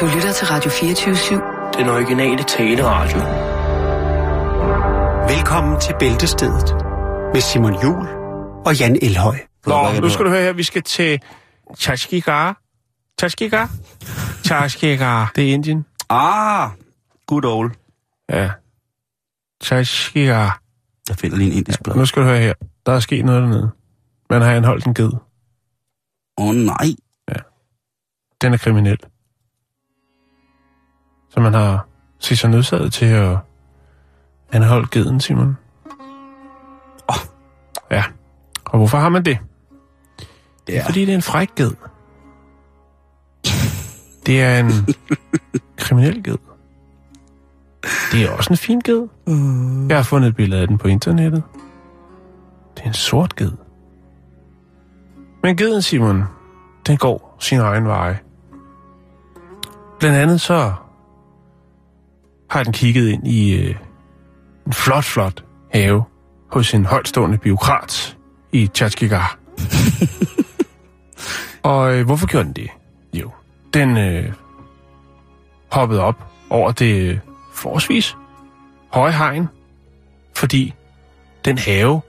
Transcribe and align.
Du 0.00 0.06
lytter 0.06 0.32
til 0.32 0.46
Radio 0.46 0.70
24-7. 0.70 1.78
Den 1.78 1.88
originale 1.88 2.42
taleradio. 2.42 3.18
Velkommen 5.34 5.80
til 5.80 5.94
Bæltestedet 5.98 6.74
med 7.32 7.40
Simon 7.40 7.82
Jul 7.82 8.08
og 8.66 8.78
Jan 8.80 8.98
Elhøj. 9.02 9.36
Nå, 9.66 10.00
nu 10.00 10.08
skal 10.08 10.24
du 10.24 10.30
høre 10.30 10.42
her, 10.42 10.52
vi 10.52 10.62
skal 10.62 10.82
til 10.82 11.20
Chashkigar. 11.78 12.60
Chashkigar? 13.20 13.70
Chashkigar, 14.46 15.32
det 15.36 15.48
er 15.48 15.54
Indien. 15.54 15.86
Ah, 16.08 16.70
good 17.26 17.44
old. 17.44 17.72
Ja. 18.30 18.50
Chashkigar. 19.64 20.60
Jeg 21.08 21.16
finder 21.16 21.36
lige 21.36 21.50
en 21.50 21.56
indisk 21.56 21.82
blad. 21.82 21.96
Nu 21.96 22.06
skal 22.06 22.22
du 22.22 22.26
høre 22.26 22.38
her. 22.38 22.54
Der 22.86 22.92
er 22.92 23.00
sket 23.00 23.24
noget 23.24 23.42
dernede. 23.42 23.70
Man 24.30 24.42
har 24.42 24.52
anholdt 24.52 24.86
en 24.86 24.94
ged. 24.94 25.12
Åh 26.38 26.48
oh, 26.48 26.54
nej. 26.54 26.88
Den 28.42 28.52
er 28.52 28.56
kriminel. 28.56 28.98
Så 31.30 31.40
man 31.40 31.54
har 31.54 31.86
set 32.18 32.38
sig 32.38 32.50
nødsaget 32.50 32.92
til 32.92 33.06
at 33.06 33.36
anholde 34.52 34.88
geden, 34.90 35.20
Simon. 35.20 35.56
Åh. 37.08 37.16
Ja. 37.90 38.04
Og 38.64 38.78
hvorfor 38.78 38.98
har 38.98 39.08
man 39.08 39.24
det? 39.24 39.38
Det 40.66 40.78
er, 40.78 40.84
fordi 40.84 41.00
det 41.00 41.10
er 41.10 41.14
en 41.14 41.22
fræk 41.22 41.54
ged. 41.56 41.72
Det 44.26 44.42
er 44.42 44.60
en 44.60 44.70
kriminel 45.76 46.24
ged. 46.24 46.36
Det 48.12 48.24
er 48.24 48.30
også 48.30 48.50
en 48.50 48.56
fin 48.56 48.80
ged. 48.80 49.08
Jeg 49.88 49.98
har 49.98 50.02
fundet 50.02 50.28
et 50.28 50.36
billede 50.36 50.60
af 50.60 50.68
den 50.68 50.78
på 50.78 50.88
internettet. 50.88 51.42
Det 52.76 52.82
er 52.82 52.88
en 52.88 52.94
sort 52.94 53.36
ged. 53.36 53.52
Men 55.42 55.56
geden, 55.56 55.82
Simon, 55.82 56.24
den 56.86 56.96
går 56.96 57.36
sin 57.40 57.58
egen 57.58 57.86
vej. 57.86 58.16
Blandt 59.98 60.16
andet 60.16 60.40
så 60.40 60.72
har 62.50 62.62
den 62.62 62.72
kigget 62.72 63.08
ind 63.08 63.26
i 63.26 63.54
øh, 63.54 63.74
en 64.66 64.72
flot, 64.72 65.04
flot 65.04 65.44
have 65.72 66.04
hos 66.50 66.74
en 66.74 66.86
højtstående 66.86 67.38
biokrat 67.38 68.16
i 68.52 68.66
Tjatskigar. 68.66 69.38
Og 71.62 71.94
øh, 71.94 72.06
hvorfor 72.06 72.26
gjorde 72.26 72.44
den 72.44 72.52
det? 72.52 72.70
Jo, 73.14 73.30
den 73.74 73.96
øh, 73.96 74.32
hoppede 75.72 76.02
op 76.02 76.24
over 76.50 76.72
det 76.72 77.02
øh, 77.02 77.18
forholdsvis 77.52 78.16
høje 78.88 79.12
hegn, 79.12 79.48
fordi 80.36 80.74
den 81.44 81.58
have 81.58 82.00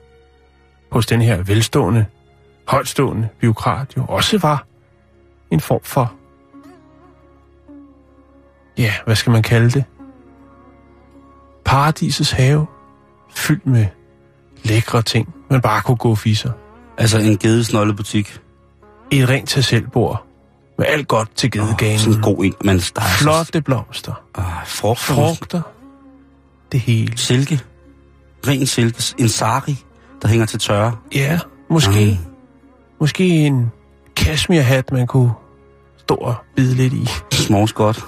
hos 0.92 1.06
den 1.06 1.22
her 1.22 1.42
velstående, 1.42 2.06
højtstående 2.68 3.28
biokrat 3.40 3.96
jo 3.96 4.04
også 4.04 4.38
var 4.38 4.66
en 5.50 5.60
form 5.60 5.80
for, 5.82 6.12
ja, 8.78 8.92
hvad 9.04 9.16
skal 9.16 9.30
man 9.30 9.42
kalde 9.42 9.70
det? 9.70 9.84
Paradisets 11.64 12.30
have, 12.30 12.66
fyldt 13.34 13.66
med 13.66 13.86
lækre 14.64 15.02
ting, 15.02 15.34
man 15.50 15.60
bare 15.60 15.82
kunne 15.82 15.96
gå 15.96 16.10
og 16.10 16.18
fisse. 16.18 16.52
Altså 16.98 17.18
en 17.18 17.38
gedesnollebutik. 17.38 18.40
Et 19.10 19.28
rent 19.28 19.48
tag 19.48 19.64
selv 19.64 19.88
bord, 19.88 20.24
med 20.78 20.86
alt 20.88 21.08
godt 21.08 21.36
til 21.36 21.50
gedeganen. 21.50 21.98
Sådan 21.98 22.14
en 22.14 22.22
god 22.22 22.44
en, 22.44 22.54
men 22.64 22.76
der 22.76 22.80
er 23.00 23.06
så... 23.06 23.22
Flotte 23.22 23.60
blomster, 23.62 24.12
Ah, 24.34 24.44
frugter. 24.66 25.14
frugter, 25.14 25.62
det 26.72 26.80
hele. 26.80 27.18
Silke. 27.18 27.60
Ren 28.48 28.66
silke. 28.66 29.14
En 29.18 29.28
sari, 29.28 29.76
der 30.22 30.28
hænger 30.28 30.46
til 30.46 30.58
tørre. 30.58 30.96
Ja, 31.14 31.38
måske. 31.70 32.18
Mm. 32.24 32.32
Måske 33.00 33.28
en 33.46 33.72
cashmere-hat, 34.16 34.92
man 34.92 35.06
kunne 35.06 35.32
stå 35.98 36.14
og 36.14 36.34
bide 36.56 36.74
lidt 36.74 36.92
i. 36.92 37.08
Smås 37.32 37.72
godt. 37.72 38.04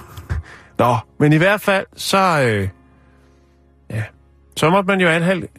Nå, 0.79 0.97
men 1.19 1.33
i 1.33 1.37
hvert 1.37 1.61
fald, 1.61 1.85
så, 1.95 2.41
øh, 2.41 2.69
så 4.57 4.69
måtte 4.69 4.87
man 4.87 5.01
jo 5.01 5.07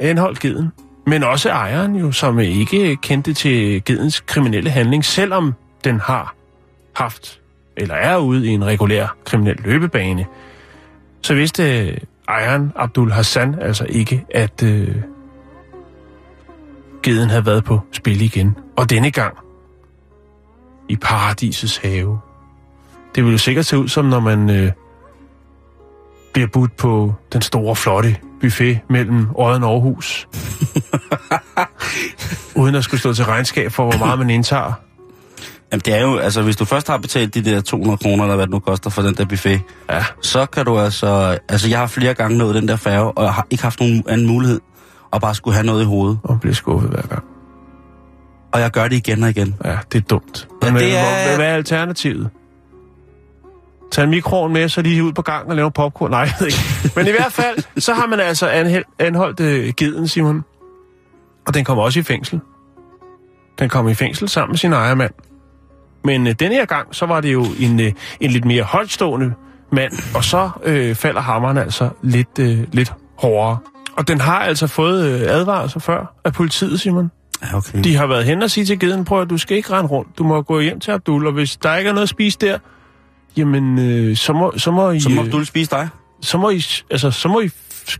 anholde, 0.01 0.41
geden. 0.41 0.73
Men 1.07 1.23
også 1.23 1.49
ejeren 1.51 1.97
jo, 1.97 2.13
som 2.13 2.39
ikke 2.39 2.97
kendte 2.97 3.35
til 3.35 3.85
gedens 3.85 4.21
kriminelle 4.21 4.71
handling, 4.71 5.05
selvom 5.05 5.55
den 5.85 6.01
har 6.01 6.35
haft, 6.93 7.41
eller 7.77 7.95
er 7.95 8.17
ude 8.17 8.47
i 8.47 8.49
en 8.49 8.65
regulær 8.65 9.17
kriminel 9.25 9.57
løbebane. 9.65 10.27
Så 11.23 11.35
vidste 11.35 11.87
øh, 11.87 11.97
ejeren, 12.29 12.73
Abdul 12.77 13.13
Hassan, 13.13 13.55
altså 13.61 13.87
ikke, 13.89 14.25
at 14.31 14.63
øh, 14.63 14.97
geden 17.03 17.31
havde 17.31 17.47
været 17.47 17.65
på 17.65 17.81
spil 17.93 18.21
igen. 18.21 18.57
Og 18.77 18.91
denne 18.91 19.11
gang 19.11 19.37
i 20.89 20.97
paradisets 20.97 21.77
have. 21.77 22.19
Det 23.15 23.25
ville 23.25 23.33
jo 23.33 23.39
sikkert 23.39 23.67
se 23.67 23.79
ud 23.79 23.89
som, 23.89 24.05
når 24.05 24.21
man 24.21 24.51
øh, 24.51 24.73
bliver 26.37 26.49
budt 26.49 26.77
på 26.77 27.15
den 27.33 27.43
store, 27.43 27.77
flotte 27.77 28.17
buffet 28.41 28.79
mellem 28.91 29.27
Odden 29.35 29.63
og 29.65 29.71
Aarhus. 29.71 30.29
Uden 32.61 32.75
at 32.75 32.85
skulle 32.85 33.01
stå 33.01 33.13
til 33.15 33.25
regnskab 33.25 33.73
for, 33.73 33.91
hvor 33.91 33.99
meget 34.07 34.19
man 34.19 34.31
indtager. 34.31 34.73
Jamen 35.73 35.81
det 35.85 35.95
er 35.95 36.03
jo, 36.03 36.17
altså 36.17 36.43
hvis 36.43 36.57
du 36.57 36.65
først 36.65 36.89
har 36.89 36.97
betalt 36.99 37.35
de 37.35 37.45
der 37.45 37.61
200 37.61 37.99
kroner, 37.99 38.25
eller 38.25 38.35
hvad 38.37 38.47
det 38.47 38.53
nu 38.53 38.59
koster 38.59 38.91
for 38.91 39.03
den 39.03 39.15
der 39.15 39.25
buffet, 39.25 39.61
Ja, 39.91 40.05
så 40.23 40.47
kan 40.47 40.65
du 40.65 40.79
altså... 40.79 41.39
Altså 41.49 41.69
jeg 41.69 41.79
har 41.79 41.87
flere 41.87 42.15
gange 42.15 42.39
nået 42.39 42.55
den 42.55 42.69
der 42.69 42.77
færge, 42.77 43.11
og 43.19 43.25
jeg 43.25 43.33
har 43.33 43.47
ikke 43.51 43.63
haft 43.63 43.81
nogen 43.81 44.05
anden 44.09 44.27
mulighed, 44.27 44.61
og 45.11 45.21
bare 45.21 45.35
skulle 45.35 45.55
have 45.55 45.67
noget 45.67 45.83
i 45.83 45.87
hovedet. 45.87 46.19
og 46.23 46.41
bliver 46.41 46.55
skuffet 46.55 46.91
hver 46.91 47.03
gang. 47.03 47.25
Og 48.53 48.61
jeg 48.61 48.71
gør 48.71 48.89
det 48.89 48.97
igen 48.97 49.23
og 49.23 49.31
igen. 49.31 49.55
Ja, 49.65 49.77
det 49.93 49.99
er 49.99 50.03
dumt. 50.11 50.49
Ja, 50.63 50.71
Men 50.71 50.81
det 50.81 50.97
er- 50.99 51.25
hvad, 51.27 51.37
hvad 51.37 51.47
er 51.47 51.55
alternativet? 51.55 52.31
Tag 53.93 54.05
en 54.05 54.11
mikroovn 54.11 54.53
med, 54.53 54.69
så 54.69 54.83
lige 54.83 55.05
ud 55.05 55.13
på 55.13 55.23
gangen 55.23 55.51
og 55.51 55.57
lave 55.57 55.71
popcorn. 55.71 56.11
Nej, 56.11 56.21
jeg 56.21 56.35
ved 56.41 56.47
ikke. 56.47 56.59
Men 56.97 57.07
i 57.07 57.11
hvert 57.11 57.33
fald, 57.33 57.81
så 57.81 57.95
har 57.95 58.07
man 58.07 58.21
altså 58.21 58.47
anheld, 58.49 58.85
anholdt 58.99 59.41
øh, 59.41 59.73
geden, 59.77 60.09
Simon. 60.09 60.45
Og 61.47 61.55
den 61.55 61.65
kommer 61.65 61.85
også 61.85 62.01
i 62.01 62.03
fængsel. 62.03 62.41
Den 63.59 63.69
kom 63.69 63.89
i 63.89 63.95
fængsel 63.95 64.29
sammen 64.29 64.53
med 64.53 64.59
sin 64.59 64.73
ejermand. 64.73 65.13
Men 66.05 66.27
øh, 66.27 66.33
denne 66.33 66.55
her 66.55 66.65
gang, 66.65 66.95
så 66.95 67.07
var 67.07 67.21
det 67.21 67.33
jo 67.33 67.45
en, 67.61 67.81
øh, 67.81 67.93
en 68.21 68.31
lidt 68.31 68.45
mere 68.45 68.63
højtstående 68.63 69.33
mand, 69.73 69.93
og 70.15 70.25
så 70.25 70.51
øh, 70.65 70.95
falder 70.95 71.21
hammeren 71.21 71.59
altså 71.59 71.89
lidt, 72.03 72.39
øh, 72.41 72.59
lidt 72.73 72.93
hårdere. 73.19 73.59
Og 73.97 74.09
den 74.09 74.21
har 74.21 74.39
altså 74.39 74.67
fået 74.67 75.07
øh, 75.07 75.21
advarsler 75.21 75.81
før 75.81 76.15
af 76.25 76.33
politiet, 76.33 76.81
Simon. 76.81 77.11
Okay. 77.55 77.85
De 77.85 77.97
har 77.97 78.07
været 78.07 78.25
hen 78.25 78.43
og 78.43 78.51
sige 78.51 78.65
til 78.65 78.79
geden, 78.79 79.05
prøv 79.05 79.23
at 79.23 79.31
du 79.31 79.39
skal 79.39 79.57
ikke 79.57 79.73
rende 79.73 79.91
rundt. 79.91 80.19
Du 80.19 80.25
må 80.25 80.43
gå 80.43 80.61
hjem 80.61 80.81
til 80.81 80.91
Abdul, 80.91 81.27
og 81.27 81.33
hvis 81.33 81.57
der 81.57 81.77
ikke 81.77 81.89
er 81.89 81.93
noget 81.93 82.03
at 82.03 82.09
spise 82.09 82.39
der, 82.41 82.59
jamen, 83.37 83.79
øh, 83.79 84.17
så, 84.17 84.33
må, 84.33 84.53
så 84.57 84.71
må 84.71 84.91
I... 84.91 85.01
Så 85.01 85.09
må 85.09 85.25
øh, 85.25 85.33
du 85.33 85.45
spise 85.45 85.71
dig. 85.71 85.89
så 86.21 86.39
må 86.39 86.51
I, 86.51 86.63
altså, 86.91 87.11
så 87.11 87.29
må 87.29 87.41
I 87.41 87.51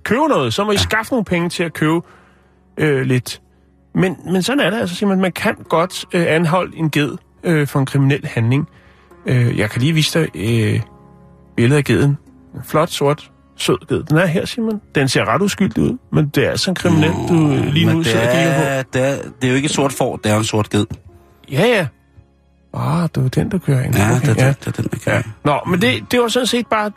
købe 0.03 0.29
noget. 0.29 0.55
Så 0.55 0.65
må 0.65 0.73
I 0.73 0.77
skaffe 0.77 1.13
nogle 1.13 1.25
penge 1.25 1.49
til 1.49 1.63
at 1.63 1.73
købe 1.73 2.01
øh, 2.79 3.03
lidt. 3.03 3.41
Men, 3.95 4.17
men 4.33 4.43
sådan 4.43 4.61
er 4.61 4.71
det 4.71 4.79
altså 4.79 4.97
simpelthen. 4.97 5.23
Man 5.23 5.33
kan 5.33 5.55
godt 5.69 6.05
øh, 6.13 6.27
anholde 6.29 6.77
en 6.77 6.91
ged 6.91 7.11
øh, 7.45 7.67
for 7.67 7.79
en 7.79 7.87
kriminel 7.87 8.27
handling. 8.27 8.69
Øh, 9.27 9.59
jeg 9.59 9.71
kan 9.71 9.81
lige 9.81 9.93
vise 9.93 10.21
dig 10.21 10.29
øh, 10.35 10.81
billedet 11.57 11.79
af 11.79 11.85
geden. 11.85 12.19
En 12.55 12.61
flot, 12.65 12.91
sort, 12.91 13.31
sød 13.57 13.87
ged. 13.89 14.03
Den 14.03 14.17
er 14.17 14.27
her, 14.27 14.45
Simon. 14.45 14.81
Den 14.95 15.09
ser 15.09 15.25
ret 15.25 15.43
uskyldig 15.43 15.83
ud, 15.83 15.99
men 16.13 16.29
det 16.29 16.47
er 16.47 16.51
altså 16.51 16.71
en 16.71 16.75
kriminel, 16.75 17.13
du 17.29 17.35
øh, 17.35 17.65
lige 17.65 17.93
nu 17.93 18.03
sidder 18.03 18.27
og 18.27 18.33
kigger 18.33 18.83
på. 18.83 18.89
det, 18.93 19.09
er, 19.09 19.17
det 19.41 19.45
er 19.45 19.49
jo 19.49 19.55
ikke 19.55 19.67
et 19.67 19.73
sort 19.73 19.93
får, 19.93 20.17
det 20.17 20.33
er 20.33 20.37
en 20.37 20.45
sort 20.45 20.71
ged. 20.71 20.87
Ja, 21.53 21.67
ja. 21.67 21.87
Ah, 22.77 23.09
det 23.15 23.23
var 23.23 23.29
den, 23.29 23.49
du 23.49 23.59
kører 23.59 23.83
ind. 23.85 23.97
Ja, 23.97 24.17
okay, 24.17 24.29
det, 24.29 24.37
det, 24.37 24.65
det, 24.65 24.65
det, 24.65 24.77
den, 24.77 24.85
der 24.93 24.99
kan. 24.99 25.13
ja. 25.13 25.23
Nå, 25.45 25.61
men 25.67 25.81
det, 25.81 26.13
det 26.13 26.21
var 26.21 26.29
sådan 26.29 26.47
set 26.47 26.67
bare 26.67 26.91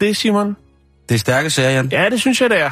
det, 0.00 0.16
Simon. 0.16 0.56
Det 1.08 1.14
er 1.14 1.18
stærke 1.18 1.50
sager, 1.50 1.70
Jan. 1.70 1.88
Ja, 1.92 2.08
det 2.10 2.20
synes 2.20 2.40
jeg, 2.40 2.50
det 2.50 2.60
er. 2.60 2.70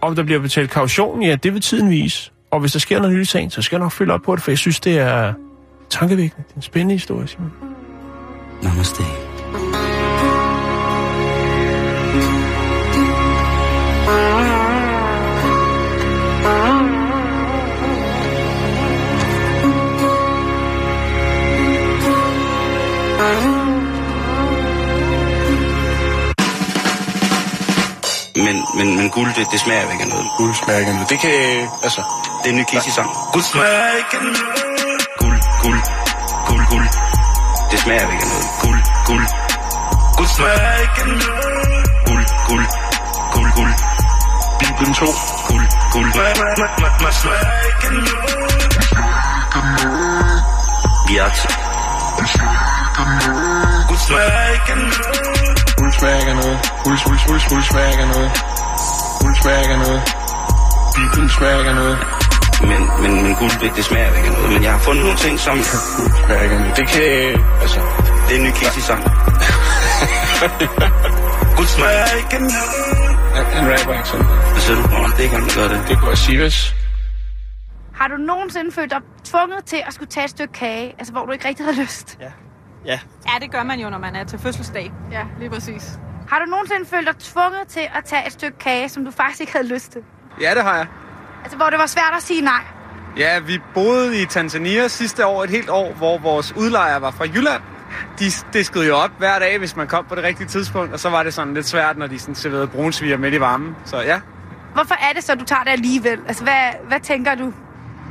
Om 0.00 0.14
der 0.16 0.22
bliver 0.22 0.40
betalt 0.40 0.70
kaution, 0.70 1.22
ja, 1.22 1.34
det 1.34 1.54
vil 1.54 1.62
tiden 1.62 1.90
vise. 1.90 2.30
Og 2.50 2.60
hvis 2.60 2.72
der 2.72 2.78
sker 2.78 2.98
noget 3.00 3.16
nyt 3.16 3.22
i 3.22 3.24
sagen, 3.24 3.50
så 3.50 3.62
skal 3.62 3.76
jeg 3.76 3.80
nok 3.82 3.92
følge 3.92 4.12
op 4.12 4.20
på 4.22 4.36
det, 4.36 4.42
for 4.44 4.50
jeg 4.50 4.58
synes, 4.58 4.80
det 4.80 4.98
er 4.98 5.32
tankevækkende. 5.90 6.44
Det 6.48 6.52
er 6.52 6.56
en 6.56 6.62
spændende 6.62 6.94
historie, 6.94 7.28
Simon. 7.28 7.52
Namaste. 8.62 9.02
Men, 28.46 28.56
men, 28.74 28.96
men 28.96 29.10
guld, 29.10 29.34
det, 29.34 29.46
det 29.52 29.60
smager 29.60 29.92
ikke 29.92 30.04
af 30.04 30.08
noget. 30.08 30.26
Guld 30.36 30.54
smager 30.54 30.78
ikke 30.78 30.90
af 30.90 30.94
noget. 30.94 31.10
Det 31.10 31.18
kan, 31.20 31.30
altså... 31.82 32.02
Det 32.42 32.46
er 32.48 32.52
en 32.54 32.58
ny 32.60 32.64
Kissy-sang. 32.64 33.10
Guld 33.32 33.44
smager 33.44 33.96
ikke 33.98 34.16
af 34.18 34.22
noget. 34.22 34.38
Guld, 35.22 35.38
guld, 35.62 35.80
guld, 36.48 36.64
guld. 36.72 36.88
Det 37.70 37.78
smager 37.84 38.00
ikke 38.14 38.24
af 38.26 38.30
noget. 38.32 38.48
Guld, 38.62 38.80
guld. 39.08 39.26
Guld 40.16 40.28
smager 40.36 40.72
ikke 40.84 41.00
af 41.02 41.08
noget. 41.08 41.86
Guld, 42.08 42.24
guld, 42.48 42.66
guld, 43.34 43.50
guld. 43.58 43.72
Bibelen 44.60 44.94
2. 44.94 45.06
Guld, 45.48 45.66
guld. 45.92 46.08
Smager 46.12 47.52
ikke 47.68 47.86
af 47.88 47.92
noget. 47.92 48.42
Vi 51.08 51.16
er 51.16 51.30
til. 51.38 51.50
Guld 53.88 53.98
smager 53.98 54.52
ikke 54.54 54.72
af 54.72 54.78
noget. 54.78 55.41
Fuld, 56.02 56.98
fuld, 56.98 57.18
fuld, 57.26 57.40
fuld 57.50 57.62
smager 57.70 57.90
ikke 57.90 58.02
af 58.02 58.08
noget. 58.14 58.30
Fuld 59.22 59.34
smager 59.42 59.60
ikke 59.64 59.74
af 59.74 59.78
noget. 59.86 60.02
Smager 61.36 61.58
ikke 61.58 61.70
af 61.70 61.76
noget. 61.82 61.98
Men, 62.70 62.80
men, 63.02 63.22
men 63.24 63.34
guld, 63.34 63.54
det, 63.60 63.76
det 63.76 63.84
smager 63.84 64.16
ikke 64.16 64.28
af 64.28 64.34
noget. 64.36 64.52
Men 64.52 64.62
jeg 64.62 64.72
har 64.72 64.78
fundet 64.78 65.04
nogle 65.04 65.18
ting, 65.18 65.34
som... 65.40 65.56
Ikke 65.58 66.54
af 66.54 66.60
noget. 66.60 66.76
Det 66.76 66.86
kan... 66.88 67.02
Altså... 67.62 67.80
Det 68.26 68.32
er 68.34 68.38
en 68.40 68.44
ny 68.46 68.52
Casey-sang. 68.60 69.02
guld 71.56 71.66
smager 71.76 72.06
ikke 72.20 72.34
af 72.36 72.40
noget. 72.40 72.54
Han, 73.54 73.64
rapper 73.72 73.94
ikke 73.98 74.08
sådan. 74.08 74.26
Hvad 74.26 74.60
siger 74.64 74.76
du? 74.76 74.82
Nå, 74.82 74.98
det 75.14 75.18
er 75.18 75.24
ikke 75.26 75.36
han, 75.36 75.44
der 75.48 75.54
gør 75.60 75.68
det. 75.72 75.88
Det 75.88 75.98
kunne 75.98 76.08
være 76.08 76.16
Sivas. 76.16 76.74
Har 77.94 78.08
du 78.08 78.16
nogensinde 78.16 78.72
følt 78.72 78.90
dig 78.90 79.00
tvunget 79.24 79.64
til 79.64 79.80
at 79.86 79.94
skulle 79.94 80.10
tage 80.10 80.24
et 80.24 80.30
stykke 80.30 80.52
kage, 80.52 80.94
altså 80.98 81.12
hvor 81.12 81.24
du 81.26 81.32
ikke 81.32 81.48
rigtig 81.48 81.66
havde 81.66 81.80
lyst? 81.82 82.18
Ja. 82.20 82.30
Ja. 82.84 82.98
Ja, 83.26 83.38
det 83.40 83.50
gør 83.50 83.62
man 83.62 83.80
jo, 83.80 83.90
når 83.90 83.98
man 83.98 84.16
er 84.16 84.24
til 84.24 84.38
fødselsdag. 84.38 84.92
Ja, 85.12 85.22
lige 85.38 85.50
præcis. 85.50 85.98
Har 86.28 86.38
du 86.38 86.50
nogensinde 86.50 86.86
følt 86.86 87.06
dig 87.06 87.16
tvunget 87.16 87.68
til 87.68 87.80
at 87.94 88.04
tage 88.04 88.26
et 88.26 88.32
stykke 88.32 88.58
kage, 88.58 88.88
som 88.88 89.04
du 89.04 89.10
faktisk 89.10 89.40
ikke 89.40 89.52
havde 89.52 89.68
lyst 89.68 89.92
til? 89.92 90.00
Ja, 90.40 90.54
det 90.54 90.62
har 90.62 90.76
jeg. 90.76 90.86
Altså 91.42 91.56
hvor 91.56 91.66
det 91.70 91.78
var 91.78 91.86
svært 91.86 92.12
at 92.16 92.22
sige 92.22 92.40
nej? 92.40 92.60
Ja, 93.16 93.38
vi 93.38 93.58
boede 93.74 94.22
i 94.22 94.26
Tanzania 94.26 94.88
sidste 94.88 95.26
år, 95.26 95.44
et 95.44 95.50
helt 95.50 95.70
år, 95.70 95.92
hvor 95.92 96.18
vores 96.18 96.52
udlejer 96.56 96.96
var 96.98 97.10
fra 97.10 97.24
Jylland. 97.24 97.62
De 98.18 98.24
diskede 98.52 98.86
jo 98.86 98.96
op 98.96 99.10
hver 99.18 99.38
dag, 99.38 99.58
hvis 99.58 99.76
man 99.76 99.86
kom 99.86 100.04
på 100.08 100.14
det 100.14 100.24
rigtige 100.24 100.46
tidspunkt, 100.46 100.92
og 100.92 101.00
så 101.00 101.10
var 101.10 101.22
det 101.22 101.34
sådan 101.34 101.54
lidt 101.54 101.66
svært, 101.66 101.98
når 101.98 102.06
de 102.06 102.18
sådan 102.18 102.34
serverede 102.34 102.66
brunsviger 102.66 103.16
midt 103.16 103.34
i 103.34 103.40
varmen. 103.40 103.76
Så 103.84 104.00
ja, 104.00 104.20
Hvorfor 104.74 104.94
er 104.94 105.12
det 105.14 105.24
så, 105.24 105.34
du 105.34 105.44
tager 105.44 105.62
det 105.62 105.70
alligevel? 105.70 106.20
Altså 106.28 106.42
hvad, 106.44 106.88
hvad 106.88 107.00
tænker 107.00 107.34
du? 107.34 107.52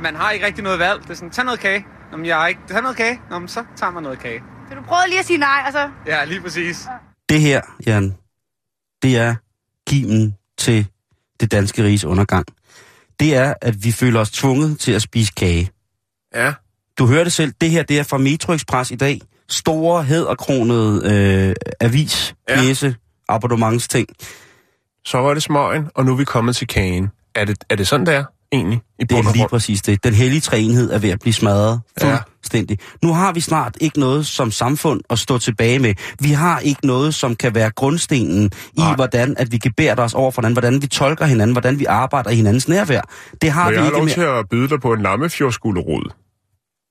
man 0.02 0.16
har 0.16 0.30
ikke 0.30 0.46
rigtig 0.46 0.64
noget 0.64 0.78
valg. 0.78 1.02
Det 1.02 1.10
er 1.10 1.14
sådan, 1.14 1.30
tag 1.30 1.44
noget 1.44 1.60
kage. 1.60 1.86
Nå, 2.10 2.16
men 2.16 2.26
jeg 2.26 2.36
har 2.36 2.46
ikke, 2.46 2.60
tag 2.68 2.82
noget 2.82 2.96
kage. 2.96 3.20
Nå, 3.30 3.38
men 3.38 3.48
så 3.48 3.64
tager 3.76 3.90
man 3.92 4.02
noget 4.02 4.18
kage. 4.18 4.42
Så 4.72 4.76
du 4.76 4.82
prøvede 4.82 5.08
lige 5.08 5.18
at 5.18 5.26
sige 5.26 5.38
nej, 5.38 5.62
og 5.66 5.72
så... 5.72 5.90
Ja, 6.06 6.24
lige 6.24 6.40
præcis. 6.40 6.86
Det 7.28 7.40
her, 7.40 7.60
Jan, 7.86 8.16
det 9.02 9.16
er 9.16 9.34
kimen 9.86 10.36
til 10.58 10.86
det 11.40 11.52
danske 11.52 11.84
riges 11.84 12.04
undergang. 12.04 12.46
Det 13.20 13.36
er, 13.36 13.54
at 13.62 13.84
vi 13.84 13.92
føler 13.92 14.20
os 14.20 14.30
tvunget 14.30 14.80
til 14.80 14.92
at 14.92 15.02
spise 15.02 15.32
kage. 15.36 15.70
Ja. 16.34 16.52
Du 16.98 17.06
hører 17.06 17.24
det 17.24 17.32
selv, 17.32 17.52
det 17.60 17.70
her 17.70 17.82
det 17.82 17.98
er 17.98 18.02
fra 18.02 18.18
Metro 18.18 18.52
Express 18.52 18.90
i 18.90 18.96
dag. 18.96 19.20
Store, 19.48 20.02
hæderkronede 20.04 21.12
øh, 21.14 21.54
avis, 21.80 22.34
Ja. 22.48 22.56
pjæse, 22.56 22.96
abonnementsting. 23.28 24.08
Så 25.04 25.18
var 25.18 25.34
det 25.34 25.42
smøgen, 25.42 25.90
og 25.94 26.04
nu 26.04 26.12
er 26.12 26.16
vi 26.16 26.24
kommet 26.24 26.56
til 26.56 26.66
kagen. 26.66 27.10
Er 27.34 27.44
det, 27.44 27.64
er 27.70 27.76
det 27.76 27.88
sådan, 27.88 28.06
det 28.06 28.14
er 28.14 28.24
egentlig? 28.52 28.80
I 28.98 29.04
Det 29.04 29.18
er 29.18 29.32
lige 29.32 29.48
præcis 29.48 29.82
det. 29.82 30.04
Den 30.04 30.14
hellige 30.14 30.40
træenhed 30.40 30.92
er 30.92 30.98
ved 30.98 31.10
at 31.10 31.20
blive 31.20 31.32
smadret 31.32 31.80
Ja. 32.00 32.16
fuldstændig. 32.36 32.78
Nu 33.02 33.12
har 33.14 33.32
vi 33.32 33.40
snart 33.40 33.76
ikke 33.80 34.00
noget 34.00 34.26
som 34.26 34.50
samfund 34.50 35.00
at 35.10 35.18
stå 35.18 35.38
tilbage 35.38 35.78
med. 35.78 35.94
Vi 36.20 36.30
har 36.30 36.58
ikke 36.58 36.86
noget, 36.86 37.14
som 37.14 37.34
kan 37.36 37.54
være 37.54 37.70
grundstenen 37.70 38.50
i, 38.76 38.80
Nej. 38.80 38.94
hvordan 38.94 39.34
at 39.38 39.52
vi 39.52 39.58
gebærer 39.58 39.96
os 40.02 40.14
over 40.14 40.30
for 40.30 40.42
hinanden, 40.42 40.54
hvordan 40.54 40.82
vi 40.82 40.86
tolker 40.86 41.24
hinanden, 41.26 41.54
hvordan 41.54 41.78
vi 41.78 41.84
arbejder 41.84 42.30
i 42.30 42.34
hinandens 42.34 42.68
nærvær. 42.68 43.00
Det 43.42 43.50
har 43.50 43.64
Må 43.64 43.70
vi 43.70 43.76
jeg 43.76 43.84
ikke 43.84 43.96
lov 43.96 44.04
mere. 44.04 44.14
til 44.14 44.20
at 44.20 44.48
byde 44.50 44.68
dig 44.68 44.80
på 44.80 44.92
en 44.92 45.02
lammefjordsgulerod? 45.02 46.10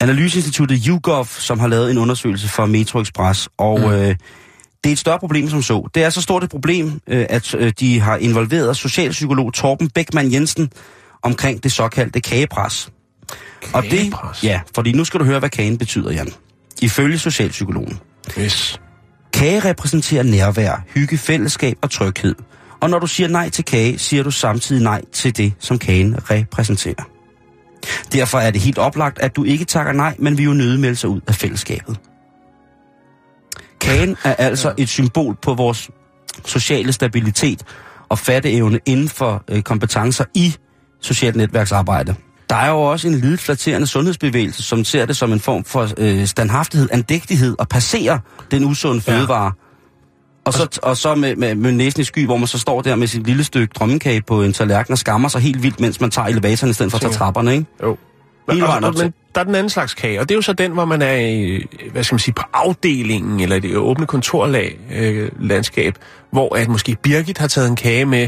Analyseinstituttet 0.01 0.83
YouGov, 0.87 1.25
som 1.25 1.59
har 1.59 1.67
lavet 1.67 1.91
en 1.91 1.97
undersøgelse 1.97 2.47
for 2.49 2.65
Metro 2.65 3.01
Express, 3.01 3.49
og 3.57 3.79
mm. 3.79 3.85
øh, 3.85 4.15
det 4.83 4.89
er 4.89 4.91
et 4.93 4.99
større 4.99 5.19
problem 5.19 5.49
som 5.49 5.61
så. 5.61 5.89
Det 5.95 6.03
er 6.03 6.09
så 6.09 6.21
stort 6.21 6.43
et 6.43 6.49
problem, 6.49 7.01
øh, 7.07 7.25
at 7.29 7.55
øh, 7.55 7.73
de 7.79 7.99
har 7.99 8.17
involveret 8.17 8.77
socialpsykolog 8.77 9.53
Torben 9.53 9.89
Beckmann 9.89 10.33
Jensen 10.33 10.69
omkring 11.23 11.63
det 11.63 11.71
såkaldte 11.71 12.21
kagepres. 12.21 12.91
Og 13.73 13.83
det, 13.83 13.91
Kagepres? 13.91 14.43
ja, 14.43 14.61
fordi 14.75 14.91
nu 14.91 15.03
skal 15.03 15.19
du 15.19 15.25
høre, 15.25 15.39
hvad 15.39 15.49
kagen 15.49 15.77
betyder, 15.77 16.11
Jan. 16.11 16.29
Ifølge 16.81 17.19
socialpsykologen. 17.19 17.99
Yes. 18.39 18.81
Kage 19.33 19.59
repræsenterer 19.59 20.23
nærvær, 20.23 20.83
hygge, 20.93 21.17
fællesskab 21.17 21.77
og 21.81 21.91
tryghed. 21.91 22.35
Og 22.79 22.89
når 22.89 22.99
du 22.99 23.07
siger 23.07 23.27
nej 23.27 23.49
til 23.49 23.65
kage, 23.65 23.97
siger 23.99 24.23
du 24.23 24.31
samtidig 24.31 24.83
nej 24.83 25.01
til 25.13 25.37
det, 25.37 25.53
som 25.59 25.79
kagen 25.79 26.29
repræsenterer. 26.31 27.03
Derfor 28.11 28.39
er 28.39 28.51
det 28.51 28.61
helt 28.61 28.77
oplagt, 28.77 29.19
at 29.19 29.35
du 29.35 29.43
ikke 29.43 29.65
takker 29.65 29.93
nej, 29.93 30.15
men 30.19 30.37
vil 30.37 30.45
jo 30.45 30.53
nøde 30.53 30.77
melde 30.77 30.95
sig 30.95 31.09
ud 31.09 31.21
af 31.27 31.35
fællesskabet. 31.35 31.99
Kagen 33.81 34.17
er 34.23 34.33
altså 34.33 34.73
et 34.77 34.89
symbol 34.89 35.37
på 35.41 35.53
vores 35.53 35.89
sociale 36.45 36.93
stabilitet 36.93 37.63
og 38.09 38.19
fatteevne 38.19 38.79
inden 38.85 39.09
for 39.09 39.43
øh, 39.47 39.61
kompetencer 39.61 40.25
i 40.35 40.55
socialt 41.01 41.35
netværksarbejde. 41.35 42.15
Der 42.49 42.55
er 42.55 42.69
jo 42.69 42.81
også 42.81 43.07
en 43.07 43.15
lidet 43.15 43.39
flatterende 43.39 43.87
sundhedsbevægelse, 43.87 44.63
som 44.63 44.83
ser 44.83 45.05
det 45.05 45.17
som 45.17 45.33
en 45.33 45.39
form 45.39 45.63
for 45.63 45.89
øh, 45.97 46.25
standhaftighed, 46.25 46.89
andægtighed 46.91 47.55
og 47.59 47.67
passerer 47.69 48.19
den 48.51 48.63
usunde 48.63 49.01
Ja. 49.07 49.13
fødevare. 49.13 49.51
Og 50.45 50.53
så, 50.53 50.79
og 50.83 50.97
så 50.97 51.15
med, 51.15 51.35
med, 51.35 51.55
med 51.55 51.71
næsen 51.71 52.01
i 52.01 52.03
sky, 52.03 52.25
hvor 52.25 52.37
man 52.37 52.47
så 52.47 52.59
står 52.59 52.81
der 52.81 52.95
med 52.95 53.07
sit 53.07 53.27
lille 53.27 53.43
stykke 53.43 53.73
drømmekage 53.79 54.21
på 54.21 54.43
en 54.43 54.53
tallerken 54.53 54.91
og 54.91 54.97
skammer 54.97 55.29
sig 55.29 55.41
helt 55.41 55.63
vildt, 55.63 55.79
mens 55.79 56.01
man 56.01 56.11
tager 56.11 56.27
elevatoren 56.27 56.69
i 56.69 56.73
stedet 56.73 56.91
for 56.91 56.97
at 56.97 57.01
tage 57.01 57.13
trapperne, 57.13 57.53
ikke? 57.53 57.65
Jo. 57.83 57.97
Hele 58.49 58.61
Men, 58.61 58.67
vejen 58.67 58.83
op 58.83 58.95
der 59.35 59.41
er 59.41 59.43
den 59.43 59.55
anden 59.55 59.69
slags 59.69 59.93
kage, 59.93 60.19
og 60.19 60.29
det 60.29 60.35
er 60.35 60.37
jo 60.37 60.41
så 60.41 60.53
den, 60.53 60.71
hvor 60.71 60.85
man 60.85 61.01
er 61.01 61.59
hvad 61.91 62.03
skal 62.03 62.13
man 62.15 62.19
sige, 62.19 62.33
på 62.33 62.43
afdelingen, 62.53 63.39
eller 63.39 63.59
det 63.59 63.77
åbne 63.77 64.05
kontorlag, 64.05 64.79
øh, 64.93 65.31
landskab, 65.39 65.95
hvor 66.31 66.55
at 66.55 66.67
måske 66.67 66.97
Birgit 67.03 67.37
har 67.37 67.47
taget 67.47 67.67
en 67.67 67.75
kage 67.75 68.05
med, 68.05 68.27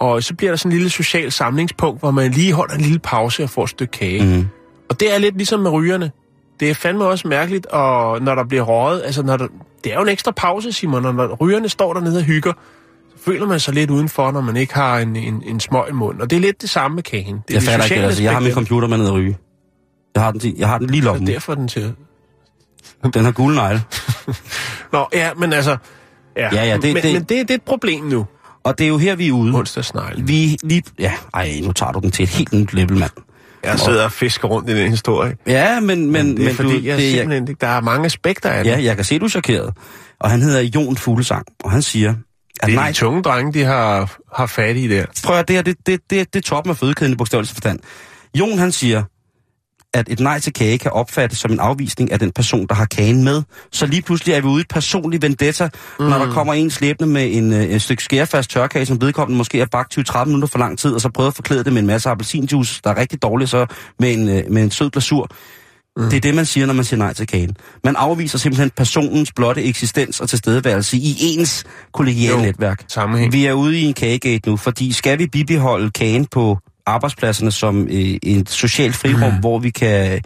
og 0.00 0.22
så 0.22 0.34
bliver 0.34 0.50
der 0.52 0.56
sådan 0.56 0.72
en 0.72 0.76
lille 0.76 0.90
social 0.90 1.32
samlingspunkt, 1.32 2.00
hvor 2.00 2.10
man 2.10 2.30
lige 2.30 2.52
holder 2.52 2.74
en 2.74 2.80
lille 2.80 2.98
pause 2.98 3.42
og 3.42 3.50
får 3.50 3.64
et 3.64 3.70
stykke 3.70 3.90
kage. 3.90 4.22
Mhm. 4.36 4.48
Og 4.90 5.00
det 5.00 5.14
er 5.14 5.18
lidt 5.18 5.36
ligesom 5.36 5.60
med 5.60 5.70
rygerne. 5.70 6.10
Det 6.60 6.70
er 6.70 6.74
fandme 6.74 7.04
også 7.04 7.28
mærkeligt, 7.28 7.66
og 7.66 8.22
når 8.22 8.34
der 8.34 8.44
bliver 8.44 8.62
røget, 8.62 9.02
altså 9.04 9.22
når 9.22 9.36
der, 9.36 9.46
det 9.84 9.92
er 9.92 9.96
jo 9.96 10.02
en 10.02 10.08
ekstra 10.08 10.30
pause, 10.30 10.72
Simon, 10.72 11.04
og 11.04 11.14
når 11.14 11.34
rygerne 11.40 11.68
står 11.68 11.94
dernede 11.94 12.16
og 12.18 12.22
hygger, 12.24 12.52
så 13.16 13.24
føler 13.24 13.46
man 13.46 13.60
sig 13.60 13.74
lidt 13.74 13.90
udenfor, 13.90 14.30
når 14.32 14.40
man 14.40 14.56
ikke 14.56 14.74
har 14.74 14.98
en, 14.98 15.16
en, 15.16 15.42
en 15.46 15.60
smøg 15.60 15.82
i 15.88 15.92
munden. 15.92 16.22
Og 16.22 16.30
det 16.30 16.36
er 16.36 16.40
lidt 16.40 16.62
det 16.62 16.70
samme 16.70 16.94
med 16.94 17.02
kagen. 17.02 17.34
Det 17.48 17.56
er 17.56 17.60
Jeg 17.60 17.62
fatter 17.62 17.84
ikke, 17.94 18.06
altså. 18.06 18.22
Jeg 18.22 18.32
har 18.32 18.40
min 18.40 18.52
computer 18.52 18.88
med 18.88 18.98
ned 18.98 19.06
at 19.06 19.12
ryge. 19.12 19.36
Jeg 20.14 20.22
har 20.22 20.30
den, 20.32 20.54
jeg 20.58 20.68
har 20.68 20.78
den 20.78 20.86
lige 20.86 20.96
i 20.96 21.00
Det 21.00 21.04
lommen. 21.04 21.28
er 21.28 21.32
derfor, 21.32 21.54
den 21.54 21.68
til. 21.68 21.92
Den 23.14 23.24
har 23.24 23.32
gule 23.32 23.54
negle. 23.54 23.82
Nå, 24.92 25.06
ja, 25.12 25.30
men 25.36 25.52
altså... 25.52 25.76
Ja, 26.36 26.48
Ja, 26.52 26.64
ja, 26.64 26.76
det- 26.76 26.94
men, 26.94 27.02
det- 27.02 27.12
men 27.12 27.22
det, 27.22 27.28
det 27.28 27.50
er 27.50 27.54
et 27.54 27.62
problem 27.62 28.04
nu. 28.04 28.26
Og 28.64 28.78
det 28.78 28.84
er 28.84 28.88
jo 28.88 28.98
her, 28.98 29.14
vi 29.14 29.28
er 29.28 29.32
ude. 29.32 29.54
Onsdagsneglen. 29.54 30.28
Vi 30.28 30.58
lige... 30.62 30.82
Ja, 30.98 31.12
ej, 31.34 31.60
nu 31.62 31.72
tager 31.72 31.92
du 31.92 32.00
den 32.00 32.10
til 32.10 32.22
et 32.22 32.28
helt 32.28 32.52
nyt 32.52 32.72
level, 32.72 32.96
mand. 32.96 33.10
Jeg 33.64 33.78
sidder 33.78 34.04
og 34.04 34.12
fisker 34.12 34.48
rundt 34.48 34.70
i 34.70 34.76
den 34.76 34.90
historie. 34.90 35.36
Ja, 35.46 35.80
men... 35.80 36.10
men, 36.10 36.36
det 36.36 36.42
er 36.42 36.44
men 36.44 36.54
fordi, 36.54 36.80
du, 36.80 36.84
jeg 36.84 36.98
det, 36.98 37.12
simpelthen, 37.12 37.56
der 37.60 37.66
er 37.66 37.80
mange 37.80 38.06
aspekter 38.06 38.50
af 38.50 38.64
det. 38.64 38.70
Ja, 38.70 38.82
jeg 38.82 38.96
kan 38.96 39.04
se, 39.04 39.18
du 39.18 39.24
er 39.24 39.28
chokeret. 39.28 39.74
Og 40.20 40.30
han 40.30 40.42
hedder 40.42 40.60
Jon 40.60 40.96
Fuglesang, 40.96 41.46
og 41.64 41.70
han 41.70 41.82
siger... 41.82 42.14
At 42.62 42.66
det 42.66 42.72
er 42.72 42.76
nej, 42.76 42.88
de 42.88 42.92
tunge 42.92 43.22
drenge, 43.22 43.52
de 43.52 43.64
har, 43.64 44.16
har 44.34 44.46
fat 44.46 44.76
i 44.76 44.88
der. 44.88 45.04
prøv 45.24 45.38
at 45.38 45.48
det 45.48 45.56
her, 45.56 45.62
det, 45.62 45.76
det, 45.86 46.00
det, 46.10 46.34
det 46.34 46.38
er 46.38 46.48
toppen 46.48 46.70
af 46.70 46.76
fødekæden 46.76 47.12
i 47.12 47.16
bogstavelse 47.16 47.54
forstand. 47.54 47.78
Jon, 48.34 48.58
han 48.58 48.72
siger, 48.72 49.02
at 49.94 50.08
et 50.08 50.20
nej 50.20 50.40
til 50.40 50.52
kage 50.52 50.78
kan 50.78 50.90
opfattes 50.90 51.38
som 51.38 51.52
en 51.52 51.60
afvisning 51.60 52.12
af 52.12 52.18
den 52.18 52.32
person, 52.32 52.66
der 52.66 52.74
har 52.74 52.84
kagen 52.84 53.24
med. 53.24 53.42
Så 53.72 53.86
lige 53.86 54.02
pludselig 54.02 54.34
er 54.34 54.40
vi 54.40 54.46
ude 54.46 54.60
i 54.60 54.60
et 54.60 54.68
personligt 54.68 55.22
vendetta, 55.22 55.68
mm. 55.98 56.04
når 56.04 56.18
der 56.18 56.32
kommer 56.32 56.54
en 56.54 56.70
slæbende 56.70 57.12
med 57.12 57.36
en, 57.36 57.52
øh, 57.52 57.62
et 57.62 57.82
stykke 57.82 58.02
skærfast 58.02 58.50
tørkage, 58.50 58.86
som 58.86 59.00
vedkommende 59.00 59.38
måske 59.38 59.58
har 59.58 59.66
bagt 59.66 59.98
20-30 59.98 60.24
minutter 60.24 60.48
for 60.48 60.58
lang 60.58 60.78
tid, 60.78 60.94
og 60.94 61.00
så 61.00 61.08
prøver 61.08 61.28
at 61.28 61.34
forklæde 61.34 61.64
det 61.64 61.72
med 61.72 61.80
en 61.80 61.86
masse 61.86 62.08
appelsinjuice, 62.08 62.80
der 62.84 62.90
er 62.90 62.96
rigtig 62.96 63.22
dårligt, 63.22 63.50
så 63.50 63.66
med 63.98 64.12
en, 64.12 64.28
øh, 64.28 64.44
med 64.50 64.62
en 64.62 64.70
sød 64.70 64.90
glasur. 64.90 65.28
Mm. 65.96 66.10
Det 66.10 66.16
er 66.16 66.20
det, 66.20 66.34
man 66.34 66.46
siger, 66.46 66.66
når 66.66 66.74
man 66.74 66.84
siger 66.84 66.98
nej 66.98 67.12
til 67.12 67.26
kagen. 67.26 67.56
Man 67.84 67.96
afviser 67.96 68.38
simpelthen 68.38 68.70
personens 68.76 69.32
blotte 69.32 69.64
eksistens 69.64 70.20
og 70.20 70.28
tilstedeværelse 70.28 70.96
i 70.96 71.16
ens 71.20 71.64
kollegiale 71.92 72.42
netværk. 72.42 72.84
Sammenhæng. 72.88 73.32
Vi 73.32 73.46
er 73.46 73.52
ude 73.52 73.78
i 73.78 73.84
en 73.84 73.94
kagegate 73.94 74.48
nu, 74.50 74.56
fordi 74.56 74.92
skal 74.92 75.18
vi 75.18 75.26
bibeholde 75.26 75.90
kagen 75.90 76.26
på 76.26 76.58
arbejdspladserne 76.86 77.50
som 77.50 77.88
øh, 77.88 78.18
et 78.22 78.50
socialt 78.50 78.96
frirum, 78.96 79.32
mm. 79.32 79.40
hvor 79.40 79.58
vi 79.58 79.70
kan, 79.70 80.20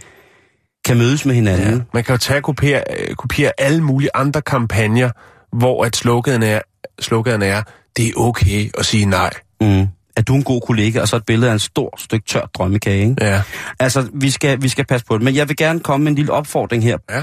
kan 0.84 0.96
mødes 0.96 1.26
med 1.26 1.34
hinanden. 1.34 1.75
Ja. 1.75 1.80
Man 1.94 2.04
kan 2.04 2.12
jo 2.12 2.18
tage 2.18 2.38
og 2.38 2.42
kopiere, 2.42 2.82
øh, 2.99 3.14
kopiere 3.14 3.52
alle 3.58 3.82
mulige 3.84 4.11
andre 4.14 4.42
kampagner, 4.42 5.11
hvor 5.56 5.84
at 5.84 5.96
sloganen 5.96 6.42
er, 6.42 6.61
sloganen 7.00 7.42
er, 7.42 7.62
det 7.96 8.08
er 8.08 8.12
okay 8.16 8.70
at 8.78 8.87
sige 8.87 9.06
nej. 9.06 9.30
Mm. 9.61 9.87
Er 10.16 10.23
du 10.23 10.34
en 10.34 10.42
god 10.42 10.61
kollega? 10.61 11.00
Og 11.00 11.08
så 11.08 11.16
et 11.16 11.26
billede 11.26 11.50
af 11.50 11.52
en 11.52 11.58
stor 11.58 11.94
stykke 11.99 12.26
tør 12.26 12.46
drømmekage, 12.54 13.08
ikke? 13.08 13.25
Ja. 13.25 13.42
Altså, 13.80 14.08
vi 14.14 14.30
skal, 14.30 14.62
vi 14.62 14.68
skal 14.68 14.87
passe 14.87 15.06
på 15.06 15.14
det. 15.14 15.25
Men 15.25 15.34
jeg 15.34 15.49
vil 15.49 15.56
gerne 15.56 15.80
komme 15.80 16.04
med 16.04 16.12
en 16.12 16.16
lille 16.16 16.32
opfordring 16.32 16.82
her. 16.82 16.99
Ja. 17.11 17.23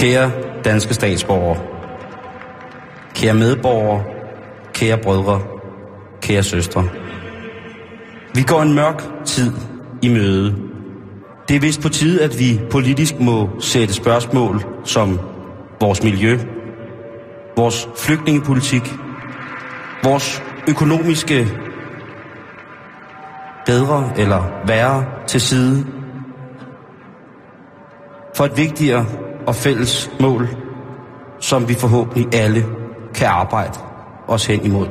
Kære 0.00 0.30
danske 0.64 0.94
statsborgere, 0.94 1.60
kære 3.14 3.34
medborgere, 3.34 4.04
kære 4.72 4.98
brødre, 4.98 5.40
kære 6.20 6.42
søstre. 6.42 6.88
Vi 8.34 8.42
går 8.42 8.62
en 8.62 8.74
mørk 8.74 9.02
tid 9.24 9.52
i 10.02 10.08
møde. 10.08 10.56
Det 11.48 11.56
er 11.56 11.60
vist 11.60 11.82
på 11.82 11.88
tide, 11.88 12.22
at 12.22 12.38
vi 12.38 12.60
politisk 12.70 13.20
må 13.20 13.50
sætte 13.58 13.94
spørgsmål 13.94 14.64
som 14.84 15.20
vores 15.80 16.02
miljø, 16.02 16.38
vores 17.56 17.88
flygtningepolitik, 17.96 18.92
vores 20.04 20.42
økonomiske 20.68 21.48
bedre 23.66 24.12
eller 24.16 24.66
værre 24.66 25.04
til 25.26 25.40
side 25.40 25.86
for 28.36 28.44
et 28.44 28.56
vigtigere 28.56 29.06
og 29.46 29.54
fælles 29.54 30.10
mål, 30.20 30.48
som 31.40 31.68
vi 31.68 31.74
forhåbentlig 31.74 32.34
alle 32.34 32.66
kan 33.14 33.26
arbejde 33.26 33.78
os 34.28 34.46
hen 34.46 34.64
imod. 34.64 34.88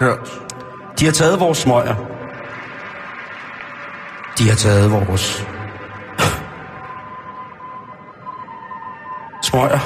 Hørt. 0.00 0.42
De 1.00 1.04
har 1.04 1.12
taget 1.12 1.40
vores 1.40 1.58
smøger. 1.58 1.94
De 4.38 4.48
har 4.48 4.56
taget 4.56 4.92
vores 4.92 5.46
smøger. 9.42 9.78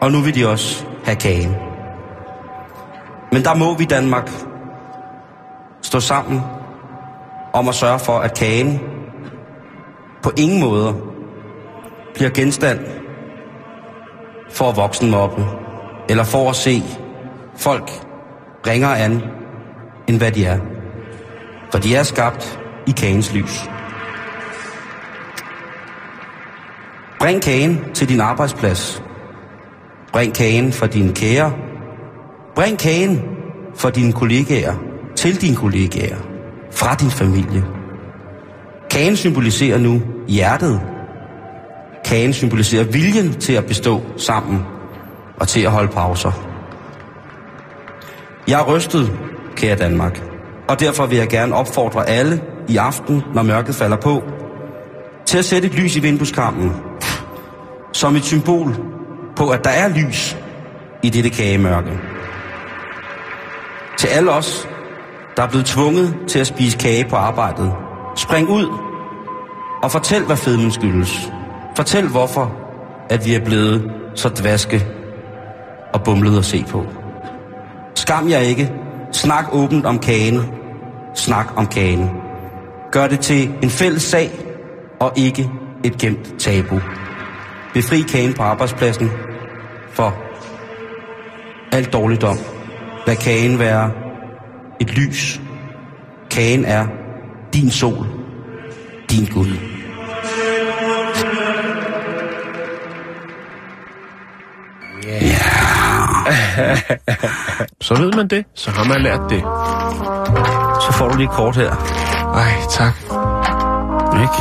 Og 0.00 0.12
nu 0.12 0.20
vil 0.20 0.34
de 0.34 0.48
også 0.48 0.86
have 1.04 1.16
kagen. 1.16 1.56
Men 3.32 3.44
der 3.44 3.54
må 3.54 3.74
vi 3.74 3.84
Danmark 3.84 4.30
stå 5.82 6.00
sammen 6.00 6.42
om 7.56 7.68
at 7.68 7.74
sørge 7.74 7.98
for, 7.98 8.18
at 8.18 8.38
kagen 8.38 8.80
på 10.22 10.30
ingen 10.36 10.60
måde 10.60 10.96
bliver 12.14 12.30
genstand 12.30 12.80
for 14.50 14.68
at 14.68 14.76
voksenmobbe, 14.76 15.46
eller 16.08 16.24
for 16.24 16.50
at 16.50 16.56
se 16.56 16.82
folk 17.56 17.90
ringere 18.66 18.98
an, 18.98 19.22
end 20.08 20.18
hvad 20.18 20.32
de 20.32 20.46
er. 20.46 20.58
For 21.70 21.78
de 21.78 21.96
er 21.96 22.02
skabt 22.02 22.60
i 22.86 22.90
kagens 22.90 23.34
lys. 23.34 23.70
Bring 27.20 27.42
kagen 27.42 27.84
til 27.94 28.08
din 28.08 28.20
arbejdsplads. 28.20 29.02
Bring 30.12 30.34
kagen 30.34 30.72
for 30.72 30.86
dine 30.86 31.14
kære. 31.14 31.52
Bring 32.54 32.78
kagen 32.78 33.22
for 33.74 33.90
dine 33.90 34.12
kollegaer, 34.12 34.74
til 35.16 35.40
dine 35.40 35.56
kollegaer, 35.56 36.35
fra 36.76 36.94
din 36.94 37.10
familie. 37.10 37.64
Kagen 38.90 39.16
symboliserer 39.16 39.78
nu 39.78 40.02
hjertet. 40.28 40.80
Kagen 42.04 42.32
symboliserer 42.32 42.84
viljen 42.84 43.32
til 43.32 43.52
at 43.52 43.66
bestå 43.66 44.02
sammen 44.16 44.62
og 45.40 45.48
til 45.48 45.60
at 45.60 45.70
holde 45.70 45.92
pauser. 45.92 46.32
Jeg 48.48 48.60
er 48.60 48.64
rystet, 48.64 49.12
kære 49.56 49.76
Danmark, 49.76 50.22
og 50.68 50.80
derfor 50.80 51.06
vil 51.06 51.18
jeg 51.18 51.28
gerne 51.28 51.54
opfordre 51.54 52.08
alle 52.08 52.42
i 52.68 52.76
aften, 52.76 53.22
når 53.34 53.42
mørket 53.42 53.74
falder 53.74 53.96
på, 53.96 54.22
til 55.26 55.38
at 55.38 55.44
sætte 55.44 55.68
et 55.68 55.74
lys 55.74 55.96
i 55.96 56.00
vindueskampen, 56.00 56.72
som 57.92 58.16
et 58.16 58.24
symbol 58.24 58.76
på, 59.36 59.50
at 59.50 59.64
der 59.64 59.70
er 59.70 59.88
lys 59.88 60.36
i 61.02 61.10
dette 61.10 61.30
kagemørke. 61.30 62.00
Til 63.98 64.08
alle 64.08 64.30
os, 64.30 64.68
der 65.36 65.42
er 65.42 65.48
blevet 65.48 65.66
tvunget 65.66 66.16
til 66.28 66.38
at 66.38 66.46
spise 66.46 66.78
kage 66.78 67.04
på 67.08 67.16
arbejdet, 67.16 67.72
spring 68.16 68.48
ud 68.48 68.66
og 69.82 69.90
fortæl, 69.90 70.22
hvad 70.22 70.36
fedmen 70.36 70.70
skyldes. 70.70 71.32
Fortæl, 71.76 72.08
hvorfor 72.08 72.52
at 73.10 73.24
vi 73.26 73.34
er 73.34 73.44
blevet 73.44 73.92
så 74.14 74.28
dvaske 74.28 74.86
og 75.94 76.02
bumlede 76.02 76.38
at 76.38 76.44
se 76.44 76.64
på. 76.70 76.86
Skam 77.94 78.28
jer 78.28 78.38
ikke. 78.38 78.72
Snak 79.12 79.44
åbent 79.52 79.86
om 79.86 79.98
kagen. 79.98 80.40
Snak 81.14 81.46
om 81.56 81.66
kagen. 81.66 82.10
Gør 82.92 83.06
det 83.06 83.20
til 83.20 83.54
en 83.62 83.70
fælles 83.70 84.02
sag 84.02 84.30
og 85.00 85.12
ikke 85.16 85.50
et 85.84 85.98
gemt 85.98 86.38
tabu. 86.38 86.80
Befri 87.74 88.00
kagen 88.00 88.34
på 88.34 88.42
arbejdspladsen 88.42 89.10
for 89.92 90.14
alt 91.72 91.92
dårligdom. 91.92 92.36
Lad 93.06 93.16
kagen 93.16 93.58
være 93.58 94.05
et 94.80 94.98
lys. 94.98 95.40
Kagen 96.30 96.64
er 96.64 96.86
din 97.52 97.70
sol, 97.70 98.06
din 99.10 99.26
guld. 99.26 99.58
Så 107.80 107.94
ved 107.94 108.12
man 108.16 108.28
det. 108.28 108.44
Så 108.54 108.70
har 108.70 108.84
man 108.84 109.00
lært 109.00 109.20
det. 109.30 109.40
Så 110.82 110.92
får 110.92 111.08
du 111.08 111.16
lige 111.16 111.28
et 111.28 111.32
kort 111.32 111.56
her. 111.56 111.70
Ej, 112.34 112.52
tak. 112.70 112.94
Ikke? 114.22 114.38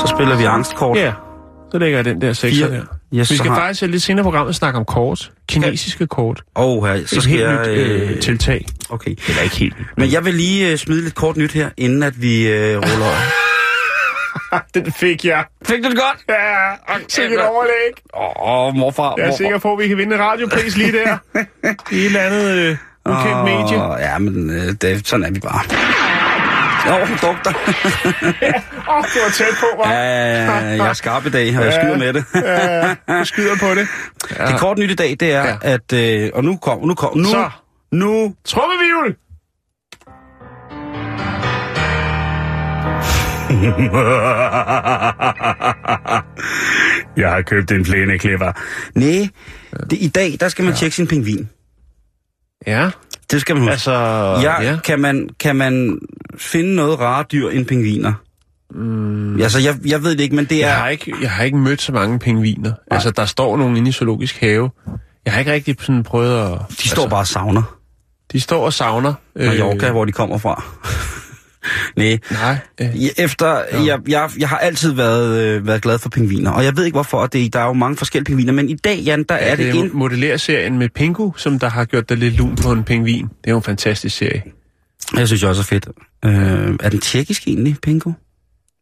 Så 0.00 0.06
spiller 0.16 0.36
vi 0.36 0.44
angstkort. 0.44 0.98
Ja, 0.98 1.12
så 1.72 1.78
lægger 1.78 1.98
jeg 1.98 2.04
den 2.04 2.20
der 2.20 2.32
sekser 2.32 2.68
der. 2.68 2.82
Yes, 3.14 3.30
Vi 3.30 3.36
så 3.36 3.42
skal 3.42 3.50
har- 3.50 3.60
faktisk 3.60 3.82
lidt 3.82 4.02
senere 4.02 4.22
i 4.22 4.24
programmet 4.24 4.54
snakke 4.54 4.78
om 4.78 4.84
kort. 4.84 5.30
Kinesiske 5.48 6.06
kort. 6.06 6.42
Og 6.54 6.86
her, 6.86 6.96
så 7.06 7.16
Et 7.16 7.22
skal 7.22 7.30
helt 7.30 7.42
jeg... 7.42 7.60
nyt 7.60 7.68
øh, 7.68 8.20
tiltag. 8.20 8.66
Okay. 8.90 9.16
Eller 9.28 9.42
ikke 9.42 9.56
helt. 9.56 9.74
Men 9.96 10.12
jeg 10.12 10.24
vil 10.24 10.34
lige 10.34 10.70
øh, 10.70 10.78
smide 10.78 11.02
lidt 11.02 11.14
kort 11.14 11.36
nyt 11.36 11.52
her, 11.52 11.70
inden 11.76 12.02
at 12.02 12.22
vi 12.22 12.48
øh, 12.48 12.76
ruller. 12.76 13.14
Den 14.74 14.92
fik 14.92 15.24
jeg. 15.24 15.44
Fik 15.66 15.84
du 15.84 15.88
det 15.90 15.98
godt? 15.98 16.18
Ja, 16.28 16.70
og 16.94 17.00
sikkert 17.08 17.40
overlæg. 17.40 17.92
Åh, 18.16 18.66
oh, 18.68 18.74
morfar. 18.74 19.14
Jeg 19.18 19.26
er 19.26 19.36
sikker 19.36 19.58
på, 19.58 19.72
at 19.72 19.78
vi 19.78 19.88
kan 19.88 19.96
vinde 19.98 20.18
radiopris 20.18 20.76
lige 20.76 20.92
der. 20.92 21.16
I 21.92 21.96
et 21.96 22.04
eller 22.06 22.20
andet 22.20 22.48
øh, 22.48 22.76
ukendt 23.08 23.34
Åh, 23.36 23.44
medie. 23.44 23.92
Ja, 24.10 24.18
men 24.18 24.50
øh, 24.50 24.72
det, 24.82 25.08
sådan 25.08 25.26
er 25.26 25.30
vi 25.30 25.40
bare. 25.40 25.60
Jo, 26.88 27.04
hun 27.06 27.16
dugter. 27.22 27.52
Åh, 28.88 28.96
oh, 28.96 29.04
du 29.14 29.18
var 29.24 29.30
tæt 29.34 29.54
på, 29.60 29.66
hva'? 29.82 29.88
Ja, 29.90 30.54
jeg 30.66 30.88
er 30.88 30.92
skarp 30.92 31.26
i 31.26 31.30
dag, 31.30 31.58
og 31.58 31.64
jeg 31.64 31.72
skyder 31.72 31.98
med 31.98 32.12
det. 32.12 32.24
Ja, 32.34 32.94
du 33.18 33.24
skyder 33.24 33.56
på 33.60 33.66
det. 33.74 33.88
Det 34.48 34.58
kort 34.60 34.78
nyt 34.78 34.90
i 34.90 34.94
dag, 34.94 35.16
det 35.20 35.32
er, 35.32 35.44
Ja. 35.46 35.56
at... 35.62 35.92
Øh, 35.92 36.30
og 36.34 36.44
nu 36.44 36.56
kom, 36.56 36.86
nu 36.86 36.94
kom, 36.94 37.16
nu, 37.18 37.24
Så. 37.24 37.50
nu 37.92 38.34
Trummevivl! 38.44 39.10
Jeg 47.16 47.30
har 47.30 47.42
købt 47.42 47.70
en 47.72 47.84
plæneklipper. 47.84 48.52
Nej, 48.94 49.28
det, 49.90 49.98
i 50.00 50.08
dag, 50.08 50.36
der 50.40 50.48
skal 50.48 50.64
man 50.64 50.74
tjekke 50.74 50.96
sin 50.96 51.06
pingvin. 51.06 51.48
Ja, 52.66 52.90
Det 53.30 53.40
skal 53.40 53.54
man 53.54 53.62
huske. 53.62 53.72
altså... 53.72 53.92
ja, 54.42 54.62
ja. 54.62 54.78
Kan, 54.84 55.00
man, 55.00 55.28
kan 55.40 55.56
man 55.56 55.98
finde 56.38 56.74
noget 56.74 57.00
rare 57.00 57.24
dyr 57.32 57.48
end 57.48 57.66
pingviner? 57.66 58.12
Mm. 58.74 59.40
Altså, 59.40 59.58
jeg, 59.58 59.74
jeg 59.86 60.02
ved 60.02 60.10
det 60.10 60.20
ikke, 60.20 60.36
men 60.36 60.44
det 60.44 60.58
Jeg 60.58 60.70
er... 60.70 60.74
har, 60.74 60.88
ikke, 60.88 61.14
jeg 61.22 61.30
har 61.30 61.44
ikke 61.44 61.58
mødt 61.58 61.82
så 61.82 61.92
mange 61.92 62.18
pingviner. 62.18 62.72
Altså, 62.90 63.10
der 63.10 63.24
står 63.24 63.56
nogen 63.56 63.76
inde 63.76 63.88
i 63.88 63.92
zoologisk 63.92 64.40
have. 64.40 64.70
Jeg 65.24 65.32
har 65.32 65.38
ikke 65.40 65.52
rigtig 65.52 65.76
sådan 65.80 66.02
prøvet 66.02 66.40
at... 66.40 66.58
De 66.82 66.88
står 66.88 67.08
bare 67.08 67.20
og 67.20 67.26
savner. 67.26 67.62
De 68.32 68.40
står 68.40 68.64
og 68.64 68.72
savner. 68.72 69.14
øh, 69.36 69.46
Mallorca, 69.46 69.90
hvor 69.90 70.04
de 70.04 70.12
kommer 70.12 70.38
fra. 70.38 70.64
Nej. 71.96 72.18
Nej. 72.30 72.56
Øh, 72.80 73.04
Ja, 73.04 73.08
Efter, 73.18 73.62
jeg, 73.86 73.98
jeg, 74.08 74.30
jeg 74.38 74.48
har 74.48 74.58
altid 74.58 74.92
været, 74.92 75.38
øh, 75.40 75.66
været 75.66 75.82
glad 75.82 75.98
for 75.98 76.08
pingviner, 76.08 76.50
og 76.50 76.64
jeg 76.64 76.76
ved 76.76 76.84
ikke 76.84 76.94
hvorfor, 76.96 77.26
det, 77.26 77.52
der 77.52 77.60
er 77.60 77.66
jo 77.66 77.72
mange 77.72 77.96
forskellige 77.96 78.24
pingviner, 78.26 78.52
men 78.52 78.68
i 78.68 78.74
dag, 78.74 78.98
Jan, 78.98 79.22
der 79.28 79.34
er, 79.34 79.38
er 79.38 79.56
det, 79.56 79.74
det 79.74 79.80
en... 79.80 79.90
modellerserien 79.92 80.78
med 80.78 80.88
Pingu, 80.88 81.34
som 81.36 81.58
der 81.58 81.68
har 81.68 81.84
gjort 81.84 82.08
dig 82.08 82.16
lidt 82.16 82.36
lun 82.36 82.56
på 82.56 82.72
en 82.72 82.84
pingvin. 82.84 83.24
Det 83.24 83.30
er 83.44 83.50
jo 83.50 83.56
en 83.56 83.62
fantastisk 83.62 84.16
serie. 84.16 84.42
Jeg 85.16 85.26
synes 85.26 85.42
jeg 85.42 85.50
også 85.50 85.62
er 85.62 85.64
fedt. 85.64 85.88
Øh, 86.24 86.76
er 86.80 86.88
den 86.88 87.00
tjekkisk 87.00 87.48
egentlig, 87.48 87.76
Pingo? 87.82 88.12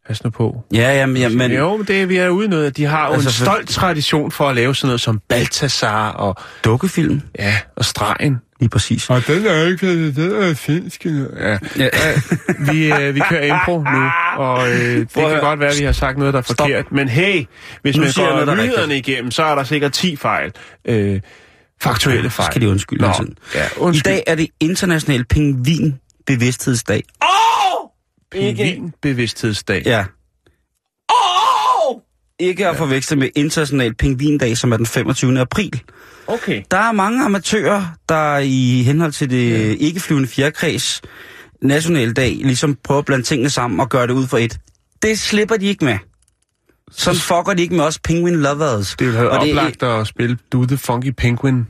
Pas 0.07 0.23
nu 0.23 0.29
på. 0.29 0.63
Ja, 0.73 0.93
jamen, 0.99 1.17
ja, 1.17 1.29
men... 1.29 1.51
Jo, 1.51 1.77
men 1.77 1.85
det 1.87 2.01
er, 2.01 2.05
vi 2.05 2.15
er 2.17 2.29
ude 2.29 2.47
noget. 2.47 2.77
De 2.77 2.85
har 2.85 3.07
jo 3.07 3.13
Altså, 3.13 3.29
en 3.29 3.33
for- 3.33 3.51
stolt 3.53 3.69
tradition 3.69 4.31
for 4.31 4.49
at 4.49 4.55
lave 4.55 4.75
sådan 4.75 4.87
noget 4.87 5.01
som 5.01 5.21
Balthasar 5.29 6.09
og, 6.11 6.35
Dukkefilm, 6.63 7.21
ja, 7.39 7.55
og 7.75 7.85
Stregen. 7.85 8.37
Lige 8.63 8.69
præcis. 8.69 9.09
Og 9.09 9.27
den 9.27 9.45
er 9.45 9.67
ikke, 9.67 10.11
den 10.13 10.31
er 10.43 10.53
finsk. 10.53 11.05
Ja. 11.05 11.57
Ja. 11.77 11.89
Vi, 12.71 12.93
øh, 12.93 13.15
vi 13.15 13.21
kører 13.29 13.45
impro 13.53 13.77
nu, 13.79 14.09
og 14.37 14.69
øh, 14.71 14.75
det 14.75 15.09
Prøv 15.13 15.29
kan 15.31 15.39
godt 15.39 15.59
være, 15.59 15.69
at 15.71 15.79
vi 15.79 15.85
har 15.85 15.91
sagt 15.91 16.17
noget, 16.17 16.33
der 16.33 16.37
er 16.39 16.43
Stop. 16.43 16.57
forkert. 16.57 16.91
Men 16.91 17.09
hey, 17.09 17.45
hvis 17.81 17.95
Nu 17.95 18.01
man 18.03 18.11
noget, 18.17 18.45
går 18.45 18.53
er 18.53 18.55
nyhederne 18.55 18.97
igennem, 18.97 19.31
så 19.31 19.43
er 19.43 19.55
der 19.55 19.63
sikkert 19.63 19.93
10 19.93 20.15
fejl. 20.15 20.51
Øh, 20.85 21.21
faktuelle 21.81 22.29
fejl. 22.29 22.51
skal 22.51 22.61
de 22.61 22.69
undskylde 22.69 23.01
Nå, 23.01 23.13
tiden. 23.17 23.35
ja, 23.55 23.65
I 23.65 23.67
undskyld. 23.77 24.03
dag 24.13 24.23
er 24.27 24.35
det 24.35 24.47
international 24.59 25.25
pingvinbevidsthedsdag. 25.25 27.03
Pingvinbevidsthedsdag. 28.31 29.81
Ja. 29.85 30.05
Oh! 31.09 31.15
Ikke 32.39 32.67
at 32.67 32.75
forveksle 32.77 33.17
med 33.17 33.29
international 33.35 33.95
pingvindag, 33.95 34.57
som 34.57 34.71
er 34.71 34.77
den 34.77 34.85
25. 34.85 35.39
april. 35.39 35.81
Okay. 36.27 36.61
Der 36.71 36.77
er 36.77 36.91
mange 36.91 37.23
amatører, 37.25 37.85
der 38.09 38.37
i 38.37 38.83
henhold 38.85 39.11
til 39.11 39.29
det 39.29 39.51
ja. 39.51 39.75
ikke-flyvende 39.79 40.27
fjerkreds 40.27 41.01
nationaldag 41.61 42.31
ligesom 42.43 42.77
prøver 42.83 42.99
at 42.99 43.05
blande 43.05 43.23
tingene 43.23 43.49
sammen 43.49 43.79
og 43.79 43.89
gøre 43.89 44.07
det 44.07 44.13
ud 44.13 44.27
for 44.27 44.37
et. 44.37 44.59
Det 45.01 45.19
slipper 45.19 45.57
de 45.57 45.65
ikke 45.65 45.85
med. 45.85 45.97
Sådan 46.91 47.19
fucker 47.19 47.53
de 47.53 47.61
ikke 47.61 47.75
med 47.75 47.83
os 47.83 47.99
penguin 47.99 48.35
lovers. 48.35 48.95
Det 48.99 49.07
ville 49.07 49.17
have 49.19 49.29
Og 49.29 49.45
det 49.45 49.53
er- 49.53 49.59
oplagt 49.59 49.83
at 49.83 50.07
spille 50.07 50.37
Do 50.51 50.65
the 50.65 50.77
Funky 50.77 51.09
Penguin. 51.17 51.67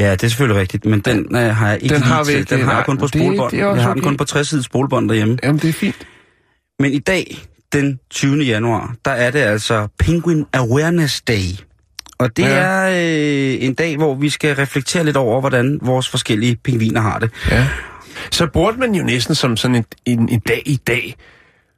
Ja, 0.00 0.12
det 0.12 0.24
er 0.24 0.28
selvfølgelig 0.28 0.60
rigtigt, 0.60 0.84
men 0.84 1.00
den 1.00 1.36
øh, 1.36 1.56
har 1.56 1.68
jeg 1.70 1.82
ikke 1.82 1.94
Den 1.94 2.02
har 2.02 2.24
vi 2.24 2.32
ikke, 2.32 2.54
Den 2.56 2.64
har 2.64 2.74
jeg 2.76 2.84
kun 2.86 2.98
på 2.98 3.06
det- 3.06 3.14
spolebånd. 3.20 3.50
det 3.50 3.60
er 3.60 3.64
også 3.66 3.76
jeg 3.80 3.84
har 3.86 3.94
den 3.94 4.02
kun 4.02 4.16
på 4.16 4.24
60 4.24 4.48
sides 4.48 4.64
spolebånd 4.64 5.08
derhjemme. 5.08 5.38
Jamen, 5.42 5.58
det 5.60 5.68
er 5.68 5.72
fint. 5.72 6.06
Men 6.78 6.92
i 6.92 6.98
dag, 6.98 7.42
den 7.72 7.98
20. 8.10 8.42
januar, 8.44 8.94
der 9.04 9.10
er 9.10 9.30
det 9.30 9.38
altså 9.38 9.88
Penguin 9.98 10.44
Awareness 10.52 11.20
Day. 11.20 11.42
Og 12.18 12.36
det 12.36 12.42
Ja. 12.42 12.48
er 12.48 12.88
øh, 12.90 13.64
en 13.64 13.74
dag, 13.74 13.96
hvor 13.96 14.14
vi 14.14 14.28
skal 14.28 14.54
reflektere 14.56 15.04
lidt 15.04 15.16
over, 15.16 15.40
hvordan 15.40 15.78
vores 15.82 16.08
forskellige 16.08 16.56
pingviner 16.56 17.00
har 17.00 17.18
det. 17.18 17.30
Ja. 17.50 17.66
Så 18.30 18.46
burde 18.46 18.78
man 18.80 18.94
jo 18.94 19.04
næsten 19.04 19.34
som 19.34 19.56
sådan 19.56 19.76
en, 19.76 19.84
en, 20.06 20.28
en 20.28 20.40
dag 20.40 20.62
i 20.66 20.76
dag, 20.76 21.14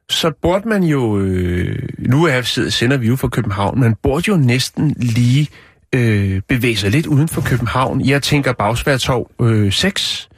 så 0.09 0.31
burde 0.41 0.69
man 0.69 0.83
jo, 0.83 1.19
øh, 1.19 1.89
nu 1.99 2.25
er 2.25 2.33
jeg 2.33 2.45
sender 2.45 2.97
vi 2.97 3.07
jo 3.07 3.15
fra 3.15 3.27
København, 3.27 3.79
man 3.79 3.95
burde 4.03 4.23
jo 4.27 4.37
næsten 4.37 4.95
lige 4.99 5.47
øh, 5.95 6.41
bevæge 6.49 6.77
sig 6.77 6.91
lidt 6.91 7.07
uden 7.07 7.27
for 7.27 7.41
København. 7.41 8.05
Jeg 8.05 8.21
tænker 8.21 8.53
Bagsværtorv 8.53 9.31
øh, 9.41 9.71
6, 9.71 10.29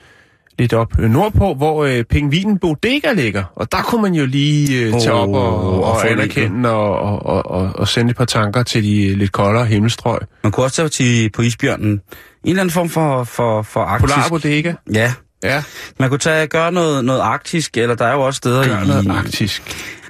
lidt 0.60 0.74
op 0.74 0.98
nordpå, 0.98 1.54
hvor 1.54 1.86
øh, 1.86 2.04
Pingvinen 2.04 2.60
Bodega 2.60 3.12
ligger. 3.14 3.44
Og 3.56 3.72
der 3.72 3.82
kunne 3.82 4.02
man 4.02 4.14
jo 4.14 4.26
lige 4.26 4.86
øh, 4.86 4.92
tage 4.92 5.12
op 5.12 5.30
og, 5.30 5.64
og, 5.64 5.84
og 5.84 6.12
anerkende 6.12 6.70
og, 6.70 7.26
og, 7.26 7.52
og, 7.52 7.72
og, 7.76 7.88
sende 7.88 8.12
et 8.12 8.18
par 8.18 8.26
tanker 8.26 8.64
til 8.64 8.84
de 8.84 9.08
øh, 9.08 9.18
lidt 9.18 9.32
koldere 9.32 9.66
himmelstrøg. 9.66 10.20
Man 10.44 10.52
kunne 10.52 10.64
også 10.66 10.76
tage 10.76 10.90
til, 10.90 11.30
på 11.30 11.42
isbjørnen. 11.42 11.90
En 11.90 12.02
eller 12.44 12.62
anden 12.62 12.74
form 12.74 12.90
for, 12.90 13.24
for, 13.24 13.62
for 13.62 13.80
arktisk... 13.80 14.14
Polar 14.14 14.30
Bodega. 14.30 14.74
Ja. 14.94 15.14
Ja, 15.44 15.64
Man 16.00 16.10
kunne 16.10 16.20
tage, 16.20 16.48
gøre 16.48 16.72
noget, 16.72 17.06
noget 17.06 17.20
arktisk, 17.20 17.78
eller 17.78 17.96
der 17.96 18.06
er 18.06 18.14
jo 18.14 18.22
også 18.22 18.38
steder 18.38 18.68
gør 18.68 18.84
i... 18.84 18.88
noget 18.88 19.10
arktisk. 19.10 19.62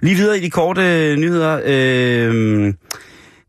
Lige 0.02 0.16
videre 0.16 0.38
i 0.38 0.42
de 0.42 0.50
korte 0.50 1.16
nyheder. 1.16 1.62
Øh, 1.66 2.74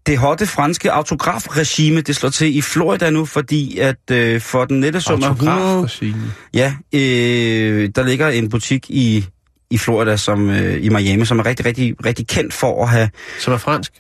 det 0.07 0.19
hotte 0.19 0.47
franske 0.47 0.93
autografregime, 0.93 2.01
det 2.01 2.17
slår 2.17 2.31
til 2.31 2.57
i 2.57 2.63
Florida 2.63 3.11
nu, 3.11 3.25
fordi 3.25 3.79
at 3.79 4.11
øh, 4.11 4.41
for 4.41 4.65
den 4.65 4.81
nette 4.81 5.01
sum 5.01 5.23
af 5.23 5.31
100... 5.31 5.59
Autografregime. 5.59 6.33
Ja, 6.55 6.75
øh, 6.93 7.89
der 7.97 8.03
ligger 8.03 8.29
en 8.29 8.49
butik 8.49 8.91
i, 8.91 9.27
i 9.71 9.79
Florida, 9.79 10.17
som 10.17 10.51
øh, 10.51 10.85
i 10.85 10.89
Miami, 10.89 11.25
som 11.25 11.39
er 11.39 11.47
rigtig, 11.47 11.67
rigtig, 11.67 11.95
rigtig 12.07 12.27
kendt 12.29 12.55
for 12.55 12.83
at 12.83 12.89
have... 12.89 13.11
Som 13.39 13.53
er 13.53 13.59
fransk. 13.59 13.93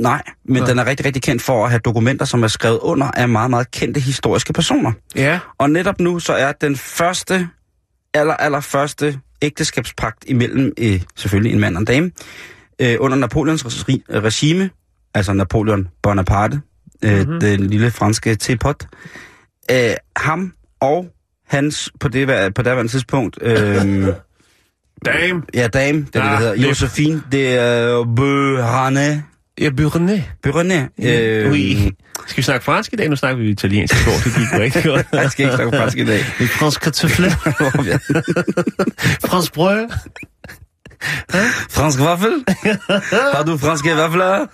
Nej, 0.00 0.22
men 0.44 0.62
Nå. 0.62 0.66
den 0.66 0.78
er 0.78 0.86
rigtig, 0.86 1.06
rigtig 1.06 1.22
kendt 1.22 1.42
for 1.42 1.64
at 1.64 1.70
have 1.70 1.80
dokumenter, 1.84 2.24
som 2.24 2.42
er 2.42 2.48
skrevet 2.48 2.78
under 2.78 3.06
af 3.06 3.28
meget, 3.28 3.50
meget 3.50 3.70
kendte 3.70 4.00
historiske 4.00 4.52
personer. 4.52 4.92
Ja. 5.16 5.38
Og 5.58 5.70
netop 5.70 6.00
nu 6.00 6.18
så 6.18 6.32
er 6.32 6.52
den 6.52 6.76
første, 6.76 7.48
aller, 8.14 8.34
aller 8.34 8.60
første 8.60 9.20
ægteskabspagt 9.42 10.24
imellem 10.26 10.72
øh, 10.78 11.02
selvfølgelig 11.16 11.52
en 11.52 11.60
mand 11.60 11.76
og 11.76 11.80
en 11.80 11.86
dame, 11.86 12.10
øh, 12.80 12.96
under 13.00 13.16
Napoleons 13.16 13.64
regi- 13.64 14.02
regime, 14.10 14.70
altså 15.14 15.32
Napoleon 15.32 15.88
Bonaparte, 16.02 16.60
øh, 17.04 17.12
Mhm. 17.12 17.20
mm-hmm. 17.26 17.40
den 17.40 17.66
lille 17.66 17.90
franske 17.90 18.34
tepot, 18.34 18.86
øh, 19.70 19.90
ham 20.16 20.52
og 20.80 21.06
hans, 21.48 21.92
på 22.00 22.08
det, 22.08 22.26
på 22.28 22.62
det 22.62 22.64
daværende 22.64 22.92
tidspunkt, 22.92 23.38
øh, 23.42 23.56
Dame. 25.06 25.42
ja, 25.54 25.68
dame, 25.68 25.98
det 26.12 26.16
er 26.16 26.20
det, 26.20 26.28
Ah, 26.28 26.30
det 26.30 26.38
hedder, 26.38 26.54
det- 26.54 26.68
Josephine 26.68 27.22
de 27.32 27.38
øh, 27.40 28.16
Beauharnais, 28.16 29.22
Ja, 29.60 29.70
Burne. 29.70 30.24
Beauharnais, 30.42 30.88
Øh, 30.98 31.50
oui. 31.52 31.90
Skal 32.26 32.36
vi 32.36 32.42
snakke 32.42 32.64
fransk 32.64 32.92
i 32.92 32.96
dag? 32.96 33.08
Nu 33.08 33.16
snakker 33.16 33.42
vi 33.44 33.50
italiensk 33.50 33.94
i 33.94 34.04
går, 34.04 34.12
det 34.24 34.24
gik 34.34 34.60
rigtig 34.60 34.84
godt. 34.92 35.06
jeg 35.12 35.30
skal 35.30 35.44
ikke 35.44 35.56
snakke 35.56 35.76
fransk 35.76 35.96
i 35.98 36.04
dag. 36.04 36.20
fransk 36.58 36.80
kartofle. 36.80 37.30
fransk 39.28 39.52
brød. 39.52 39.88
Fransk 41.70 42.00
vaffel? 42.00 42.44
Har 43.34 43.42
du 43.48 43.58
franske 43.58 43.96
vafler? 43.96 44.46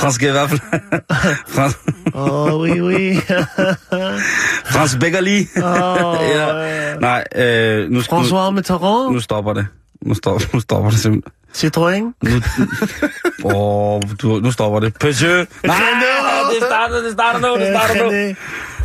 franske 0.00 0.32
vafler? 0.34 0.60
Frans, 1.48 1.76
oh, 2.14 2.60
oui, 2.60 2.80
oui. 2.80 3.20
fransk 4.64 4.98
beggerli? 4.98 5.46
Åh, 5.56 6.16
ja. 6.34 6.52
Nej, 7.00 7.24
øh, 7.36 7.90
nu, 7.90 8.00
François 8.00 8.50
Mitterrand. 8.50 9.14
nu 9.14 9.20
stopper 9.20 9.52
det. 9.52 9.66
Nu, 10.02 10.14
stop, 10.14 10.40
nu 10.54 10.60
stopper 10.60 10.90
det 10.90 11.00
simpelthen. 11.00 11.32
Citroën. 11.54 12.12
Nu, 12.22 12.42
åh, 13.44 14.02
du, 14.22 14.40
nu 14.40 14.52
stopper 14.52 14.80
det. 14.80 14.94
Peugeot. 15.00 15.48
Nej, 15.64 15.76
det 16.50 16.66
starter, 16.66 17.02
det 17.02 17.12
starter 17.12 17.40
nu, 17.40 17.64
det 17.64 17.76
starter 17.76 18.28
nu. 18.28 18.34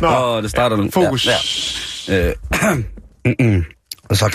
Nå, 0.00 0.08
Åh, 0.08 0.42
det 0.42 0.50
starter 0.50 0.76
nu. 0.76 0.90
fokus. 0.90 1.26
Ja, 1.26 1.36
ja. 2.08 2.28
Øh, 2.28 2.34
mm-mm. 3.28 3.64
Og 4.08 4.16
så 4.16 4.28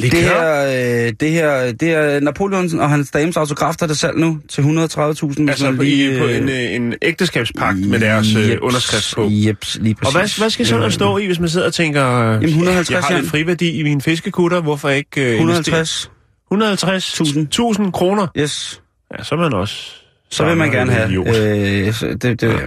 Grikør. 0.00 0.18
Det 0.18 0.28
her, 0.28 1.06
øh, 1.06 1.12
det 1.20 1.30
her, 1.30 1.72
det 1.72 1.92
er 1.92 2.20
Napoleon 2.20 2.80
og 2.80 2.90
hans 2.90 3.10
dames 3.10 3.36
autograf, 3.36 3.74
der 3.76 3.88
er 3.88 3.94
salg 3.94 4.18
nu 4.18 4.38
til 4.48 4.62
130.000. 4.62 4.66
hvis 4.66 5.38
Altså 5.48 5.72
på, 5.76 5.82
i, 5.82 6.16
på 6.18 6.26
en, 6.26 6.48
øh, 6.48 6.74
en 6.74 6.94
ægteskabspagt 7.02 7.78
med 7.78 8.00
deres 8.00 8.34
øh, 8.34 8.58
underskrift 8.62 9.14
på. 9.14 9.28
Jeps, 9.30 9.78
lige 9.80 9.94
Og 9.94 10.12
præcis. 10.12 10.36
hvad, 10.36 10.44
hvad 10.44 10.50
skal 10.50 10.66
sådan 10.66 10.78
noget 10.78 10.94
stå 10.94 11.18
i, 11.18 11.26
hvis 11.26 11.40
man 11.40 11.48
sidder 11.48 11.66
og 11.66 11.74
tænker, 11.74 12.06
øh, 12.20 12.32
Jamen, 12.32 12.48
150 12.48 12.90
jeg 12.90 13.02
har 13.02 13.16
lidt 13.16 13.30
friværdi 13.30 13.70
i 13.70 13.82
min 13.82 14.00
fiskekutter, 14.00 14.60
hvorfor 14.60 14.88
ikke 14.88 15.20
øh, 15.20 15.40
investere? 15.40 15.80
150. 15.80 16.10
150 16.50 17.12
Tusind. 17.12 17.42
1000 17.46 17.92
kroner. 17.92 18.26
Yes. 18.38 18.82
Ja, 19.18 19.24
så 19.24 19.34
er 19.34 19.38
man 19.38 19.54
også... 19.54 19.92
Så 20.30 20.44
vil 20.44 20.56
man 20.56 20.70
gerne 20.70 20.92
have. 20.92 21.28
Øh, 21.28 21.94
det, 22.22 22.40
det, 22.40 22.60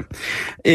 ja. 0.65 0.67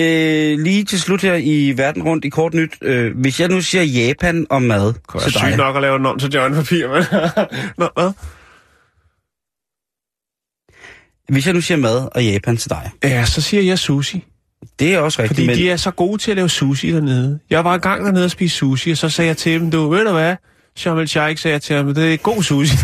øh, 0.52 0.58
lige 0.58 0.84
til 0.84 1.00
slut 1.00 1.22
her 1.22 1.34
i 1.34 1.74
Verden 1.76 2.02
Rundt 2.02 2.24
i 2.24 2.28
kort 2.28 2.54
nyt. 2.54 2.74
Øh, 2.82 3.20
hvis 3.20 3.40
jeg 3.40 3.48
nu 3.48 3.60
siger 3.60 3.82
Japan 3.82 4.46
og 4.50 4.62
mad 4.62 4.94
er 5.14 5.18
til 5.18 5.32
sygt 5.32 5.44
dig. 5.44 5.56
nok 5.56 5.76
at 5.76 5.82
lave 5.82 6.00
et 6.00 6.06
om 6.06 6.18
til 6.18 6.30
John 6.30 6.54
Papir, 6.54 6.88
men... 6.88 7.04
Nå, 7.78 7.88
hvad? 7.94 8.12
Hvis 11.28 11.46
jeg 11.46 11.54
nu 11.54 11.60
siger 11.60 11.78
mad 11.78 12.08
og 12.14 12.24
Japan 12.24 12.56
til 12.56 12.70
dig. 12.70 12.90
Ja, 13.04 13.24
så 13.24 13.40
siger 13.40 13.62
jeg 13.62 13.78
sushi. 13.78 14.24
Det 14.78 14.94
er 14.94 14.98
også 14.98 15.22
rigtigt. 15.22 15.36
Fordi 15.36 15.46
men, 15.46 15.56
de 15.56 15.70
er 15.70 15.76
så 15.76 15.90
gode 15.90 16.18
til 16.18 16.30
at 16.30 16.36
lave 16.36 16.48
sushi 16.48 16.92
dernede. 16.92 17.38
Jeg 17.50 17.64
var 17.64 17.74
engang 17.74 18.04
dernede 18.04 18.24
og 18.24 18.30
spise 18.30 18.56
sushi, 18.56 18.90
og 18.90 18.96
så 18.96 19.08
sagde 19.08 19.28
jeg 19.28 19.36
til 19.36 19.60
dem, 19.60 19.70
du 19.70 19.88
ved 19.88 20.04
du 20.04 20.12
hvad? 20.12 20.36
Shamil 20.76 21.08
Sheikh 21.08 21.40
sagde 21.40 21.52
jeg 21.52 21.62
til 21.62 21.76
ham, 21.76 21.94
det 21.94 22.14
er 22.14 22.16
god 22.16 22.42
sushi. 22.42 22.76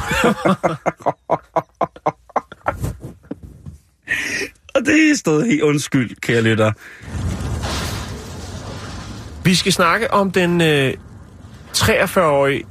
Og 4.74 4.80
det 4.86 5.10
er 5.10 5.16
stået 5.16 5.46
helt 5.46 5.62
undskyld, 5.62 6.16
kære 6.20 6.42
lytter. 6.42 6.72
Vi 9.44 9.54
skal 9.54 9.72
snakke 9.72 10.14
om 10.14 10.30
den 10.30 10.60
øh, 10.60 10.94
43-årige 11.76 12.64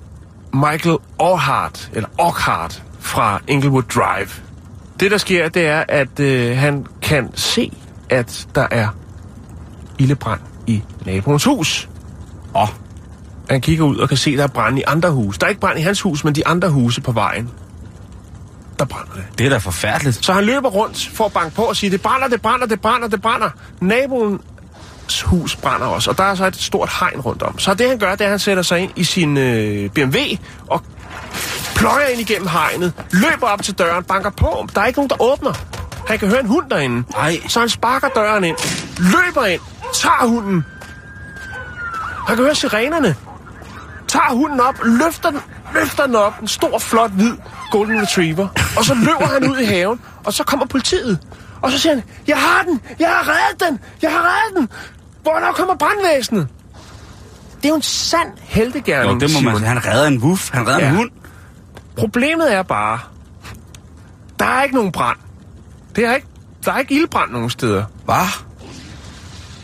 Michael 0.54 0.98
Orhart, 1.20 1.90
eller 1.94 2.10
Orhart 2.18 2.84
fra 3.00 3.42
Inglewood 3.48 3.84
Drive. 3.84 4.30
Det, 5.00 5.12
der 5.12 5.18
sker, 5.18 5.50
det 5.50 5.66
er, 5.66 5.84
at 5.88 6.20
øh, 6.20 6.58
han 6.58 6.86
kan 7.02 7.30
se, 7.36 7.72
at 8.10 8.48
der 8.56 8.68
er 8.72 8.88
ildebrand 10.00 10.42
i 10.68 10.84
naboens 11.06 11.44
hus. 11.44 11.90
Og 12.54 12.68
Han 13.50 13.62
kigger 13.62 13.86
ud 13.86 13.98
og 13.98 14.08
kan 14.10 14.18
se, 14.18 14.32
at 14.32 14.38
der 14.38 14.44
er 14.44 14.48
brand 14.48 14.80
i 14.80 14.84
andre 14.88 15.12
huse. 15.12 15.40
Der 15.40 15.46
er 15.46 15.50
ikke 15.50 15.62
brand 15.62 15.80
i 15.80 15.82
hans 15.82 16.02
hus, 16.02 16.24
men 16.24 16.36
de 16.36 16.48
andre 16.48 16.70
huse 16.70 17.02
på 17.02 17.12
vejen. 17.12 17.50
Der 18.80 18.86
brænder 18.86 19.14
det. 19.14 19.24
det 19.38 19.46
er 19.46 19.50
da 19.50 19.58
forfærdeligt. 19.58 20.26
Så 20.26 20.34
han 20.34 20.44
løber 20.44 20.70
rundt 20.70 21.10
for 21.14 21.26
at 21.26 21.34
banke 21.34 21.56
på 21.56 21.62
og 21.62 21.76
sige, 21.76 21.90
det 21.90 22.02
brænder, 22.02 22.28
det 22.28 22.42
brænder, 22.42 22.68
det 22.68 22.82
brænder, 22.82 23.08
det 23.08 23.22
brænder. 23.22 23.50
Naboens 23.82 25.22
hus 25.22 25.56
brænder 25.56 25.88
også, 25.88 26.10
og 26.10 26.18
der 26.18 26.24
er 26.24 26.36
så 26.36 26.46
et 26.46 26.56
stort 26.56 26.90
hegn 27.00 27.20
rundt 27.20 27.44
om. 27.44 27.60
Så 27.60 27.74
det 27.74 27.90
han 27.90 28.00
gør, 28.00 28.12
det 28.12 28.22
er, 28.22 28.26
at 28.26 28.30
han 28.30 28.40
sætter 28.40 28.64
sig 28.64 28.80
ind 28.80 28.92
i 28.96 29.04
sin 29.04 29.38
øh, 29.38 29.90
BMW 29.90 30.18
og 30.68 30.84
pløjer 31.76 32.08
ind 32.08 32.22
igennem 32.22 32.48
hegnet, 32.48 32.94
løber 33.12 33.48
op 33.48 33.64
til 33.64 33.74
døren, 33.74 34.04
banker 34.04 34.30
på. 34.30 34.68
Der 34.76 34.82
er 34.82 34.86
ikke 34.86 35.00
nogen, 35.00 35.10
der 35.10 35.22
åbner. 35.22 35.54
Han 36.08 36.20
kan 36.20 36.28
høre 36.28 36.40
en 36.40 36.48
hund 36.48 36.70
derinde. 36.70 37.04
Nej. 37.12 37.40
Så 37.48 37.60
han 37.60 37.70
sparker 37.70 38.08
døren 38.08 38.44
ind, 38.44 38.58
løber 38.98 39.46
ind, 39.46 39.62
tager 39.94 40.28
hunden. 40.28 40.66
Han 42.28 42.36
kan 42.36 42.46
høre 42.46 42.56
sirenerne. 42.56 43.16
Tager 44.08 44.34
hunden 44.34 44.60
op, 44.60 44.76
løfter 44.84 45.30
den, 45.30 45.40
løfter 45.74 46.06
den 46.06 46.16
op. 46.16 46.34
En 46.42 46.48
stor, 46.48 46.80
flot, 46.80 47.12
hvid 47.12 47.34
golden 47.72 48.02
retriever. 48.02 48.48
Og 48.78 48.86
så 48.86 48.94
løber 48.94 49.26
han 49.26 49.50
ud 49.50 49.58
i 49.58 49.66
haven, 49.66 50.00
og 50.26 50.34
så 50.34 50.44
kommer 50.44 50.66
politiet. 50.66 51.20
Og 51.62 51.72
så 51.72 51.80
siger 51.80 51.94
han, 51.94 52.04
jeg 52.28 52.38
har 52.38 52.64
den, 52.64 52.82
jeg 53.00 53.08
har 53.10 53.28
reddet 53.34 53.70
den, 53.70 53.80
jeg 54.02 54.12
har 54.12 54.20
reddet 54.20 54.58
den. 54.60 54.70
Hvornår 55.24 55.52
kommer 55.52 55.76
brandvæsenet? 55.76 56.48
Det 57.58 57.66
er 57.66 57.70
jo 57.70 57.76
en 57.76 57.82
sand 57.82 58.30
heltegærning, 58.42 59.22
Jo, 59.22 59.28
det 59.28 59.44
må 59.44 59.52
man. 59.52 59.64
Han 59.64 59.86
redder 59.86 60.08
en 60.08 60.18
wuff. 60.24 60.50
Han 60.54 60.68
redder 60.68 60.80
Ja. 60.80 60.90
en 60.90 60.96
hund. 60.96 61.10
Problemet 61.98 62.54
er 62.54 62.64
bare, 62.64 63.00
der 64.40 64.46
er 64.46 64.64
ikke 64.64 64.76
nogen 64.76 64.92
brand. 64.92 65.18
Det 65.96 66.06
er 66.06 66.16
ikke, 66.16 66.28
der 66.66 66.72
er 66.74 66.78
ikke 66.80 66.94
ildbrand 66.96 67.32
nogen 67.32 67.50
steder. 67.50 67.84
Hvad? 68.06 68.16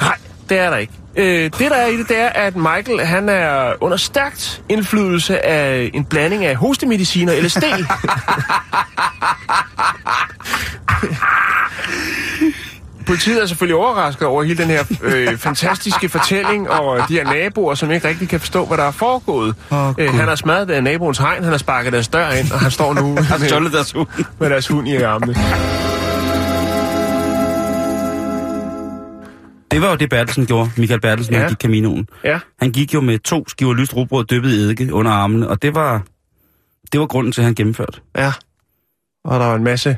Nej, 0.01 0.17
det 0.49 0.59
er 0.59 0.69
der 0.69 0.77
ikke. 0.77 0.93
Øh, 1.17 1.43
det, 1.43 1.59
der 1.59 1.75
er 1.75 1.87
i 1.87 1.97
det, 1.97 2.09
det 2.09 2.17
er, 2.19 2.29
at 2.29 2.55
Michael 2.55 2.99
han 2.99 3.29
er 3.29 3.73
under 3.81 3.97
stærkt 3.97 4.61
indflydelse 4.69 5.45
af 5.45 5.91
en 5.93 6.05
blanding 6.05 6.45
af 6.45 6.55
hostemedicin 6.55 7.29
og 7.29 7.35
LSD. 7.35 7.63
Politiet 13.05 13.41
er 13.41 13.45
selvfølgelig 13.45 13.75
overrasket 13.75 14.27
over 14.27 14.43
hele 14.43 14.57
den 14.57 14.67
her 14.67 14.83
øh, 15.01 15.37
fantastiske 15.37 16.09
fortælling 16.09 16.69
og 16.69 17.09
de 17.09 17.13
her 17.13 17.23
naboer, 17.23 17.75
som 17.75 17.91
ikke 17.91 18.07
rigtig 18.07 18.29
kan 18.29 18.39
forstå, 18.39 18.65
hvad 18.65 18.77
der 18.77 18.83
er 18.83 18.91
foregået. 18.91 19.55
Åh, 19.71 19.89
øh, 19.89 19.95
Gud. 19.95 20.07
han 20.07 20.27
har 20.27 20.35
smadret 20.35 20.69
øh, 20.69 20.83
naboens 20.83 21.17
hegn, 21.17 21.43
han 21.43 21.51
har 21.51 21.57
sparket 21.57 21.93
deres 21.93 22.07
dør 22.07 22.29
ind, 22.29 22.51
og 22.51 22.59
han 22.59 22.71
står 22.71 22.93
nu 22.93 23.07
med, 23.13 24.05
med 24.39 24.49
deres 24.49 24.67
hund 24.67 24.87
i 24.87 24.95
armene. 24.95 25.35
Det 29.75 29.83
var 29.83 29.89
jo 29.89 29.95
det, 29.95 30.09
Bertelsen 30.09 30.45
gjorde. 30.45 30.71
Michael 30.77 31.01
Bertelsen, 31.01 31.33
ja. 31.33 31.39
Han 31.39 31.49
gik 31.49 31.57
Caminoen. 31.57 32.07
Ja. 32.23 32.39
Han 32.59 32.71
gik 32.71 32.93
jo 32.93 33.01
med 33.01 33.19
to 33.19 33.47
skiver 33.47 33.73
lyst 33.73 33.95
rugbrød 33.95 34.25
dyppet 34.25 34.49
i 34.49 34.53
eddike 34.53 34.93
under 34.93 35.11
armene, 35.11 35.49
og 35.49 35.61
det 35.61 35.75
var, 35.75 36.03
det 36.91 36.99
var 36.99 37.05
grunden 37.05 37.31
til, 37.31 37.41
at 37.41 37.45
han 37.45 37.55
gennemførte. 37.55 38.01
Ja. 38.17 38.31
Og 39.23 39.39
der 39.39 39.45
var 39.45 39.55
en 39.55 39.63
masse 39.63 39.97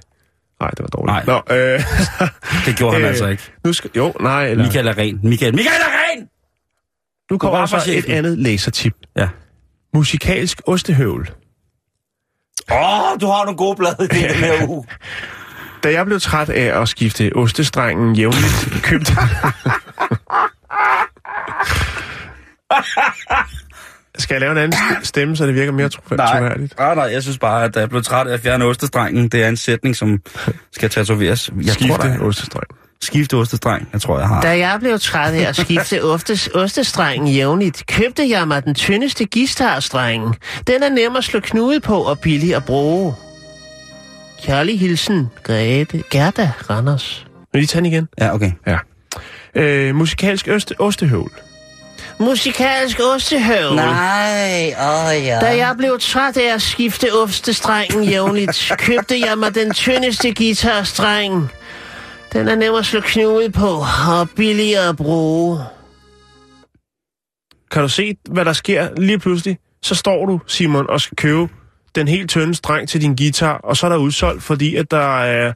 Nej, 0.59 0.69
det 0.69 0.79
var 0.79 0.87
dårligt. 0.87 1.27
Nej. 1.27 1.41
Nå, 1.47 1.55
øh, 1.55 1.81
Det 2.65 2.77
gjorde 2.77 2.93
han 2.93 3.01
øh, 3.03 3.09
altså 3.09 3.27
ikke. 3.27 3.43
Nu 3.63 3.73
skal, 3.73 3.91
jo, 3.95 4.13
nej, 4.19 4.47
eller... 4.47 4.63
Michael 4.63 4.87
er 4.87 4.97
ren. 4.97 5.19
Michael, 5.23 5.55
Michael 5.55 5.81
er 5.81 6.17
ren! 6.17 6.27
nu 7.31 7.37
kommer 7.37 7.65
så 7.65 7.75
et 7.77 7.81
chefen? 7.81 8.11
andet 8.11 8.37
læsertip. 8.37 8.93
Ja. 9.15 9.29
Musikalsk 9.93 10.61
ostehøvl. 10.67 11.31
Åh, 12.71 12.77
oh, 13.11 13.19
du 13.21 13.25
har 13.25 13.45
nogle 13.45 13.57
gode 13.57 13.75
blade 13.75 13.95
i 14.01 14.07
den 14.07 14.17
her 14.17 14.67
uge. 14.69 14.85
Da 15.83 15.91
jeg 15.91 16.05
blev 16.05 16.19
træt 16.19 16.49
af 16.49 16.81
at 16.81 16.89
skifte 16.89 17.31
ostestrengen 17.35 18.15
jævnligt, 18.15 18.69
købte... 18.83 19.11
Skal 24.19 24.33
jeg 24.35 24.41
lave 24.41 24.51
en 24.51 24.57
anden 24.57 24.73
st- 24.79 25.03
stemme, 25.03 25.35
så 25.37 25.45
det 25.45 25.55
virker 25.55 25.71
mere 25.71 25.89
tro- 25.89 26.01
troværdigt? 26.17 26.79
nej, 26.79 26.95
nej, 26.95 27.03
jeg 27.03 27.23
synes 27.23 27.37
bare, 27.37 27.63
at 27.63 27.75
da 27.75 27.79
jeg 27.79 27.89
blev 27.89 28.03
træt 28.03 28.27
af 28.27 28.33
at 28.33 28.39
fjerne 28.39 28.65
ostestrengen, 28.65 29.27
det 29.29 29.43
er 29.43 29.47
en 29.49 29.57
sætning, 29.57 29.95
som 29.95 30.21
skal 30.73 30.89
tatoveres. 30.89 31.49
Jeg 31.57 31.65
tror, 31.65 31.73
Skifte 31.73 32.07
der, 32.07 32.19
ostestreng. 32.19 32.63
skifte 33.01 33.33
ostestreng, 33.37 33.89
jeg 33.93 34.01
tror, 34.01 34.19
jeg 34.19 34.27
har. 34.27 34.41
Da 34.41 34.57
jeg 34.57 34.77
blev 34.79 34.99
træt 34.99 35.33
af 35.33 35.41
at 35.49 35.55
skifte 35.55 36.03
ostes, 36.13 36.47
ostestrengen 36.47 37.27
jævnligt, 37.27 37.83
købte 37.87 38.29
jeg 38.29 38.47
mig 38.47 38.63
den 38.65 38.75
tyndeste 38.75 39.25
guitarstreng. 39.33 40.35
Den 40.67 40.83
er 40.83 40.89
nem 40.89 41.15
at 41.15 41.23
slå 41.23 41.39
knude 41.39 41.79
på 41.79 41.97
og 41.97 42.19
billig 42.19 42.55
at 42.55 42.65
bruge. 42.65 43.13
Kærlig 44.43 44.80
hilsen, 44.80 45.28
Grete, 45.43 46.04
Gerda 46.10 46.52
Randers. 46.69 47.28
Vil 47.54 47.63
I 47.63 47.65
tage 47.65 47.78
den 47.78 47.86
igen? 47.86 48.08
Ja, 48.19 48.34
okay. 48.34 48.52
Øh, 49.56 49.95
musikalsk 49.95 50.47
oste, 50.47 50.76
ostehøvl. 50.80 51.32
Musikalsk 52.19 53.00
ostehøvl. 53.13 53.76
Nej, 53.76 54.65
åh 54.67 55.26
ja. 55.26 55.39
Da 55.39 55.58
jeg 55.58 55.76
blev 55.78 56.00
træt 56.00 56.38
af 56.38 56.54
at 56.54 56.62
skifte 56.62 57.08
ostestrengen 57.23 58.04
jævnligt, 58.04 58.71
købte 58.88 59.19
jeg 59.19 59.38
mig 59.38 59.56
den 59.56 59.73
tyndeste 59.73 60.34
guitarstreng. 60.34 61.52
Den 62.34 62.47
er 62.47 62.56
nem 62.56 62.73
at 62.73 62.86
slå 62.86 63.02
knude 63.02 63.52
på 63.52 63.84
og 64.10 64.30
billigere 64.36 64.89
at 64.89 64.97
bruge. 64.97 65.60
Kan 67.71 67.82
du 67.82 67.89
se, 67.89 68.15
hvad 68.30 68.45
der 68.45 68.54
sker 68.54 68.89
lige 68.97 69.19
pludselig? 69.19 69.58
Så 69.82 69.95
står 69.95 70.26
du, 70.26 70.39
Simon, 70.47 70.89
og 70.89 71.02
skal 71.02 71.15
købe 71.15 71.47
den 71.99 72.07
helt 72.07 72.29
tynde 72.29 72.55
streng 72.55 72.89
til 72.89 73.01
din 73.01 73.15
guitar, 73.15 73.53
og 73.57 73.77
så 73.77 73.86
er 73.86 73.89
der 73.89 73.97
udsolgt, 73.97 74.43
fordi 74.43 74.75
at 74.75 74.91
der 74.91 75.19
er... 75.23 75.53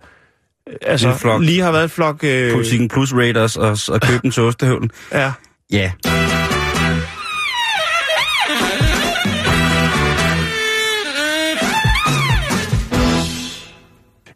Altså, 0.82 1.10
En 1.10 1.16
flok. 1.18 1.42
lige 1.42 1.62
har 1.62 1.72
været 1.72 1.84
et 1.86 1.92
flok... 1.92 2.24
Øh, 2.24 2.54
Politikken 2.54 2.88
plus 2.88 3.14
Raiders 3.14 3.58
og, 3.58 3.78
og 3.90 4.02
købe 4.02 4.20
den 4.22 4.32
til 4.32 4.44
ostehøvlen. 4.44 4.92
ja. 5.14 5.32
Ja. 5.72 5.92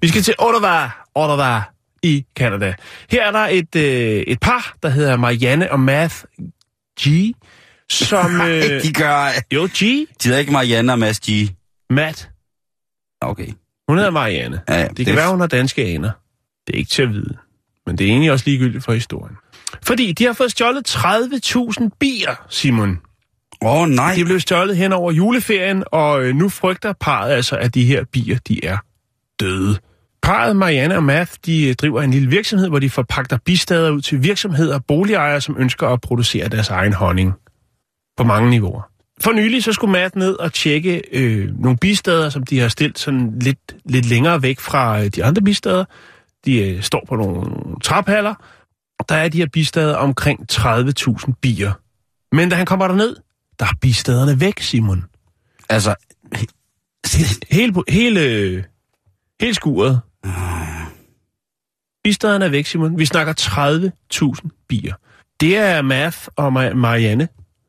Vi 0.02 0.08
skal 0.08 0.22
til 0.22 0.34
Ottawa, 0.39 0.89
Ottawa 1.15 1.62
i 2.04 2.26
Canada. 2.38 2.74
Her 3.12 3.24
er 3.28 3.32
der 3.32 3.48
et, 3.52 3.76
øh, 3.76 4.24
et 4.28 4.39
par, 4.39 4.76
der 4.84 4.89
hedder 4.89 5.18
Marianne 5.18 5.72
og 5.72 5.80
Math 5.80 6.15
G, 7.02 7.08
som... 7.89 8.41
Øh, 8.50 8.84
De 8.84 8.94
gør... 8.94 9.28
jo, 9.54 9.70
G. 9.74 9.80
De 9.80 10.06
hedder 10.24 10.39
ikke 10.39 10.52
Marianne 10.52 10.91
og 10.91 11.00
Mads 11.00 11.20
G. 11.20 11.30
Matt. 11.89 12.30
Okay. 13.21 13.48
Hun 13.88 13.98
hedder 13.98 14.12
Marianne. 14.12 14.62
Ja, 14.69 14.80
ja, 14.80 14.88
Det, 14.88 14.98
det 14.98 15.06
kan 15.06 15.15
være, 15.15 15.32
hun 15.32 15.39
har 15.39 15.48
danske 15.48 15.86
aner. 15.86 16.12
Det 16.67 16.74
er 16.74 16.78
ikke 16.78 16.89
til 16.89 17.02
at 17.02 17.10
vide. 17.10 17.38
Men 17.86 17.98
det 17.98 18.08
er 18.08 18.10
egentlig 18.12 18.32
også 18.32 18.45
ligegyldigt 18.48 18.84
for 18.84 18.93
historien. 18.93 19.36
Fordi 19.84 20.12
de 20.12 20.26
har 20.26 20.34
fået 20.34 20.52
stjålet 20.52 20.89
30.000 20.89 21.89
bier, 22.00 22.45
Simon. 22.50 23.00
Åh, 23.62 23.82
oh, 23.82 23.89
nej. 23.89 24.13
De 24.15 24.26
blev 24.26 24.39
stjålet 24.39 24.78
hen 24.78 24.93
over 24.93 25.12
juleferien, 25.12 25.84
og 25.91 26.24
øh, 26.24 26.36
nu 26.36 26.50
frygter 26.50 26.93
parret 27.00 27.32
altså, 27.32 27.56
at 27.58 27.74
de 27.74 27.86
her 27.86 28.04
bier, 28.12 28.38
de 28.48 28.65
er 28.65 28.78
døde. 29.39 29.78
Parret 30.21 30.56
Marianne 30.56 30.95
og 30.95 31.04
Math, 31.04 31.32
de 31.45 31.67
øh, 31.67 31.76
driver 31.76 32.02
en 32.02 32.12
lille 32.12 32.30
virksomhed, 32.30 32.69
hvor 32.69 32.80
de 32.80 32.89
forpagter 32.89 33.38
bistader 33.45 33.91
ud 33.91 34.02
til 34.02 34.24
virksomheder 34.24 34.76
og 34.76 34.86
boligejere, 34.86 35.41
som 35.41 35.56
ønsker 35.60 35.88
at 35.88 36.02
producere 36.02 36.48
deres 36.48 36.69
egen 36.69 36.93
honning. 36.93 37.34
På 38.17 38.24
mange 38.24 38.50
niveauer. 38.50 38.95
For 39.21 39.32
nylig 39.32 39.63
så 39.63 39.73
skulle 39.73 39.91
Matt 39.91 40.15
ned 40.15 40.34
og 40.34 40.54
tjekke 40.54 41.01
øh, 41.12 41.60
nogle 41.60 41.78
bistader, 41.78 42.30
som 42.30 42.43
de 42.43 42.60
har 42.60 42.67
stillet 42.67 42.99
sådan 42.99 43.39
lidt, 43.39 43.75
lidt 43.86 44.06
længere 44.06 44.41
væk 44.41 44.60
fra 44.60 45.01
øh, 45.01 45.08
de 45.08 45.23
andre 45.23 45.41
bistader. 45.41 45.86
De 46.45 46.58
øh, 46.69 46.82
står 46.82 47.06
på 47.10 47.15
nogle 47.15 47.51
traphaller, 47.84 48.34
der 49.10 49.15
er 49.15 49.28
de 49.30 49.38
her 49.38 49.47
bistader 49.54 49.95
omkring 49.95 50.39
30.000 50.51 51.32
bier. 51.41 51.73
Men 52.36 52.49
da 52.49 52.56
han 52.56 52.65
kommer 52.65 52.88
derned, 52.88 53.15
der 53.60 53.65
er 53.65 53.73
bistaderne 53.82 54.39
væk, 54.39 54.60
Simon. 54.62 55.04
Altså, 55.69 55.95
Hele, 57.49 57.73
hele, 57.89 58.65
hele 59.41 59.54
skuret. 59.54 60.01
Bistaderne 62.04 62.45
er 62.45 62.49
væk, 62.49 62.65
Simon. 62.65 62.97
Vi 62.99 63.06
snakker 63.06 63.34
30.000 64.43 64.65
bier. 64.67 64.93
Det 65.39 65.58
er 65.58 65.82
Math 65.82 66.17
og 66.36 66.47
Ma- 66.47 66.73
Marianne. 66.73 67.28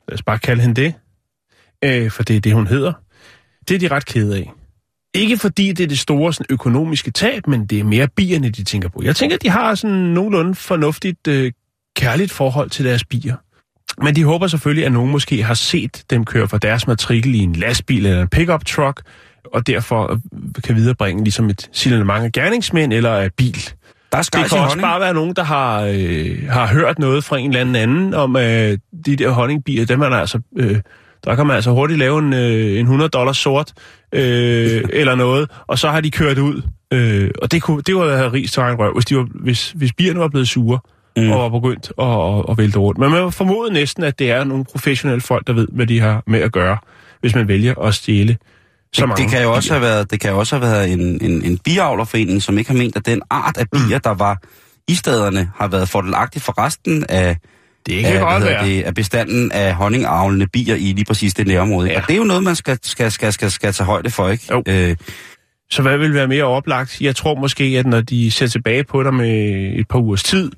Lad 0.09 0.15
os 0.15 0.23
bare 0.23 0.39
kalde 0.39 0.63
hende 0.63 0.83
det. 0.83 0.95
Øh, 1.87 2.11
for 2.11 2.23
det 2.23 2.37
er 2.37 2.41
det, 2.41 2.53
hun 2.53 2.67
hedder. 2.67 2.93
Det 3.69 3.75
er 3.75 3.79
de 3.89 3.95
ret 3.95 4.07
kede 4.07 4.37
af. 4.37 4.53
Ikke 5.15 5.37
fordi 5.39 5.73
det 5.73 5.85
er 5.85 5.89
det 5.89 5.99
store 5.99 6.33
sådan, 6.33 6.47
økonomiske 6.51 7.11
tab, 7.11 7.47
men 7.47 7.67
det 7.67 7.81
er 7.81 7.85
mere 7.85 8.09
bierne, 8.17 8.49
de 8.51 8.65
tænker 8.65 8.89
på. 8.89 9.03
Jeg 9.05 9.17
tænker, 9.17 9.37
de 9.37 9.49
har 9.49 9.75
sådan 9.75 9.97
nogenlunde 9.97 10.55
fornuftigt, 10.55 11.29
øh, 11.29 11.53
kærligt 11.97 12.33
forhold 12.33 12.71
til 12.71 12.85
deres 12.85 13.05
bier. 13.05 13.37
Men 14.05 14.17
de 14.17 14.25
håber 14.25 14.47
selvfølgelig, 14.47 14.87
at 14.87 14.93
nogen 14.93 15.11
måske 15.11 15.43
har 15.43 15.55
set 15.55 16.05
dem 16.11 16.25
køre 16.25 16.49
fra 16.49 16.59
deres 16.59 16.87
matrikel 16.87 17.35
i 17.35 17.39
en 17.39 17.53
lastbil 17.53 18.07
eller 18.07 18.23
en 18.23 18.29
pickup 18.29 18.65
truck, 18.65 19.03
og 19.55 19.67
derfor 19.67 20.13
øh, 20.13 20.19
kan 20.65 20.77
viderebringe 20.77 21.25
ligesom 21.25 21.51
et 21.51 21.69
signalement 21.73 22.25
af 22.25 22.33
gerningsmænd 22.33 22.93
eller 22.93 23.11
af 23.11 23.31
bil. 23.37 23.57
der 24.13 24.19
er 24.19 24.23
Det 24.23 24.33
kan 24.33 24.43
også 24.43 24.57
honning. 24.57 24.81
bare 24.83 25.01
være 25.01 25.15
nogen, 25.15 25.35
der 25.37 25.45
har, 25.45 25.81
øh, 25.83 26.49
har 26.49 26.67
hørt 26.67 26.99
noget 26.99 27.25
fra 27.25 27.39
en 27.39 27.51
eller 27.51 27.61
anden 27.61 27.77
anden 27.77 28.15
om 28.15 28.37
øh, 28.37 28.79
de 29.07 29.17
der 29.17 29.31
honningbier. 29.31 29.87
Dem 29.87 30.01
er 30.01 30.09
der 30.09 30.17
altså... 30.17 30.41
Øh, 30.57 30.81
der 31.27 31.35
kan 31.37 31.47
man 31.47 31.57
altså 31.57 31.71
hurtigt 31.71 31.99
lave 31.99 32.19
en, 32.19 32.33
øh, 32.33 32.79
en 32.79 32.85
100 32.87 33.09
dollars 33.09 33.37
sort 33.37 33.73
øh, 34.13 34.83
eller 34.93 35.15
noget, 35.15 35.51
og 35.67 35.79
så 35.79 35.89
har 35.89 36.01
de 36.01 36.11
kørt 36.11 36.39
ud. 36.39 36.63
Øh, 36.93 37.31
og 37.43 37.53
det 37.53 37.63
kunne 37.63 37.83
det 37.83 37.97
var 37.97 38.17
have 38.17 38.33
ris 38.33 38.53
til 38.53 38.63
røv, 38.63 38.95
hvis, 38.95 39.05
de 39.05 39.17
var, 39.17 39.29
hvis, 39.35 39.71
hvis 39.71 39.93
bierne 39.93 40.21
var 40.21 40.29
blevet 40.29 40.49
sure 40.49 40.79
Mm. 41.17 41.23
mm. 41.23 41.31
og 41.31 41.53
var 41.53 41.59
begyndt 41.61 41.93
at, 41.99 42.39
at, 42.39 42.45
at 42.51 42.59
vælte 42.59 42.79
rundt. 42.79 42.99
Men 42.99 43.11
man 43.11 43.23
må 43.23 43.31
formode 43.31 43.73
næsten, 43.73 44.05
at 44.05 44.19
det 44.19 44.31
er 44.31 44.45
nogle 44.45 44.65
professionelle 44.65 45.21
folk, 45.21 45.47
der 45.47 45.53
ved, 45.53 45.69
hvad 45.73 45.87
de 45.87 46.01
har 46.01 46.23
med 46.27 46.41
at 46.41 46.53
gøre, 46.53 46.79
hvis 47.21 47.35
man 47.35 47.49
vælger 47.49 47.75
at 47.75 47.95
stjæle 47.95 48.37
så 48.93 49.01
Det, 49.03 49.09
mange 49.09 49.23
det 49.23 49.31
kan 49.33 49.43
jo 49.43 49.53
også 49.53 49.69
bier. 49.69 49.79
have 49.79 49.89
været, 49.91 50.11
det 50.11 50.21
kan 50.21 50.31
jo 50.31 50.39
også 50.39 50.59
have 50.59 50.71
været 50.73 50.93
en, 50.93 51.01
en, 51.01 51.43
en 51.45 51.59
biavlerforening, 51.59 52.43
som 52.43 52.59
ikke 52.59 52.71
har 52.71 52.79
ment, 52.79 52.97
at 52.97 53.07
den 53.07 53.23
art 53.31 53.57
af 53.57 53.65
bier, 53.71 53.99
der 53.99 54.15
var 54.15 54.43
i 54.89 54.95
stederne, 54.95 55.51
har 55.57 55.69
været 55.69 55.89
fordelagtig 55.89 56.43
for 56.43 56.59
resten 56.65 57.07
af, 57.09 57.37
Det 57.87 58.05
kan 58.05 58.17
af, 58.17 58.21
godt 58.21 58.45
være. 58.45 58.67
det, 58.67 58.83
af 58.83 58.95
bestanden 58.95 59.53
af 59.53 59.75
honningavlende 59.75 60.47
bier 60.47 60.75
i 60.75 60.93
lige 60.93 61.05
præcis 61.05 61.35
det 61.35 61.47
nærområde. 61.47 61.89
Ja. 61.91 62.01
Og 62.01 62.07
det 62.09 62.13
er 62.15 62.19
jo 62.19 62.25
noget, 62.25 62.43
man 62.43 62.57
skal, 62.57 62.79
skal, 62.83 63.13
skal, 63.13 63.33
skal, 63.33 63.51
skal 63.51 63.73
tage 63.73 63.87
højde 63.87 64.11
for, 64.11 64.29
ikke? 64.29 64.45
Jo. 64.51 64.63
Øh, 64.69 64.97
Så 65.71 65.83
hvad 65.83 65.99
vil 65.99 66.15
være 66.15 66.29
mere 66.29 66.45
oplagt? 66.45 67.01
Jeg 67.01 67.17
tror 67.17 67.35
måske, 67.35 67.65
at 67.65 67.87
når 67.87 68.01
de 68.01 68.31
ser 68.31 68.47
tilbage 68.47 68.85
på 68.85 69.03
dig 69.03 69.15
med 69.15 69.29
et 69.79 69.89
par 69.89 69.99
ugers 69.99 70.23
tid, 70.23 70.53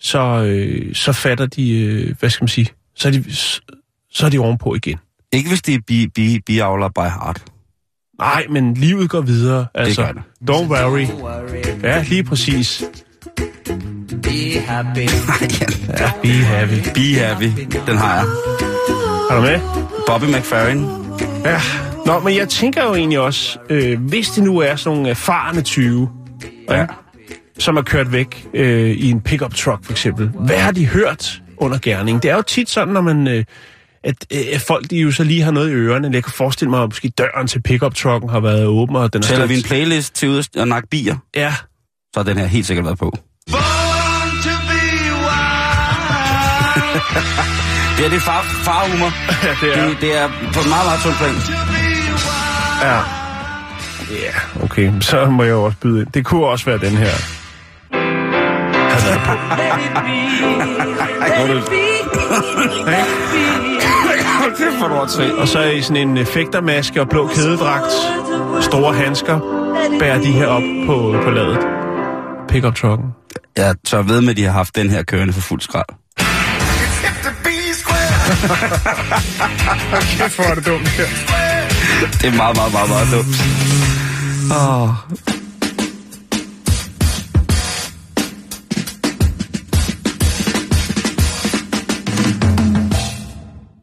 så, 0.00 0.18
øh, 0.44 0.94
så 0.94 1.12
fatter 1.12 1.46
de, 1.46 1.70
øh, 1.80 2.14
hvad 2.20 2.30
skal 2.30 2.42
man 2.44 2.48
sige, 2.48 2.68
så 2.96 3.08
er 3.08 3.12
de, 3.12 3.24
så, 4.12 4.26
er 4.26 4.30
de 4.30 4.38
ovenpå 4.38 4.74
igen. 4.74 4.98
ikke 5.32 5.48
hvis 5.48 5.62
det 5.62 5.74
er 5.74 5.78
bi, 5.86 6.06
bi, 6.14 6.38
biavler 6.46 6.88
by 6.88 6.98
heart. 7.00 7.42
Nej, 8.18 8.46
men 8.50 8.74
livet 8.74 9.10
går 9.10 9.20
videre. 9.20 9.66
Altså, 9.74 10.02
gør 10.02 10.12
det. 10.12 10.22
don't 10.50 10.68
worry. 10.68 11.06
Ja, 11.82 12.02
lige 12.08 12.24
præcis. 12.24 12.84
Be 14.22 14.60
happy. 14.60 15.08
Ja, 16.00 16.10
be 16.22 16.28
happy. 16.28 16.90
Be 16.94 17.14
happy, 17.20 17.44
den 17.86 17.96
har 17.96 18.14
jeg. 18.14 18.24
Er 19.30 19.34
du 19.34 19.40
med? 19.40 19.60
Bobby 20.06 20.24
McFerrin. 20.24 20.86
Ja. 21.44 21.60
Nå, 22.06 22.18
men 22.18 22.36
jeg 22.36 22.48
tænker 22.48 22.84
jo 22.84 22.94
egentlig 22.94 23.18
også, 23.18 23.58
øh, 23.70 24.00
hvis 24.00 24.28
det 24.28 24.44
nu 24.44 24.58
er 24.58 24.76
sådan 24.76 24.96
nogle 24.96 25.10
erfarne 25.10 25.62
20, 25.62 26.08
ja. 26.70 26.86
som 27.58 27.76
er 27.76 27.82
kørt 27.82 28.12
væk 28.12 28.46
øh, 28.54 28.90
i 28.90 29.10
en 29.10 29.20
pickup 29.20 29.54
truck 29.54 29.84
for 29.84 29.92
eksempel, 29.92 30.30
hvad 30.34 30.58
har 30.58 30.70
de 30.70 30.86
hørt 30.86 31.42
under 31.56 31.78
gerningen? 31.82 32.22
Det 32.22 32.30
er 32.30 32.36
jo 32.36 32.42
tit 32.42 32.70
sådan, 32.70 32.94
når 32.94 33.00
man... 33.00 33.28
Øh, 33.28 33.44
at, 34.04 34.14
øh, 34.32 34.60
folk 34.60 34.90
de 34.90 34.96
jo 34.96 35.12
så 35.12 35.24
lige 35.24 35.42
har 35.42 35.50
noget 35.50 35.70
i 35.70 35.72
ørerne. 35.72 36.10
Jeg 36.12 36.24
kan 36.24 36.32
forestille 36.32 36.70
mig, 36.70 36.82
at 36.82 36.88
måske 36.88 37.08
døren 37.08 37.46
til 37.46 37.62
pickup 37.62 37.94
trucken 37.94 38.30
har 38.30 38.40
været 38.40 38.66
åben, 38.66 38.96
og 38.96 39.12
den 39.12 39.22
er 39.22 39.26
Tæller 39.26 39.46
vi 39.46 39.56
en 39.56 39.62
playlist 39.62 40.14
til 40.14 40.28
ud 40.28 40.42
at 40.56 40.68
nakke 40.68 40.88
bier, 40.88 41.16
Ja, 41.36 41.54
så 42.14 42.20
har 42.20 42.22
den 42.22 42.36
her 42.38 42.46
helt 42.46 42.66
sikkert 42.66 42.84
været 42.84 42.98
på. 42.98 43.18
Det 47.96 48.06
er 48.06 48.10
det 48.10 48.22
far, 48.22 48.42
farhumor. 48.42 49.10
ja, 49.46 49.52
det 49.62 49.78
er. 49.78 49.88
Det, 49.88 50.00
det 50.00 50.18
er 50.18 50.28
på 50.54 50.60
en 50.64 50.68
meget, 50.74 50.86
meget 50.88 51.00
tynd 51.04 51.14
plan. 51.20 51.34
Ja. 52.82 52.98
Ja, 54.10 54.62
okay. 54.64 54.92
Så 55.00 55.26
må 55.26 55.42
jeg 55.42 55.54
også 55.54 55.76
byde 55.82 56.00
ind. 56.00 56.08
Det 56.14 56.24
kunne 56.24 56.46
også 56.46 56.64
være 56.64 56.78
den 56.78 56.96
her. 56.96 57.14
Han 58.92 59.12
er 59.12 59.24
på. 59.24 59.32
Og 65.40 65.48
så 65.48 65.62
i 65.62 65.82
sådan 65.82 66.08
en 66.08 66.16
effektermaske 66.16 67.00
og 67.00 67.08
blå 67.08 67.26
kædedragt, 67.28 67.92
store 68.60 68.94
handsker, 68.94 69.38
bærer 70.00 70.20
de 70.20 70.32
her 70.32 70.46
op 70.46 70.62
på, 70.86 71.14
på 71.24 71.30
ladet. 71.30 71.58
Pick-up 72.48 72.74
trucken. 72.74 73.06
Jeg 73.56 73.74
tør 73.86 74.02
ved 74.02 74.20
med, 74.20 74.30
at 74.30 74.36
de 74.36 74.44
har 74.44 74.52
haft 74.52 74.76
den 74.76 74.90
her 74.90 75.02
kørende 75.02 75.32
for 75.32 75.40
fuld 75.40 75.60
skrald. 75.60 75.86
Kæft, 80.18 80.36
hvor 80.36 80.44
er 80.44 80.54
det 80.54 80.66
dumt 80.66 80.88
her. 80.88 81.06
Det 82.20 82.24
er 82.32 82.36
meget, 82.36 82.56
meget, 82.56 82.72
meget, 82.72 82.88
meget 82.88 83.08
dumt. 83.12 83.36
Åh. 84.52 84.88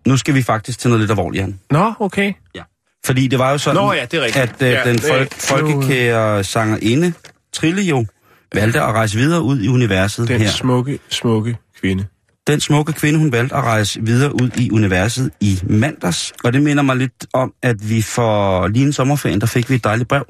Nu 0.07 0.17
skal 0.17 0.35
vi 0.35 0.41
faktisk 0.43 0.79
til 0.79 0.89
noget 0.89 0.99
lidt 1.01 1.11
alvorligt, 1.11 1.41
Jan. 1.41 1.59
Nå, 1.71 1.93
okay. 1.99 2.33
Fordi 3.05 3.27
det 3.27 3.39
var 3.39 3.51
jo 3.51 3.57
sådan, 3.57 3.75
Nå 3.81 3.93
ja, 3.93 4.05
det 4.05 4.19
er 4.19 4.23
rigtigt. 4.23 4.43
at 4.43 4.61
øh, 4.61 4.71
Ja, 4.71 4.83
den 4.89 4.99
folk, 4.99 5.33
folkekære 5.33 6.43
sangerinde, 6.43 7.13
Trille 7.53 7.81
jo, 7.81 8.05
valgte 8.53 8.81
at 8.81 8.93
rejse 8.93 9.17
videre 9.17 9.41
ud 9.41 9.59
i 9.61 9.67
universet 9.67 10.27
Den 10.27 10.41
her. 10.41 10.49
smukke, 10.49 10.99
smukke 11.09 11.57
kvinde. 11.81 12.05
Den 12.47 12.59
smukke 12.59 12.93
kvinde, 12.93 13.19
hun 13.19 13.31
valgte 13.31 13.55
at 13.55 13.63
rejse 13.63 13.99
videre 14.03 14.33
ud 14.41 14.49
i 14.57 14.71
universet 14.71 15.31
i 15.41 15.59
mandags, 15.63 16.33
og 16.43 16.53
det 16.53 16.61
minder 16.61 16.83
mig 16.83 16.95
lidt 16.95 17.25
om, 17.33 17.53
at 17.63 17.89
vi 17.89 18.01
for 18.01 18.67
lige 18.67 18.85
en 18.85 18.93
sommerferien, 18.93 19.41
der 19.41 19.47
fik 19.47 19.69
vi 19.69 19.75
et 19.75 19.83
dejligt 19.83 20.09
brev. 20.09 20.25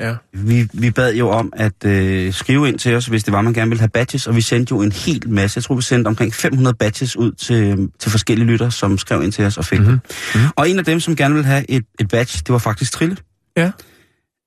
Ja. 0.00 0.14
Vi, 0.32 0.68
vi 0.72 0.90
bad 0.90 1.14
jo 1.14 1.28
om 1.30 1.52
at 1.56 1.84
øh, 1.84 2.32
skrive 2.32 2.68
ind 2.68 2.78
til 2.78 2.94
os, 2.94 3.06
hvis 3.06 3.24
det 3.24 3.32
var, 3.32 3.42
man 3.42 3.52
gerne 3.52 3.70
ville 3.70 3.80
have 3.80 3.88
badges, 3.88 4.26
og 4.26 4.36
vi 4.36 4.40
sendte 4.40 4.72
jo 4.72 4.80
en 4.82 4.92
hel 4.92 5.30
masse. 5.30 5.58
Jeg 5.58 5.64
tror, 5.64 5.74
vi 5.74 5.82
sendte 5.82 6.08
omkring 6.08 6.34
500 6.34 6.74
badges 6.76 7.16
ud 7.16 7.32
til, 7.32 7.88
til 7.98 8.10
forskellige 8.10 8.46
lytter, 8.46 8.70
som 8.70 8.98
skrev 8.98 9.22
ind 9.22 9.32
til 9.32 9.44
os 9.44 9.56
og 9.58 9.64
fik 9.64 9.78
mm-hmm. 9.80 9.98
Mhm. 10.34 10.44
Og 10.56 10.70
en 10.70 10.78
af 10.78 10.84
dem, 10.84 11.00
som 11.00 11.16
gerne 11.16 11.34
ville 11.34 11.46
have 11.46 11.70
et, 11.70 11.84
et 12.00 12.08
badge, 12.08 12.38
det 12.38 12.52
var 12.52 12.58
faktisk 12.58 12.92
Trille. 12.92 13.16
Ja. 13.56 13.70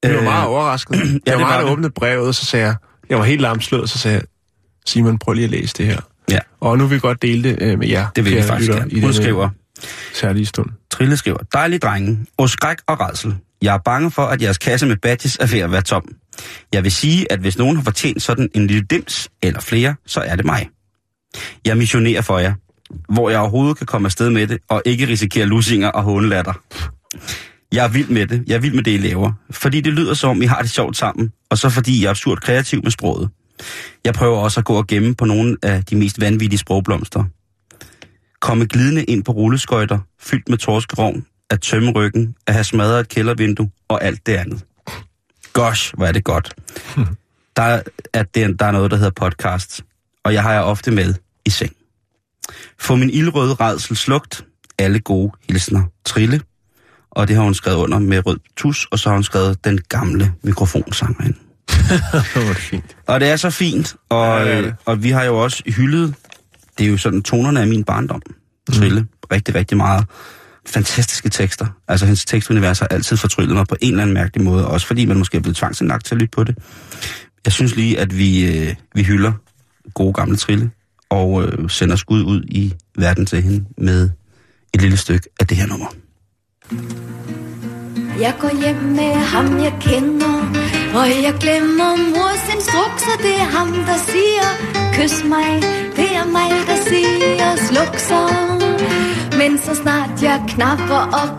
Jeg 0.04 0.12
var 0.14 0.18
Øh, 0.18 0.24
meget 0.24 0.46
overrasket. 0.48 0.96
Jeg 1.00 1.04
det 1.26 1.34
var 1.34 1.40
var 1.40 1.48
meget 1.48 1.64
det. 1.66 1.72
åbnet 1.72 1.94
brevet, 1.94 2.28
og 2.28 2.36
så 2.36 2.46
sagde 2.46 2.66
jeg, 2.66 2.76
jeg 3.10 3.18
var 3.18 3.24
helt 3.24 3.42
lamslået, 3.42 3.90
så 3.90 3.98
sagde 3.98 4.16
jeg, 4.18 4.24
Simon, 4.86 5.18
prøv 5.20 5.34
lige 5.34 5.46
at 5.46 5.52
læse 5.52 5.74
det 5.78 5.86
her. 5.86 6.00
Ja. 6.32 6.40
Og 6.60 6.78
nu 6.78 6.88
vil 6.88 6.96
vi 6.96 7.00
godt 7.00 7.22
dele 7.22 7.50
det 7.50 7.58
øh, 7.62 7.80
med 7.80 7.88
jer. 7.88 8.08
Det 8.16 8.26
vil 8.26 8.32
vi 8.32 8.38
kære 8.38 8.48
faktisk 8.48 8.72
gerne. 8.72 8.92
I 8.92 9.00
Hun 9.00 9.14
skriver, 9.14 9.50
Særlige 10.14 10.46
stund. 10.46 10.70
Trille 10.92 11.18
skriver, 11.18 11.38
dejlig 11.54 11.82
drenge, 11.82 12.26
og 12.38 12.50
skræk 12.50 12.78
og 12.88 13.00
redsel. 13.00 13.36
Jeg 13.62 13.74
er 13.74 13.80
bange 13.86 14.12
for, 14.12 14.22
at 14.22 14.42
jeres 14.42 14.58
kasse 14.58 14.86
med 14.86 14.96
badges 14.96 15.38
er 15.40 15.48
ved 15.48 15.60
at 15.60 15.72
være 15.72 15.82
tom. 15.82 16.04
Jeg 16.74 16.84
vil 16.84 16.92
sige, 16.92 17.32
at 17.32 17.40
hvis 17.40 17.58
nogen 17.58 17.76
har 17.76 17.84
fortjent 17.84 18.22
sådan 18.22 18.50
en 18.56 18.68
lille 18.68 18.84
dims, 18.90 19.30
eller 19.44 19.60
flere, 19.62 19.96
så 20.06 20.22
er 20.22 20.36
det 20.36 20.46
mig. 20.46 20.70
Jeg 21.66 21.78
missionerer 21.78 22.22
for 22.22 22.40
jer, 22.40 22.54
hvor 23.14 23.30
jeg 23.30 23.40
overhovedet 23.40 23.78
kan 23.78 23.88
komme 23.88 24.06
afsted 24.06 24.30
med 24.30 24.48
det, 24.48 24.58
og 24.70 24.82
ikke 24.86 25.08
risikere 25.08 25.46
lusinger 25.46 25.88
og 25.88 26.04
hånelatter. 26.04 26.54
Jeg 27.72 27.84
er 27.86 27.90
vild 27.90 28.08
med 28.08 28.28
det. 28.28 28.44
Jeg 28.48 28.56
er 28.56 28.60
vild 28.60 28.74
med 28.74 28.84
det, 28.84 28.92
I 28.92 28.98
laver. 28.98 29.34
Fordi 29.52 29.82
det 29.82 29.94
lyder 29.94 30.14
som 30.14 30.30
om, 30.30 30.42
I 30.42 30.46
har 30.46 30.62
det 30.62 30.72
sjovt 30.72 30.98
sammen, 30.98 31.32
og 31.50 31.58
så 31.58 31.70
fordi 31.70 32.02
I 32.02 32.06
er 32.06 32.10
absurd 32.10 32.38
kreativ 32.38 32.84
med 32.84 32.92
sproget. 32.92 33.30
Jeg 34.06 34.14
prøver 34.14 34.38
også 34.38 34.60
at 34.60 34.66
gå 34.66 34.74
og 34.74 34.88
gemme 34.88 35.16
på 35.16 35.26
nogle 35.26 35.58
af 35.64 35.86
de 35.86 35.96
mest 35.96 36.22
vanvittige 36.22 36.60
sprogblomster. 36.60 37.24
Komme 38.40 38.66
glidende 38.66 39.04
ind 39.04 39.24
på 39.24 39.32
rulleskøjter, 39.32 40.00
fyldt 40.20 40.50
med 40.50 40.58
torskerovn, 40.58 41.26
at 41.50 41.62
tømme 41.62 41.92
ryggen, 41.92 42.36
at 42.48 42.54
have 42.54 42.64
smadret 42.64 43.00
et 43.00 43.10
kældervindue 43.10 43.70
og 43.88 44.04
alt 44.04 44.26
det 44.26 44.34
andet. 44.34 44.66
Gosh, 45.54 45.94
hvor 45.98 46.06
er 46.06 46.12
det 46.12 46.24
godt. 46.24 46.54
Der 47.56 47.62
er, 47.62 47.82
at 48.14 48.36
det, 48.36 48.60
der 48.60 48.66
er 48.66 48.72
noget, 48.72 48.92
der 48.92 48.98
hedder 48.98 49.12
podcast, 49.12 49.84
og 50.24 50.34
jeg 50.34 50.44
har 50.44 50.54
jeg 50.54 50.64
ofte 50.64 50.92
med 50.92 51.14
i 51.46 51.50
seng. 51.50 51.76
Få 52.80 52.96
min 52.96 53.10
ildrøde 53.10 53.54
redsel 53.54 53.98
slugt, 53.98 54.46
alle 54.80 55.00
gode 55.00 55.32
hilsner 55.50 55.84
trille, 56.06 56.42
og 57.12 57.28
det 57.28 57.36
har 57.36 57.44
hun 57.44 57.54
skrevet 57.54 57.78
under 57.78 58.00
med 58.00 58.26
rød 58.26 58.40
tus, 58.58 58.88
og 58.92 59.00
så 59.00 59.10
har 59.10 59.16
hun 59.16 59.24
skrevet 59.24 59.66
den 59.66 59.82
gamle 59.90 60.34
mikrofonsanger 60.44 61.26
ind. 61.26 61.36
Det 61.72 62.48
var 62.48 62.54
det 62.54 62.58
fint. 62.58 62.96
Og 63.08 63.20
det 63.20 63.30
er 63.30 63.36
så 63.36 63.50
fint, 63.50 63.96
og, 64.10 64.40
Ja, 64.48 64.58
det. 64.58 64.66
øh, 64.66 64.74
og 64.86 65.04
vi 65.04 65.10
har 65.10 65.24
jo 65.24 65.44
også 65.44 65.64
hyldet, 65.66 66.16
det 66.78 66.86
er 66.86 66.90
jo 66.90 66.98
sådan 66.98 67.22
tonerne 67.24 67.62
af 67.62 67.68
min 67.68 67.84
barndom, 67.84 68.22
Trille, 68.72 69.02
mm. 69.02 69.08
rigtig, 69.32 69.56
rigtig 69.56 69.78
meget. 69.78 70.06
Fantastiske 70.68 71.30
tekster. 71.30 71.66
Altså 71.88 72.06
hendes 72.06 72.26
tekstunivers 72.26 72.80
har 72.80 72.88
altid 72.88 73.18
fortryllet 73.18 73.56
mig 73.56 73.68
på 73.68 73.76
en 73.82 73.90
eller 73.92 74.02
anden 74.04 74.14
mærkelig 74.14 74.44
måde, 74.46 74.68
også 74.68 74.88
fordi 74.88 75.06
man 75.06 75.18
måske 75.18 75.38
er 75.38 75.42
blevet 75.42 75.58
tvangsindlagt 75.58 76.06
til 76.06 76.16
at 76.16 76.22
lytte 76.22 76.32
på 76.36 76.44
det. 76.44 76.58
Jeg 77.46 77.54
synes 77.54 77.76
lige, 77.76 78.00
at 78.00 78.18
vi, 78.18 78.46
øh, 78.46 78.76
vi 78.96 79.04
hylder 79.04 79.32
gode 79.94 80.14
gamle 80.14 80.38
Trille, 80.38 80.72
og 81.10 81.44
øh, 81.44 81.70
sender 81.70 81.96
skud 81.96 82.24
ud 82.24 82.44
i 82.48 82.74
verden 82.98 83.26
til 83.26 83.42
hende 83.42 83.66
med 83.78 84.10
et 84.74 84.82
lille 84.82 84.98
stykke 84.98 85.30
af 85.40 85.48
det 85.48 85.58
her 85.58 85.68
nummer. 85.68 85.88
Jeg 88.20 88.34
går 88.40 88.62
hjem 88.64 88.76
med 88.76 89.14
ham, 89.14 89.60
jeg 89.60 89.74
kender 89.82 90.52
og 90.94 91.08
jeg 91.26 91.34
glemmer 91.40 91.96
mors 92.16 92.44
instrukser 92.56 93.16
Det 93.18 93.36
er 93.44 93.50
ham, 93.58 93.74
der 93.74 93.98
siger 94.12 94.48
Kys 94.94 95.24
mig, 95.24 95.52
det 95.96 96.10
er 96.16 96.26
mig, 96.26 96.52
der 96.68 96.78
siger 96.90 97.56
Sluk 97.56 97.98
så 97.98 98.22
Men 99.38 99.58
så 99.58 99.76
snart 99.76 100.24
jeg 100.24 100.42
knapper 100.48 101.04
op 101.24 101.36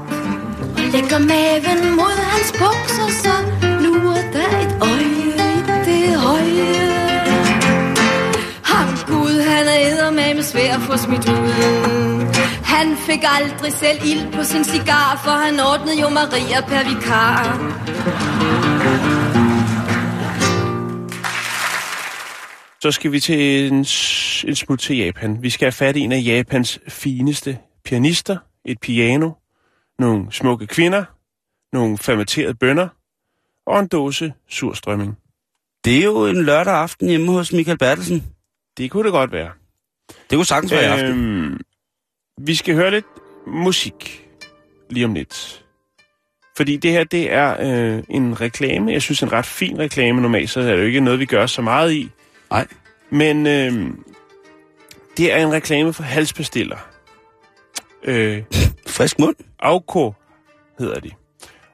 Og 0.77 0.83
lægger 0.93 1.19
maven 1.19 1.97
mod 1.97 2.17
hans 2.31 2.53
bukser 2.53 3.09
Så 3.23 3.35
lurer 3.81 4.23
der 4.33 4.53
et 4.65 4.73
øje 4.81 5.47
i 5.57 5.63
det 5.87 6.21
høje 6.21 6.93
ham 8.73 8.89
Gud, 9.07 9.41
han 9.41 9.67
er 9.67 9.79
eddermame 9.89 10.43
svær 10.43 10.75
at 10.75 10.81
få 10.81 10.97
smidt 10.97 11.29
ud. 11.29 11.53
Han 12.65 12.97
fik 12.97 13.25
aldrig 13.39 13.73
selv 13.73 13.99
ild 14.05 14.33
på 14.33 14.45
sin 14.45 14.65
cigar, 14.65 15.21
for 15.25 15.31
han 15.31 15.61
ordnede 15.61 16.01
jo 16.01 16.09
Maria 16.09 16.61
per 16.61 16.85
vikar. 16.89 18.32
Så 22.83 22.91
skal 22.91 23.13
vi 23.13 23.21
til 23.21 23.67
en, 23.67 23.75
en 23.75 24.55
smut 24.55 24.81
til 24.81 24.97
Japan. 24.97 25.43
Vi 25.43 25.51
skal 25.51 25.67
have 25.67 25.73
fat 25.73 25.97
i 25.97 26.01
en 26.01 26.13
af 26.13 26.23
Japans 26.25 26.81
fineste 26.89 27.59
pianister, 27.85 28.37
et 28.65 28.81
piano, 28.81 29.31
nogle 29.99 30.33
smukke 30.33 30.67
kvinder, 30.67 31.05
nogle 31.73 31.99
fermenterede 31.99 32.55
bønner 32.55 32.89
og 33.67 33.81
en 33.81 33.89
dåse 33.89 34.33
surstrømming. 34.49 35.19
Det 35.85 35.99
er 35.99 36.05
jo 36.05 36.27
en 36.27 36.45
lørdag 36.45 36.75
aften 36.75 37.09
hjemme 37.09 37.33
hos 37.33 37.53
Michael 37.53 37.79
Bertelsen. 37.79 38.25
Det 38.77 38.91
kunne 38.91 39.05
det 39.05 39.13
godt 39.13 39.33
være. 39.33 39.51
Det 40.09 40.37
kunne 40.37 40.47
sagtens 40.47 40.73
være 40.73 40.83
i 40.83 40.87
aften. 40.87 41.09
Øhm, 41.09 41.61
vi 42.41 42.55
skal 42.55 42.75
høre 42.75 42.91
lidt 42.91 43.07
musik 43.47 44.29
lige 44.91 45.07
om 45.07 45.15
lidt. 45.15 45.65
Fordi 46.57 46.77
det 46.77 46.91
her, 46.91 47.05
det 47.05 47.33
er 47.33 47.57
øh, 47.61 48.03
en 48.09 48.41
reklame. 48.41 48.93
Jeg 48.93 49.03
synes, 49.03 49.23
en 49.23 49.33
ret 49.33 49.47
fin 49.47 49.79
reklame. 49.79 50.21
Normalt 50.21 50.51
så 50.51 50.61
er 50.61 50.65
det 50.65 50.79
jo 50.79 50.87
ikke 50.87 51.01
noget, 51.01 51.21
vi 51.21 51.27
gør 51.27 51.47
så 51.47 51.63
meget 51.63 51.93
i. 51.93 52.11
Nej. 52.53 52.67
Men 53.11 53.47
øh, 53.47 53.91
det 55.17 55.33
er 55.33 55.37
en 55.37 55.53
reklame 55.53 55.93
for 55.93 56.03
halspastiller. 56.03 56.77
Øh, 58.05 58.43
Frisk 58.87 59.19
mund. 59.19 59.37
Auko 59.61 60.15
hedder 60.79 61.01
de. 61.01 61.11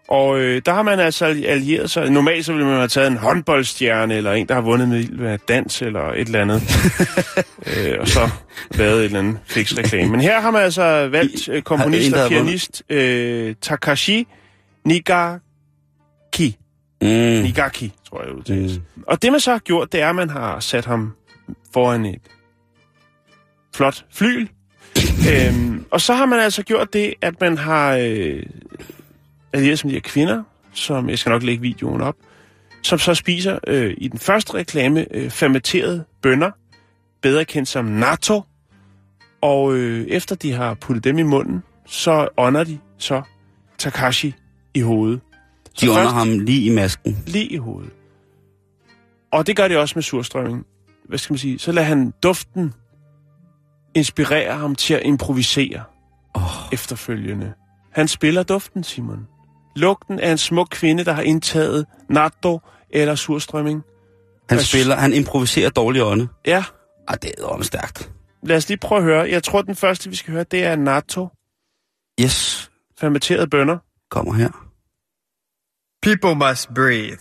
Og 0.08 0.38
øh, 0.38 0.62
der 0.66 0.72
har 0.72 0.82
man 0.82 1.00
altså 1.00 1.24
allieret 1.26 1.90
sig. 1.90 2.10
Normalt 2.10 2.44
så 2.44 2.52
ville 2.52 2.66
man 2.66 2.76
have 2.76 2.88
taget 2.88 3.10
en 3.10 3.16
håndboldstjerne, 3.16 4.14
eller 4.14 4.32
en, 4.32 4.48
der 4.48 4.54
har 4.54 4.60
vundet 4.60 4.88
med 5.18 5.38
dans, 5.48 5.82
eller 5.82 6.12
et 6.12 6.26
eller 6.26 6.42
andet. 6.42 6.62
øh, 7.76 7.96
og 8.00 8.08
så 8.08 8.30
lavet 8.70 8.98
et 8.98 9.04
eller 9.04 9.18
andet 9.18 9.38
fix 9.46 9.78
reklame. 9.78 10.10
Men 10.10 10.20
her 10.20 10.40
har 10.40 10.50
man 10.50 10.62
altså 10.62 11.08
valgt 11.08 11.48
øh, 11.48 11.62
komponist 11.62 12.14
og 12.16 12.28
pianist 12.28 12.82
øh, 12.90 13.54
Takashi 13.62 14.26
Nigaki. 14.84 15.47
Mm. 17.02 17.08
Nigaki, 17.42 17.92
tror 18.08 18.22
jeg 18.22 18.32
udtales. 18.32 18.78
Mm. 18.96 19.04
Og 19.06 19.22
det 19.22 19.32
man 19.32 19.40
så 19.40 19.50
har 19.50 19.58
gjort, 19.58 19.92
det 19.92 20.00
er, 20.00 20.08
at 20.08 20.16
man 20.16 20.30
har 20.30 20.60
sat 20.60 20.84
ham 20.84 21.14
foran 21.72 22.04
et 22.04 22.20
flot 23.74 24.04
flyl. 24.12 24.48
øhm, 25.30 25.84
og 25.90 26.00
så 26.00 26.14
har 26.14 26.26
man 26.26 26.40
altså 26.40 26.62
gjort 26.62 26.92
det, 26.92 27.14
at 27.20 27.40
man 27.40 27.58
har 27.58 27.96
øh, 27.96 28.42
allieret 29.52 29.78
som 29.78 29.90
de 29.90 29.94
her 29.94 30.00
kvinder, 30.00 30.42
som 30.72 31.10
jeg 31.10 31.18
skal 31.18 31.30
nok 31.30 31.42
lægge 31.42 31.62
videoen 31.62 32.00
op, 32.00 32.16
som 32.82 32.98
så 32.98 33.14
spiser 33.14 33.58
øh, 33.66 33.94
i 33.98 34.08
den 34.08 34.18
første 34.18 34.54
reklame 34.54 35.06
øh, 35.10 35.30
fermenterede 35.30 36.04
bønner, 36.22 36.50
bedre 37.22 37.44
kendt 37.44 37.68
som 37.68 37.84
natto. 37.84 38.42
Og 39.40 39.74
øh, 39.74 40.06
efter 40.06 40.36
de 40.36 40.52
har 40.52 40.74
puttet 40.74 41.04
dem 41.04 41.18
i 41.18 41.22
munden, 41.22 41.62
så 41.86 42.28
ånder 42.36 42.64
de 42.64 42.78
så 42.98 43.22
Takashi 43.78 44.34
i 44.74 44.80
hovedet. 44.80 45.20
Så 45.78 45.86
De 45.86 45.90
under 45.90 46.02
først- 46.02 46.14
ham 46.14 46.38
lige 46.38 46.64
i 46.66 46.70
masken. 46.74 47.22
lige 47.26 47.46
i 47.46 47.56
hovedet. 47.56 47.90
Og 49.32 49.46
det 49.46 49.56
gør 49.56 49.68
det 49.68 49.76
også 49.76 49.92
med 49.96 50.02
surstrømming. 50.02 50.66
Hvad 51.08 51.18
skal 51.18 51.32
man 51.32 51.38
sige? 51.38 51.58
Så 51.58 51.72
lader 51.72 51.86
han 51.86 52.12
duften 52.22 52.74
inspirere 53.94 54.54
ham 54.58 54.74
til 54.74 54.94
at 54.94 55.02
improvisere 55.04 55.82
oh. 56.34 56.42
efterfølgende. 56.72 57.52
Han 57.92 58.08
spiller 58.08 58.42
duften, 58.42 58.84
Simon. 58.84 59.26
Lugten 59.76 60.20
af 60.20 60.30
en 60.30 60.38
smuk 60.38 60.68
kvinde, 60.70 61.04
der 61.04 61.12
har 61.12 61.22
indtaget 61.22 61.86
natto 62.10 62.60
eller 62.90 63.14
surstrømming. 63.14 63.82
Han 64.50 64.60
spiller, 64.60 64.96
han 64.96 65.12
improviserer 65.12 65.70
dårlig 65.70 66.02
ånde. 66.02 66.28
Ja, 66.46 66.64
Ah, 67.08 67.16
det 67.22 67.32
er 67.38 67.44
om 67.44 67.62
stærkt. 67.62 68.12
lad 68.42 68.56
os 68.56 68.68
lige 68.68 68.78
prøve 68.78 68.98
at 68.98 69.04
høre. 69.04 69.30
Jeg 69.30 69.42
tror, 69.42 69.62
den 69.62 69.74
første, 69.76 70.10
vi 70.10 70.16
skal 70.16 70.32
høre, 70.32 70.44
det 70.50 70.64
er 70.64 70.76
natto, 70.76 71.28
Yes, 72.20 72.70
fermenterede 73.00 73.46
bønner. 73.48 73.78
kommer 74.10 74.34
her. 74.34 74.67
People 76.02 76.34
must 76.34 76.74
breathe. 76.74 77.20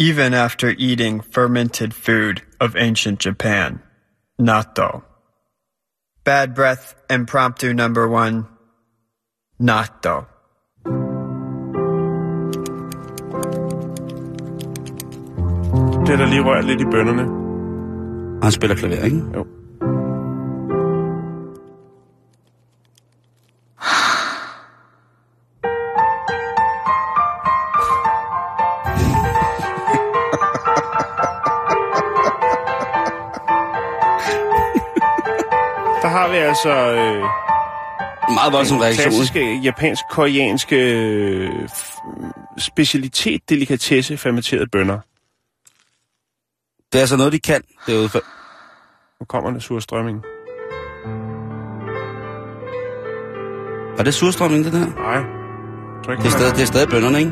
even 0.00 0.32
after 0.32 0.70
eating 0.78 1.20
fermented 1.20 1.92
food 1.92 2.40
of 2.58 2.74
ancient 2.74 3.18
Japan. 3.20 3.82
Natto. 4.40 5.02
Bad 6.24 6.54
breath 6.54 6.94
impromptu 7.10 7.74
number 7.74 8.08
one. 8.08 8.46
Natto. 9.60 10.26
Det 16.06 16.12
er 16.12 16.16
der 16.16 16.26
lige 16.26 16.42
rørt 16.42 16.64
lidt 16.64 16.80
i 16.80 16.84
bønderne. 16.84 17.22
Han 18.42 18.52
spiller 18.52 18.76
klaver, 18.76 19.04
ikke? 19.04 19.22
Jo. 19.34 19.46
Altså 36.50 36.70
øh, 36.70 37.24
Meget 38.34 38.52
voldsom 38.52 38.76
den 38.76 38.84
reaktion. 38.84 39.02
klassiske 39.02 39.60
japansk-koreanske 39.64 40.76
øh, 40.76 41.50
specialitet, 42.58 43.40
delikatesse, 43.48 44.16
fermenterede 44.16 44.66
bønner. 44.66 44.98
Det 46.92 46.98
er 46.98 47.00
altså 47.00 47.16
noget, 47.16 47.32
de 47.32 47.38
kan 47.38 47.62
derude. 47.86 48.08
For... 48.08 48.18
Nu 49.20 49.24
kommer 49.28 49.50
der 49.50 49.58
surstrømming. 49.58 50.22
Var 53.96 54.04
det 54.04 54.14
surstrømning, 54.14 54.64
det 54.64 54.72
der? 54.72 54.86
Nej. 54.86 55.22
Det 56.16 56.26
er, 56.26 56.30
stadig, 56.30 56.54
det 56.54 56.62
er 56.62 56.66
stadig 56.66 56.88
bønderne, 56.88 57.18
ikke? 57.18 57.30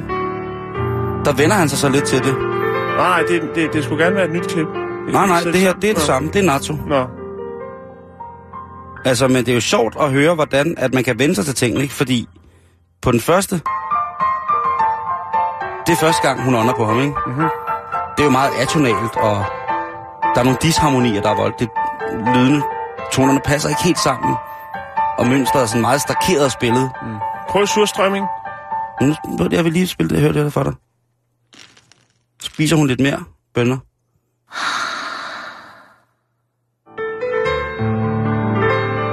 Der 1.24 1.32
vender 1.36 1.56
han 1.56 1.68
sig 1.68 1.78
så 1.78 1.88
lidt 1.88 2.04
til 2.04 2.18
det. 2.18 2.34
Nej, 2.38 2.96
nej, 2.96 3.22
det, 3.28 3.42
det, 3.54 3.72
det 3.72 3.84
skulle 3.84 4.04
gerne 4.04 4.16
være 4.16 4.24
et 4.24 4.32
nyt 4.32 4.46
klip. 4.46 4.66
Nej, 5.12 5.26
nej, 5.26 5.40
det 5.40 5.54
her, 5.54 5.72
det 5.72 5.90
er 5.90 5.94
det 5.94 6.02
samme. 6.02 6.28
Det 6.32 6.38
er 6.38 6.42
natto. 6.46 6.74
Nå. 6.74 7.06
Altså, 9.04 9.28
men 9.28 9.36
det 9.36 9.48
er 9.48 9.54
jo 9.54 9.60
sjovt 9.60 9.96
at 10.00 10.12
høre, 10.12 10.34
hvordan 10.34 10.74
at 10.78 10.94
man 10.94 11.04
kan 11.04 11.18
vende 11.18 11.34
sig 11.34 11.44
til 11.44 11.54
tingene, 11.54 11.82
ikke? 11.82 11.94
Fordi 11.94 12.28
på 13.02 13.12
den 13.12 13.20
første... 13.20 13.54
Det 15.86 15.92
er 15.92 16.00
første 16.00 16.22
gang, 16.22 16.44
hun 16.44 16.54
ånder 16.54 16.74
på 16.74 16.84
ham, 16.84 17.00
ikke? 17.00 17.14
Mm-hmm. 17.26 17.48
Det 18.16 18.22
er 18.22 18.24
jo 18.24 18.30
meget 18.30 18.50
atonalt, 18.60 19.16
og 19.16 19.44
der 20.34 20.40
er 20.40 20.44
nogle 20.44 20.58
disharmonier, 20.62 21.22
der 21.22 21.30
er 21.30 21.36
voldt. 21.36 21.58
Det 21.58 21.68
lydende 22.34 22.62
tonerne 23.12 23.40
passer 23.44 23.68
ikke 23.68 23.82
helt 23.84 23.98
sammen. 23.98 24.36
Og 25.18 25.26
mønstret 25.26 25.62
er 25.62 25.66
sådan 25.66 25.80
meget 25.80 26.00
stakeret 26.00 26.52
spillet. 26.52 26.90
Mm. 27.02 27.16
Prøv 27.48 27.66
surstrømming. 27.66 28.26
Nu, 29.00 29.14
jeg 29.50 29.64
vil 29.64 29.72
lige 29.72 29.86
spille 29.86 30.10
det, 30.10 30.14
jeg 30.14 30.22
hørte 30.22 30.44
det 30.44 30.52
for 30.52 30.62
dig. 30.62 30.72
Spiser 32.42 32.76
hun 32.76 32.86
lidt 32.86 33.00
mere 33.00 33.24
bønner? 33.54 33.78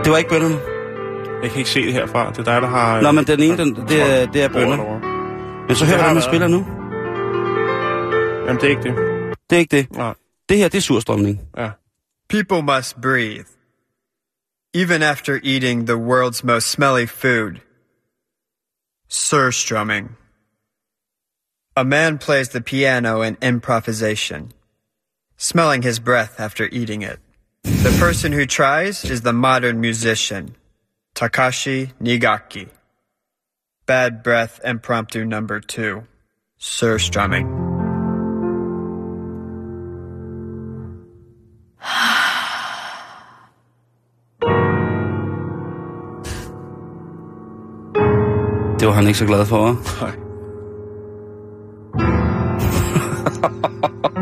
Det 0.05 0.11
var 0.11 0.17
ikke 0.17 0.29
bønderne. 0.29 0.59
Jeg 1.41 1.49
kan 1.49 1.57
ikke 1.57 1.69
se 1.69 1.85
det 1.85 1.93
herfra. 1.93 2.29
Det 2.29 2.39
er 2.39 2.43
dig, 2.43 2.61
der 2.61 2.67
har... 2.67 3.01
Nå, 3.01 3.11
men 3.11 3.27
den 3.27 3.39
ene, 3.39 3.57
den, 3.57 3.75
det, 3.75 4.01
er, 4.01 4.31
det 4.31 4.43
er 4.43 4.49
bønder. 4.49 4.77
Men 5.67 5.75
så 5.75 5.85
hør, 5.85 5.91
Det 5.91 6.01
har 6.01 6.13
hvordan 6.13 6.13
man 6.13 6.23
spiller 6.23 6.47
nu. 6.47 6.65
Jamen, 8.45 8.61
det 8.61 8.63
er 8.63 8.69
ikke 8.69 8.83
det. 8.83 8.95
Det 9.49 9.55
er 9.55 9.59
ikke 9.59 9.77
det. 9.77 9.91
Nej. 9.91 10.13
Det 10.49 10.57
her, 10.57 10.67
det 10.67 10.77
er 10.77 10.81
surstrømning. 10.81 11.41
Ja. 11.57 11.69
People 12.29 12.61
must 12.61 13.01
breathe. 13.01 13.45
Even 14.73 15.01
after 15.01 15.39
eating 15.43 15.87
the 15.87 15.95
world's 15.95 16.41
most 16.43 16.71
smelly 16.71 17.07
food. 17.07 17.51
Surstrumming. 19.09 20.17
A 21.77 21.83
man 21.83 22.17
plays 22.17 22.49
the 22.49 22.61
piano 22.61 23.21
in 23.21 23.37
improvisation, 23.41 24.51
smelling 25.37 25.83
his 25.83 25.99
breath 25.99 26.33
after 26.37 26.67
eating 26.71 27.03
it. 27.03 27.19
The 27.65 27.97
person 27.99 28.31
who 28.31 28.45
tries 28.45 29.03
is 29.03 29.21
the 29.21 29.33
modern 29.33 29.81
musician, 29.81 30.55
Takashi 31.15 31.93
Nigaki. 31.99 32.69
Bad 33.87 34.21
breath 34.21 34.59
impromptu 34.63 35.25
number 35.25 35.59
two. 35.59 36.03
Surstrumming. 36.59 37.47
Det 48.79 48.87
var 48.87 48.93
han 48.93 49.07
ikke 49.07 49.19
så 49.19 49.25
glad 49.25 49.45
for, 49.45 49.73
hva'? 49.73 50.21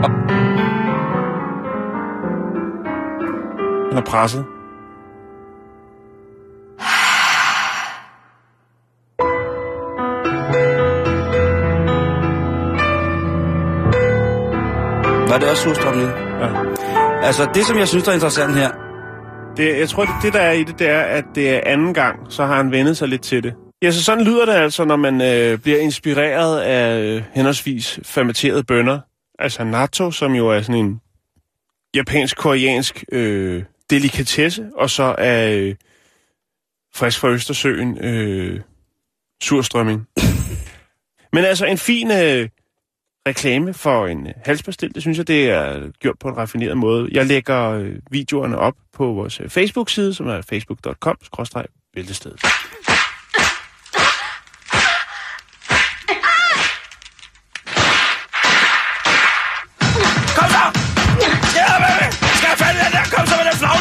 Han 3.94 4.02
er 4.02 4.06
presset. 4.06 4.46
Var 15.30 15.38
det 15.40 15.50
også 15.50 15.64
surstrømning? 15.64 16.10
Ja. 16.40 16.50
Altså, 17.24 17.50
det 17.54 17.66
som 17.66 17.78
jeg 17.78 17.88
synes, 17.88 18.04
der 18.04 18.12
er 18.12 18.14
interessant 18.14 18.56
her, 18.56 18.72
Det, 19.58 19.80
jeg 19.80 19.90
tror, 19.90 20.04
det, 20.06 20.14
det 20.24 20.34
der 20.34 20.40
er 20.40 20.52
i 20.52 20.64
det, 20.64 20.80
det 20.80 20.90
er, 20.90 21.02
at 21.02 21.26
det 21.36 21.50
er 21.50 21.62
anden 21.66 21.94
gang, 21.94 22.20
så 22.30 22.46
har 22.46 22.56
han 22.56 22.72
vendet 22.72 22.98
sig 22.98 23.08
lidt 23.08 23.22
til 23.22 23.44
det. 23.44 23.54
Ja, 23.82 23.92
så 23.92 24.04
sådan 24.04 24.24
lyder 24.24 24.46
det 24.46 24.54
altså, 24.54 24.86
når 24.86 24.96
man 24.96 25.22
øh, 25.22 25.58
bliver 25.58 25.80
inspireret 25.80 26.60
af 26.60 27.00
øh, 27.02 27.24
henholdsvis 27.34 28.00
fermenterede 28.04 28.64
bønner. 28.64 29.00
Altså 29.40 29.64
natto, 29.64 30.12
som 30.12 30.34
jo 30.34 30.50
er 30.50 30.62
sådan 30.62 30.86
en 30.86 31.02
japansk-koreansk 31.96 33.04
øh, 33.12 33.64
delikatesse, 33.90 34.70
og 34.76 34.90
så 34.90 35.16
af 35.18 35.54
øh, 35.54 35.76
frisk 36.96 37.20
fra 37.20 37.30
Østersøen 37.30 37.98
øh, 37.98 38.62
surstrømming. 39.44 40.08
Men 41.34 41.46
altså 41.46 41.66
en 41.66 41.78
fin 41.78 42.12
øh, 42.12 42.50
reklame 43.28 43.74
for 43.74 44.08
en 44.08 44.28
øh, 44.28 44.34
halspastil, 44.46 44.96
det 44.96 45.02
synes 45.02 45.18
jeg, 45.18 45.28
det 45.28 45.50
er 45.50 45.92
gjort 46.00 46.20
på 46.20 46.28
en 46.28 46.38
raffineret 46.38 46.78
måde. 46.78 47.10
Jeg 47.12 47.26
lægger 47.26 47.70
øh, 47.70 47.96
videoerne 48.12 48.58
op 48.58 48.76
på 48.94 49.06
vores 49.06 49.40
øh, 49.40 49.50
Facebook-side, 49.50 50.14
som 50.14 50.28
er 50.28 50.42
facebook.com-bæltestedet. 50.42 52.42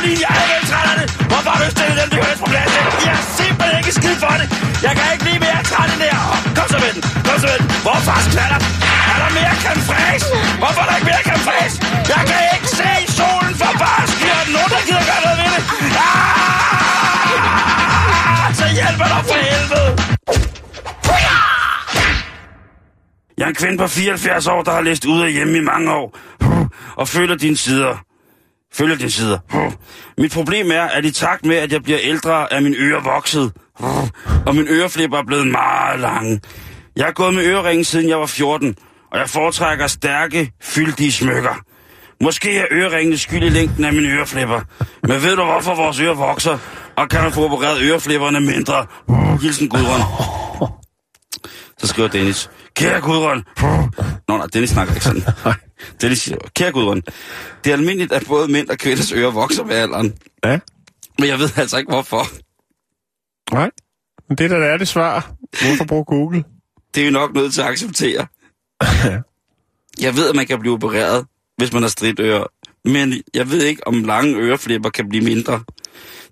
så. 0.02 0.08
Jeg 0.24 0.32
er 0.42 0.46
helt 0.52 0.66
træt 0.70 0.86
af 0.92 0.96
det. 1.00 1.06
Hvorfor 1.30 1.50
har 1.54 1.60
du 1.64 1.70
stillet 1.76 1.96
den? 2.00 2.08
de 2.12 2.16
høres 2.24 2.40
på 2.44 2.48
plads. 2.52 2.70
Jeg 3.06 3.14
er 3.20 3.24
simpelthen 3.40 3.76
ikke 3.82 3.92
skid 3.98 4.16
for 4.24 4.34
det. 4.40 4.46
Jeg 4.86 4.92
kan 4.98 5.06
ikke 5.14 5.24
blive 5.26 5.40
mere 5.46 5.60
træt 5.70 5.88
end 5.94 6.00
det 6.02 6.10
her. 6.14 6.24
Kom 6.58 6.66
så 6.74 6.78
med 6.84 6.90
den. 6.96 7.02
Kom 7.26 7.36
så 7.42 7.46
med 7.52 7.58
den. 7.60 7.66
Hvor 7.84 7.94
er 8.00 8.04
fars 8.08 8.26
knaller? 8.34 8.58
Er 9.12 9.16
der 9.22 9.30
mere 9.38 9.54
kan 9.64 9.76
fraiche? 9.88 10.28
Hvorfor 10.62 10.80
er 10.84 10.88
der 10.90 10.96
ikke 10.98 11.08
mere 11.12 11.24
kan 11.30 11.38
fraiche? 11.46 11.78
Jeg 12.14 12.22
kan 12.30 12.40
ikke 12.54 12.68
se 12.80 12.92
solen 13.18 13.54
for 13.60 13.72
bare 13.82 14.02
skier. 14.12 14.38
Er 14.42 14.46
nogen, 14.56 14.70
der 14.74 14.82
gider 14.88 15.04
gøre 15.10 15.22
noget 15.26 15.38
ved 15.42 15.48
det? 15.54 15.62
Ah! 16.06 17.42
Så 18.58 18.66
hjælper 18.78 19.06
dig 19.14 19.22
for 19.30 19.38
helvede. 19.48 19.90
Jeg 23.38 23.44
er 23.44 23.48
en 23.48 23.54
kvinde 23.54 23.78
på 23.78 23.86
74 23.86 24.46
år, 24.46 24.62
der 24.62 24.72
har 24.72 24.80
læst 24.80 25.04
ud 25.04 25.20
af 25.22 25.32
hjemme 25.32 25.58
i 25.58 25.60
mange 25.60 25.92
år. 25.92 26.18
Og 26.96 27.08
føler 27.08 27.36
dine 27.36 27.56
sider. 27.56 28.11
Følger 28.74 28.96
dine 28.96 29.10
sider. 29.10 29.38
Mit 30.18 30.32
problem 30.32 30.70
er, 30.70 30.82
at 30.82 31.04
i 31.04 31.10
takt 31.10 31.44
med, 31.44 31.56
at 31.56 31.72
jeg 31.72 31.82
bliver 31.82 31.98
ældre, 32.02 32.52
er 32.52 32.60
mine 32.60 32.76
ører 32.78 33.00
vokset. 33.00 33.52
Og 34.46 34.54
min 34.54 34.66
øreflipper 34.68 35.18
er 35.18 35.24
blevet 35.26 35.46
meget 35.46 36.00
lange. 36.00 36.40
Jeg 36.96 37.04
har 37.04 37.12
gået 37.12 37.34
med 37.34 37.44
øreringen, 37.44 37.84
siden 37.84 38.08
jeg 38.08 38.20
var 38.20 38.26
14, 38.26 38.76
og 39.12 39.18
jeg 39.18 39.28
foretrækker 39.28 39.86
stærke, 39.86 40.52
fyldige 40.62 41.12
smykker. 41.12 41.64
Måske 42.22 42.58
er 42.58 42.66
øreringene 42.70 43.18
skyld 43.18 43.42
i 43.42 43.48
længden 43.48 43.84
af 43.84 43.92
mine 43.92 44.08
øreflipper. 44.08 44.60
Men 45.02 45.22
ved 45.22 45.36
du, 45.36 45.44
hvorfor 45.44 45.74
vores 45.74 46.00
ører 46.00 46.14
vokser? 46.14 46.58
Og 46.96 47.08
kan 47.08 47.22
man 47.22 47.32
få 47.32 47.44
opereret 47.44 47.80
øreflipperne 47.82 48.40
mindre? 48.40 48.86
Hilsen 49.42 49.68
Gudrun. 49.68 50.00
Så 51.78 51.86
skriver 51.86 52.08
Dennis. 52.08 52.50
Kære 52.76 53.00
Gudrun. 53.00 53.44
Nå, 54.28 54.36
nej, 54.36 54.46
Dennis 54.52 54.70
snakker 54.70 54.94
ikke 54.94 55.04
sådan. 55.04 55.22
Dennis 56.00 56.18
siger, 56.18 56.36
kære 56.54 56.72
Gudrun. 56.72 57.02
Det 57.64 57.70
er 57.70 57.76
almindeligt, 57.76 58.12
at 58.12 58.24
både 58.26 58.52
mænd 58.52 58.68
og 58.68 58.78
kvinders 58.78 59.12
ører 59.12 59.30
vokser 59.30 59.64
med 59.64 59.76
alderen. 59.76 60.18
Ja. 60.44 60.58
Men 61.18 61.28
jeg 61.28 61.38
ved 61.38 61.48
altså 61.56 61.78
ikke, 61.78 61.92
hvorfor. 61.92 62.22
Nej, 63.54 63.70
men 64.28 64.38
det 64.38 64.50
der 64.50 64.56
er 64.56 64.76
det 64.76 64.88
svar. 64.88 65.34
Hvorfor 65.66 65.84
bruge 65.84 66.04
Google? 66.04 66.44
Det 66.94 67.00
er 67.00 67.04
vi 67.04 67.10
nok 67.10 67.34
nødt 67.34 67.54
til 67.54 67.60
at 67.60 67.66
acceptere. 67.66 68.26
Jeg 70.00 70.16
ved, 70.16 70.28
at 70.28 70.36
man 70.36 70.46
kan 70.46 70.60
blive 70.60 70.74
opereret, 70.74 71.26
hvis 71.56 71.72
man 71.72 71.82
har 71.82 71.88
stridtører. 71.88 72.46
Men 72.84 73.14
jeg 73.34 73.50
ved 73.50 73.62
ikke, 73.62 73.86
om 73.86 74.04
lange 74.04 74.36
øreflipper 74.36 74.90
kan 74.90 75.08
blive 75.08 75.24
mindre. 75.24 75.60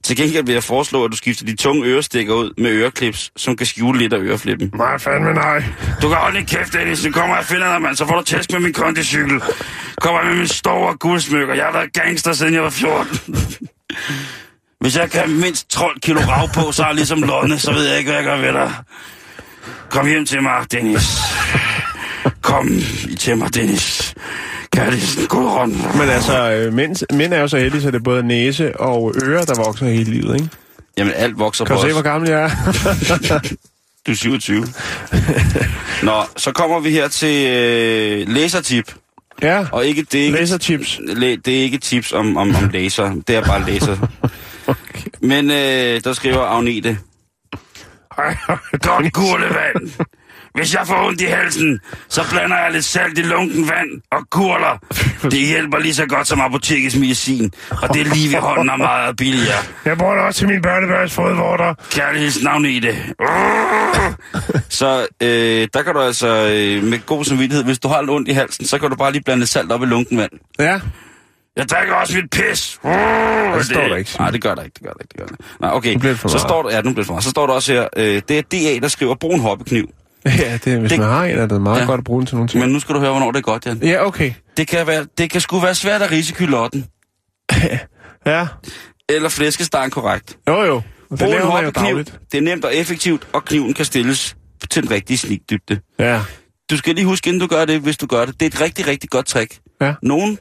Til 0.05 0.17
gengæld 0.17 0.47
vil 0.47 0.53
jeg 0.53 0.65
foreslå, 0.65 1.05
at 1.05 1.13
du 1.13 1.17
skifter 1.17 1.47
de 1.47 1.57
tunge 1.57 1.87
ørestikker 1.87 2.35
ud 2.35 2.51
med 2.59 2.71
øreklips, 2.71 3.31
som 3.37 3.57
kan 3.57 3.67
skjule 3.67 3.99
lidt 3.99 4.13
af 4.13 4.19
øreflippen. 4.19 4.71
Nej, 4.75 4.99
fandme 4.99 5.33
nej. 5.35 5.63
Du 6.03 6.09
kan 6.09 6.17
holde 6.17 6.45
kæft, 6.45 6.73
Dennis. 6.73 6.99
Så 6.99 7.11
kommer 7.11 7.35
jeg 7.37 7.41
og 7.41 7.45
finder 7.45 7.73
dig, 7.73 7.83
mand. 7.83 7.97
Så 7.97 8.07
får 8.07 8.15
du 8.17 8.23
tæsk 8.23 8.53
med 8.53 8.61
min 8.61 8.73
kondicykel. 8.73 9.43
Kommer 10.01 10.25
med 10.25 10.35
min 10.37 10.49
store 10.49 10.97
guldsmykker. 10.97 11.55
Jeg 11.55 11.65
har 11.65 11.73
været 11.73 11.93
gangster, 11.93 12.33
siden 12.33 12.55
jeg 12.55 12.63
var 12.63 12.71
14. 12.71 13.19
Hvis 14.81 14.97
jeg 14.97 15.11
kan 15.11 15.31
mindst 15.31 15.71
12 15.71 16.01
kilo 16.01 16.21
rav 16.21 16.49
på, 16.55 16.73
så 16.73 16.83
er 16.83 16.87
jeg 16.87 16.95
ligesom 16.95 17.23
Lonne, 17.23 17.59
så 17.59 17.73
ved 17.73 17.89
jeg 17.89 17.99
ikke, 17.99 18.11
hvad 18.11 18.21
jeg 18.21 18.25
gør 18.25 18.37
ved 18.37 18.53
dig. 18.53 18.75
Kom 19.91 20.07
hjem 20.07 20.27
til 20.27 20.43
mig, 20.43 20.73
Dennis. 20.73 21.03
Kom 22.43 22.71
til 23.19 23.39
mig, 23.39 23.55
Dennis. 23.55 24.15
God 25.29 25.49
hånd. 25.51 25.73
Men 25.99 26.09
altså, 26.09 26.51
øh, 26.53 26.73
mænd, 26.73 27.15
mænd 27.17 27.35
er 27.35 27.41
jo 27.41 27.49
så 27.49 27.59
heldige, 27.59 27.83
så 27.83 27.91
det 27.91 27.97
er 27.99 28.03
både 28.03 28.23
næse 28.23 28.81
og 28.81 29.15
ører, 29.25 29.45
der 29.45 29.65
vokser 29.65 29.87
hele 29.87 30.11
livet, 30.11 30.35
ikke? 30.35 30.49
Jamen, 30.99 31.13
alt 31.17 31.39
vokser 31.39 31.65
Kan 31.65 31.77
på 31.77 31.83
du 31.83 31.89
se, 31.89 31.93
hvor 31.93 32.03
gammel 32.03 32.31
jeg 32.31 32.43
er? 32.43 32.51
Du 34.07 34.11
er 34.11 34.17
27. 34.17 34.67
Nå, 36.03 36.13
så 36.37 36.53
kommer 36.53 36.81
vi 36.81 36.91
her 36.91 37.09
til 37.09 37.47
øh, 37.47 38.29
læsertip. 38.29 38.95
Ja, 39.43 39.67
Og 39.73 39.87
ikke, 39.87 40.03
det 40.13 40.21
er 40.21 40.25
ikke, 40.25 40.39
laserchips. 40.39 41.01
læ, 41.07 41.37
det 41.45 41.59
er 41.59 41.63
ikke 41.63 41.79
tips 41.79 42.13
om, 42.13 42.37
om, 42.37 42.57
om 42.57 42.69
laser. 42.69 43.15
Det 43.29 43.37
er 43.37 43.45
bare 43.45 43.67
laser. 43.71 43.97
Men 45.31 45.51
øh, 45.51 46.01
der 46.05 46.13
skriver 46.13 46.41
Agnete. 46.41 46.99
Godt 48.83 49.13
gurlevand. 49.13 49.91
Hvis 50.55 50.75
jeg 50.75 50.87
får 50.87 51.07
ondt 51.07 51.21
i 51.21 51.25
halsen, 51.25 51.81
så 52.09 52.23
blander 52.31 52.57
jeg 52.59 52.73
lidt 52.73 52.85
salt 52.85 53.19
i 53.19 53.23
lunken 53.23 53.69
vand 53.69 53.89
og 54.13 54.31
kurler. 54.31 54.79
Det 55.23 55.47
hjælper 55.47 55.79
lige 55.79 55.95
så 55.95 56.07
godt 56.07 56.27
som 56.27 56.41
apotekets 56.41 56.97
medicin. 56.97 57.53
Og 57.83 57.95
det 57.95 58.01
er 58.07 58.15
lige 58.15 58.33
ved 58.33 58.39
hånden 58.41 58.71
og 58.71 58.79
meget 58.79 59.17
billigere. 59.17 59.59
Jeg 59.85 59.99
bruger 59.99 60.15
det 60.15 60.23
også 60.25 60.39
til 60.39 60.49
min 60.49 60.63
børnebørns 60.63 61.13
fodvorter. 61.13 61.75
Kærlighedens 61.91 62.43
navn 62.43 62.67
i 62.67 62.81
det. 62.81 62.97
Så 64.69 65.07
øh, 65.23 65.69
der 65.75 65.83
kan 65.83 65.95
du 65.95 66.01
altså 66.01 66.29
øh, 66.29 66.83
med 66.85 67.07
god 67.07 67.25
samvittighed, 67.25 67.65
hvis 67.65 67.79
du 67.79 67.89
har 67.89 68.01
lidt 68.01 68.11
ondt 68.11 68.29
i 68.29 68.33
halsen, 68.33 68.67
så 68.67 68.79
kan 68.79 68.91
du 68.91 68.97
bare 68.97 69.13
lige 69.13 69.23
blande 69.23 69.47
salt 69.47 69.73
op 69.73 69.83
i 69.83 69.87
lunken 69.87 70.19
vand. 70.19 70.31
Ja, 70.59 70.81
Jeg 71.57 71.69
drikker 71.69 71.95
også 71.95 72.17
mit 72.17 72.31
pis. 72.31 72.81
det 73.57 73.67
står 73.67 73.89
der 73.89 73.97
ikke. 73.97 74.11
Nej, 74.19 74.31
det 74.31 74.43
gør 74.43 74.55
der 74.55 74.63
ikke, 74.63 74.75
det 74.75 74.83
gør 74.83 74.93
der 74.93 75.01
ikke, 75.01 75.09
det 75.13 75.17
gør 75.19 75.27
der 75.27 75.33
ikke. 75.33 75.45
Nej, 75.61 75.71
okay. 75.75 75.93
Nu 75.93 75.99
bliver 75.99 76.13
det 76.13 76.21
for 76.21 76.29
så 76.29 76.39
står 76.39 76.63
der, 76.63 76.71
ja, 76.71 76.77
nu 76.83 76.83
bliver 76.83 76.95
det 76.95 77.07
for 77.07 77.13
meget. 77.13 77.25
Så 77.25 77.31
står 77.31 77.47
der 77.47 77.55
også 77.55 77.73
her, 77.73 77.89
øh, 77.97 78.23
det 78.29 78.39
er 78.39 78.43
DA, 78.43 78.79
der 78.83 78.89
skriver, 78.89 79.15
brug 79.15 79.35
en 79.35 79.41
hoppekniv. 79.41 79.91
ja 80.39 80.59
det, 80.65 80.79
hvis 80.81 80.91
Det- 80.91 80.99
man 80.99 81.09
har 81.09 81.25
en, 81.25 81.39
er 81.39 81.47
det 81.47 81.63
meget 81.63 81.81
Ja. 81.81 81.85
godt 81.87 81.99
at 81.99 82.05
bruge 82.05 82.21
den 82.21 82.27
til 82.27 82.37
nogle 82.37 82.49
ting. 82.49 82.61
Men 82.65 82.73
nu 82.73 82.81
skal 82.81 82.95
du 82.95 83.01
høre, 83.01 83.11
hvornår 83.11 83.31
det 83.33 83.39
er 83.39 83.43
godt, 83.43 83.67
Jan. 83.67 83.79
Ja, 83.83 84.07
okay. 84.07 84.33
Det 84.57 84.69
kan, 84.69 84.87
være, 84.87 85.07
det 85.19 85.31
kan 85.31 85.41
sgu 85.41 85.59
være 85.61 85.75
svært 85.75 86.03
at 86.03 86.11
rise 86.11 86.35
kylotten, 86.35 86.85
Ja, 88.27 88.47
eller 89.09 89.29
flæskestegen 89.29 89.91
korrekt. 89.91 90.39
jo 90.49 90.63
jo. 90.63 90.75
Og 90.77 90.83
Det 91.11 91.19
Brug 91.19 91.29
en 91.29 91.35
laver 91.35 91.53
man 91.53 91.65
jo 91.65 91.71
dagligt. 91.71 92.19
Det 92.33 92.39
er 92.39 92.43
nemt 92.43 92.65
og 92.65 92.75
effektivt, 92.77 93.29
og 93.33 93.45
kniven 93.45 93.75
kan 93.75 93.85
stilles 93.85 94.37
til 94.71 94.83
den 94.83 94.91
rigtige 94.91 95.19
snigdybde. 95.19 95.81
Ja, 95.99 96.21
Du 96.71 96.77
skal 96.77 96.95
lige 96.95 97.05
huske, 97.05 97.29
inden 97.29 97.41
du 97.41 97.47
gør 97.47 97.65
det, 97.65 97.81
hvis 97.81 97.97
du 97.97 98.07
gør 98.07 98.25
det. 98.25 98.41
Det 98.41 98.47
er 98.47 98.51
et 98.51 98.61
rigtig, 98.61 98.87
rigtig 98.87 99.11
godt 99.11 99.27
trick. 99.27 99.59
Ja. 99.81 99.95
Nogle 100.03 100.37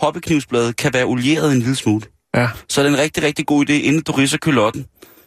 hoppeknivsblade 0.00 0.72
kan 0.72 0.94
være 0.94 1.04
olieret 1.04 1.52
en 1.52 1.58
lille 1.58 1.76
smule. 1.76 2.02
ja. 2.36 2.48
Så 2.68 2.80
er 2.80 2.84
det 2.84 2.92
en 2.92 2.98
rigtig, 2.98 3.22
rigtig 3.22 3.46
god 3.46 3.70
idé, 3.70 3.72
inden 3.72 4.02
du 4.02 4.12
ridser 4.12 4.38
kylotten, 4.38 4.86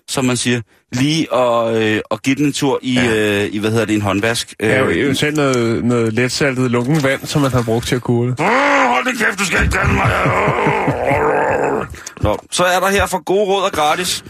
som 0.09 0.25
man 0.25 0.37
siger, 0.37 0.61
lige 0.91 1.33
at, 1.35 1.75
øh, 1.75 2.01
at 2.11 2.21
give 2.21 2.35
den 2.35 2.45
en 2.45 2.53
tur 2.53 2.79
i, 2.81 2.93
ja. 2.93 3.43
øh, 3.43 3.49
i 3.53 3.59
hvad 3.59 3.71
hedder 3.71 3.85
det, 3.85 3.95
en 3.95 4.01
håndvask. 4.01 4.53
Ja, 4.59 4.79
jo, 4.79 4.89
eventuelt 4.89 5.35
noget, 5.35 5.85
noget 5.85 6.13
letsaltet 6.13 6.71
lunken 6.71 7.03
vand, 7.03 7.25
som 7.25 7.41
man 7.41 7.51
har 7.51 7.63
brugt 7.63 7.87
til 7.87 7.95
at 7.95 8.01
kurle. 8.01 8.35
Åh, 8.39 8.45
hold 8.89 9.05
din 9.05 9.17
kæft, 9.17 9.39
du 9.39 9.45
skal 9.45 9.63
ikke 9.63 9.77
kalde 9.77 9.93
mig. 9.93 10.11
Nå, 12.21 12.37
så 12.51 12.63
er 12.63 12.79
der 12.79 12.87
her 12.87 13.05
for 13.05 13.23
gode 13.23 13.45
råd 13.45 13.63
og 13.63 13.71
gratis. 13.71 14.23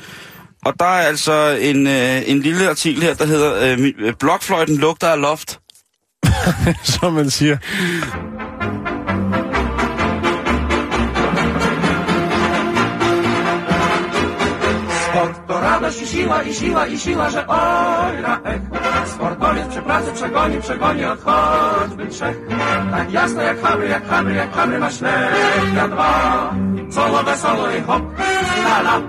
Og 0.66 0.74
der 0.80 0.86
er 0.86 1.08
altså 1.08 1.58
en, 1.62 1.88
øh, 1.88 2.30
en 2.30 2.40
lille 2.40 2.70
artikel 2.70 3.04
her, 3.04 3.14
der 3.14 3.26
hedder 3.26 3.78
øh, 3.78 3.94
øh, 4.00 4.14
Blokfløjten 4.20 4.78
lugter 4.78 5.08
af 5.08 5.22
loft. 5.22 5.60
som 7.00 7.14
man 7.14 7.30
siger. 7.30 7.58
I 15.90 16.08
siła, 16.08 16.44
i 16.44 16.54
siła, 16.54 16.88
i 16.88 17.00
siła, 17.00 17.30
że 17.30 17.48
oj 17.48 18.22
na 18.22 18.42
ech. 18.44 18.62
Sportowiec 19.06 19.68
przy 19.68 19.82
pracy 19.82 20.12
przegoni, 20.14 20.62
przegoni 20.62 21.06
od 21.06 21.20
choćby 21.24 22.08
trzech. 22.08 22.38
Tak 22.92 23.12
jasno 23.12 23.42
jak 23.42 23.62
hamry, 23.62 23.88
jak 23.90 24.08
hamry, 24.08 24.36
jak 24.36 24.52
hamry 24.54 24.80
ma 24.80 24.92
ślep 24.92 25.74
na 25.74 25.88
dwa. 25.88 26.54
Solo 26.92 27.24
wesoło 27.24 27.70
i 27.72 27.82
hop, 27.82 28.04
la 28.66 28.80
la. 28.82 29.02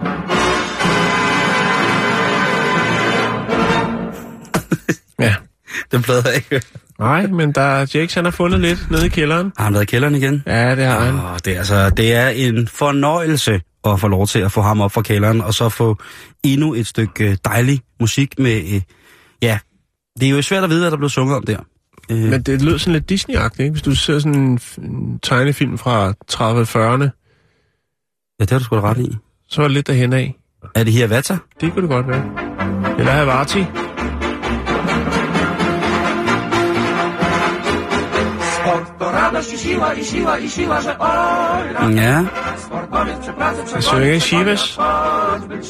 Ja. 5.18 5.36
Den 5.90 6.02
plade 6.02 6.30
jeg 6.30 6.36
ikke 6.36 6.60
Nej, 7.00 7.26
men 7.26 7.52
der 7.52 7.60
er 7.62 7.86
Jakes, 7.94 8.14
han 8.14 8.24
har 8.24 8.30
fundet 8.32 8.60
lidt 8.60 8.90
nede 8.90 9.06
i 9.06 9.08
kælderen. 9.08 9.52
Har 9.56 9.64
han 9.64 9.72
været 9.72 9.82
i 9.82 9.86
kælderen 9.86 10.14
igen? 10.14 10.42
Ja, 10.46 10.76
det 10.76 10.84
har 10.84 11.00
han. 11.00 11.14
Åh, 11.14 11.36
det, 11.44 11.52
er 11.54 11.58
altså, 11.58 11.90
det 11.90 12.14
er 12.14 12.28
en 12.28 12.68
fornøjelse 12.68 13.60
at 13.84 14.00
få 14.00 14.08
lov 14.08 14.26
til 14.26 14.38
at 14.38 14.52
få 14.52 14.60
ham 14.60 14.80
op 14.80 14.92
fra 14.92 15.02
kælderen, 15.02 15.40
og 15.40 15.54
så 15.54 15.68
få 15.68 15.96
endnu 16.42 16.74
et 16.74 16.86
stykke 16.86 17.30
øh, 17.30 17.36
dejlig 17.44 17.80
musik 18.00 18.38
med... 18.38 18.56
Øh, 18.74 18.80
ja, 19.42 19.58
det 20.20 20.26
er 20.26 20.30
jo 20.30 20.42
svært 20.42 20.64
at 20.64 20.70
vide, 20.70 20.80
hvad 20.80 20.90
der 20.90 20.96
blev 20.96 21.08
sunget 21.08 21.36
om 21.36 21.42
der. 21.46 21.58
Øh, 22.10 22.18
Men 22.18 22.42
det 22.42 22.62
lød 22.62 22.78
sådan 22.78 22.92
lidt 22.92 23.10
Disney-agtigt, 23.12 23.60
ikke? 23.62 23.70
Hvis 23.70 23.82
du 23.82 23.94
ser 23.94 24.18
sådan 24.18 24.34
en, 24.34 24.60
en 24.78 25.18
tegnefilm 25.18 25.78
fra 25.78 26.10
30-40'erne, 26.32 27.04
ja, 28.40 28.44
det 28.44 28.50
har 28.50 28.58
du 28.58 28.64
sgu 28.64 28.76
da 28.76 28.80
ret 28.80 28.98
i. 28.98 29.16
så 29.48 29.62
er 29.62 29.66
det 29.66 29.74
lidt 29.74 29.86
derhen 29.86 30.12
af. 30.12 30.34
Er 30.74 30.84
det 30.84 30.92
her 30.92 31.06
Vata? 31.06 31.38
Det 31.60 31.72
kunne 31.72 31.82
det 31.82 31.90
godt 31.90 32.08
være. 32.08 32.24
Eller 32.98 33.12
Havarti. 33.12 33.64
Sport 39.40 39.52
to 39.52 39.56
radość 39.56 39.64
i 39.64 39.68
siła, 39.68 39.94
i 39.94 40.04
siła, 40.04 40.38
i 40.38 40.50
siła, 40.50 40.80
że 40.80 40.98
oj 40.98 41.94
na 41.94 42.02
Ja. 42.02 42.24
Jeg 42.24 42.58
przegoni, 42.58 43.12
synger 43.82 44.20
Shivas. 44.20 44.78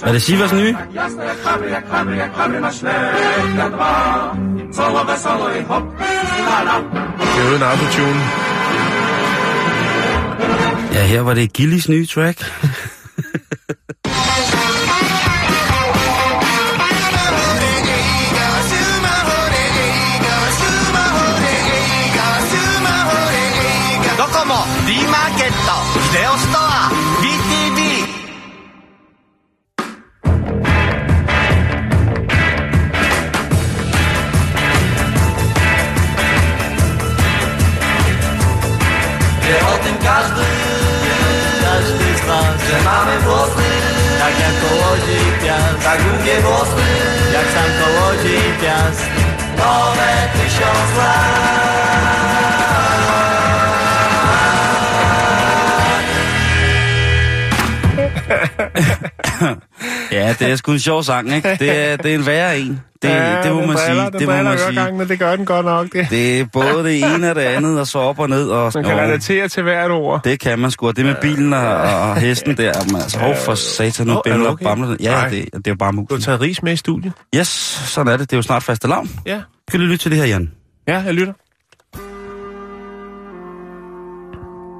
Er 0.02 0.12
det 0.12 0.20
Sivas 0.20 0.52
nye? 0.52 0.72
Tak 0.74 0.94
jasno 0.94 1.22
jak 1.24 1.40
hamry, 1.44 1.70
jak 1.70 1.86
hamry, 1.88 2.16
jak 2.60 2.74
ślep 2.74 3.54
na 3.56 3.70
dwa. 3.70 4.34
Solo 4.72 5.04
wesoło 5.04 5.50
i 5.50 5.64
hop, 5.64 5.84
la 6.46 6.62
la. 6.62 6.80
Det 7.34 7.42
er 7.42 7.48
uden 7.48 7.62
autotune. 7.62 8.20
Ja, 10.92 11.06
her 11.06 11.20
var 11.20 11.34
det 11.34 11.52
Gillis 11.52 11.88
nye 11.88 12.06
track. 12.06 12.38
długie 46.30 46.42
włosy, 46.42 46.82
jak 47.32 47.46
sam 47.46 47.70
kołodziej 47.82 48.40
piast, 48.60 49.10
nowe 49.58 50.28
tysiąc 50.32 50.90
Ja, 60.12 60.34
det 60.38 60.50
er 60.50 60.56
sgu 60.56 60.72
en 60.72 60.78
sjov 60.78 61.02
sang, 61.02 61.34
ikke? 61.34 61.56
Det 61.60 61.90
er, 61.92 61.96
det 61.96 62.10
er 62.10 62.14
en 62.14 62.26
værre 62.26 62.58
en. 62.58 62.80
Det, 63.02 63.08
ja, 63.08 63.42
det 63.42 63.52
må 63.54 63.60
man 63.66 63.76
driller, 63.76 63.76
sige. 63.78 64.10
Den 64.10 64.20
Det 64.20 64.28
må 64.28 64.42
man 64.42 64.58
sige. 64.58 64.74
gang, 64.74 64.96
men 64.96 65.08
det 65.08 65.18
gør 65.18 65.36
den 65.36 65.44
godt 65.46 65.66
nok. 65.66 65.86
Det. 65.92 66.06
Det 66.10 66.40
er 66.40 66.44
både 66.52 66.84
det 66.84 66.98
ene 67.14 67.30
og 67.30 67.34
det 67.36 67.40
andet, 67.42 67.80
og 67.80 67.86
så 67.86 67.98
op 67.98 68.18
og 68.18 68.28
ned. 68.28 68.48
Og, 68.48 68.72
Man 68.74 68.84
kan 68.84 68.92
og, 68.94 68.98
relatere 69.00 69.48
til 69.48 69.62
hvert 69.62 69.90
ord. 69.90 70.24
det 70.24 70.40
kan 70.40 70.58
man 70.58 70.70
sgu. 70.70 70.86
Og 70.86 70.96
det 70.96 71.04
med 71.04 71.14
bilen 71.20 71.52
og, 71.52 71.76
og 71.76 72.16
hesten 72.16 72.56
der, 72.56 72.72
men 72.86 72.96
altså, 72.96 73.18
åh 73.28 73.36
for 73.36 73.54
satan, 73.54 74.06
nu 74.06 74.12
du 74.14 74.22
bimler 74.24 74.50
okay? 74.50 74.64
bamler. 74.64 74.96
Ja, 75.00 75.22
det, 75.30 75.44
det 75.44 75.54
er 75.54 75.60
jo 75.70 75.74
bare 75.74 75.92
Du 75.92 76.06
har 76.10 76.18
taget 76.18 76.40
ris 76.40 76.62
med 76.62 76.72
i 76.72 76.76
studiet. 76.76 77.12
Yes, 77.36 77.48
sådan 77.48 78.12
er 78.12 78.16
det. 78.16 78.30
Det 78.30 78.36
er 78.36 78.38
jo 78.38 78.42
snart 78.42 78.62
faste 78.62 78.88
lavn. 78.88 79.10
Ja. 79.26 79.40
Kan 79.70 79.80
du 79.80 79.86
lytte 79.86 80.02
til 80.02 80.10
det 80.10 80.18
her, 80.18 80.26
Jan? 80.26 80.50
Ja, 80.88 80.98
jeg 80.98 81.14
lytter. 81.14 81.32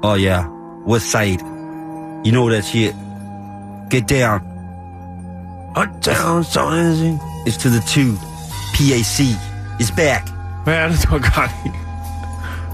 Oh 0.03 0.19
yeah, 0.21 0.45
West 0.89 1.11
Side. 1.11 1.39
You 2.27 2.31
know 2.31 2.49
that 2.51 2.65
shit. 2.65 2.95
Get 3.91 4.09
down. 4.11 4.50
Og 5.77 5.87
down, 6.07 6.45
så 6.45 6.61
easy. 6.61 7.13
It's 7.47 7.63
to 7.63 7.69
the 7.69 7.83
two. 7.87 8.17
PAC 8.75 9.21
is 9.81 9.91
back. 9.97 10.23
Hvad 10.65 10.75
er 10.75 10.89
det, 10.89 11.03
du 11.03 11.09
har 11.09 11.19
gang 11.19 11.51
i? 11.67 11.69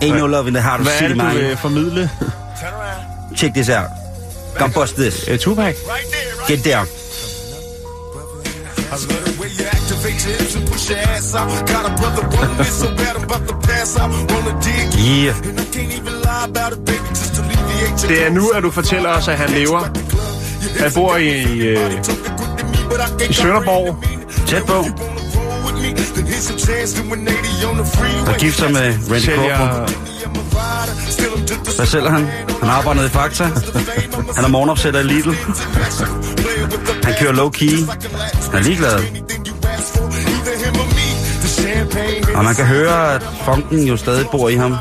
Ain't 0.04 0.18
no 0.18 0.26
love 0.26 0.48
in 0.48 0.54
the 0.54 0.62
heart 0.62 0.80
of 0.80 0.86
Hvad 0.86 0.94
er 0.94 0.98
city, 0.98 1.08
det, 1.12 1.18
du 1.20 1.24
man. 1.24 1.34
vil 1.36 1.56
formidle? 1.56 2.10
Check 3.36 3.54
this 3.54 3.68
out. 3.68 3.90
Come 4.58 4.72
bust 4.72 4.96
this. 4.96 5.28
Uh, 5.28 5.36
Tupac. 5.36 5.74
Get 6.48 6.64
down. 6.64 6.86
Yeah. 15.06 15.34
Det 18.08 18.26
er 18.26 18.30
nu, 18.30 18.48
at 18.48 18.62
du 18.62 18.70
fortæller 18.70 19.08
os, 19.10 19.28
at 19.28 19.36
han 19.38 19.50
lever. 19.50 19.80
Han 20.80 20.92
bor 20.94 21.16
i, 21.16 21.58
øh, 21.58 21.90
i 23.30 23.32
Sønderborg. 23.32 23.96
Tæt 24.46 24.64
på. 24.64 24.84
Og 28.26 28.34
gifter 28.38 28.68
med 28.68 28.94
Randy 29.10 29.24
Crawford. 29.36 29.90
Hvad 31.76 31.86
sælger 31.86 32.10
han? 32.10 32.28
Han 32.60 32.68
arbejder 32.70 32.94
nede 32.94 33.06
i 33.06 33.10
Fakta. 33.10 33.44
Han 34.36 34.44
er 34.44 34.48
morgenopsætter 34.48 35.00
i 35.00 35.02
Lidl. 35.02 35.30
Han 37.04 37.14
kører 37.20 37.32
low 37.32 37.50
key. 37.50 37.78
Han 38.52 38.54
er 38.54 38.60
ligeglad. 38.62 38.98
Og 42.34 42.44
man 42.44 42.54
kan 42.54 42.66
høre, 42.66 43.14
at 43.14 43.22
funken 43.44 43.82
jo 43.84 43.96
stadig 43.96 44.26
bor 44.30 44.48
i 44.48 44.54
ham. 44.54 44.76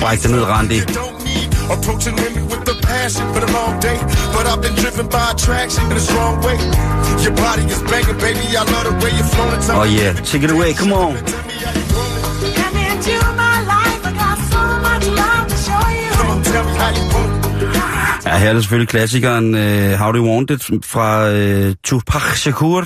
Bræk 0.00 0.22
det 0.22 0.30
ned, 0.30 0.42
Randy. 0.42 0.80
Approaching 1.70 2.16
women 2.16 2.44
with 2.48 2.64
the 2.64 2.74
passion 2.82 3.24
for 3.32 3.40
the 3.40 3.52
long 3.52 3.78
day. 3.80 3.98
But 4.34 4.46
I've 4.46 4.62
been 4.62 4.74
driven 4.74 5.06
by 5.08 5.32
attraction 5.32 5.84
in 5.90 5.96
a 5.96 6.00
strong 6.00 6.40
way. 6.42 6.56
Your 7.24 7.34
body 7.34 7.62
is 7.74 7.82
banging, 7.82 8.18
baby. 8.18 8.56
I 8.56 8.64
love 8.72 8.84
the 8.88 8.94
way 9.04 9.12
you're 9.18 9.30
flowing. 9.34 9.60
Oh 9.80 9.84
yeah, 9.84 10.12
take 10.30 10.44
it 10.44 10.50
away, 10.50 10.72
come 10.72 10.92
on. 10.92 11.14
Come 12.60 12.76
into 12.88 13.16
my 13.42 13.56
life. 13.74 14.00
I 14.08 14.12
got 14.22 14.38
so 14.52 14.62
much 14.86 15.04
love 15.20 15.44
to 15.52 15.56
show 15.66 15.84
you. 16.00 16.10
Come 16.16 16.30
on, 16.30 16.42
tell 16.42 16.64
me 16.64 16.72
how 16.80 16.90
you 16.96 17.04
want. 17.14 17.28
Ja, 18.24 18.36
her 18.38 18.48
er 18.48 18.52
det 18.52 18.62
selvfølgelig 18.62 18.88
klassikeren 18.88 19.54
uh, 19.54 19.98
How 19.98 20.12
Do 20.12 20.18
You 20.18 20.28
Want 20.28 20.50
It 20.50 20.84
fra 20.84 21.30
uh, 21.32 21.74
Tupac 21.84 22.36
Shakur, 22.36 22.80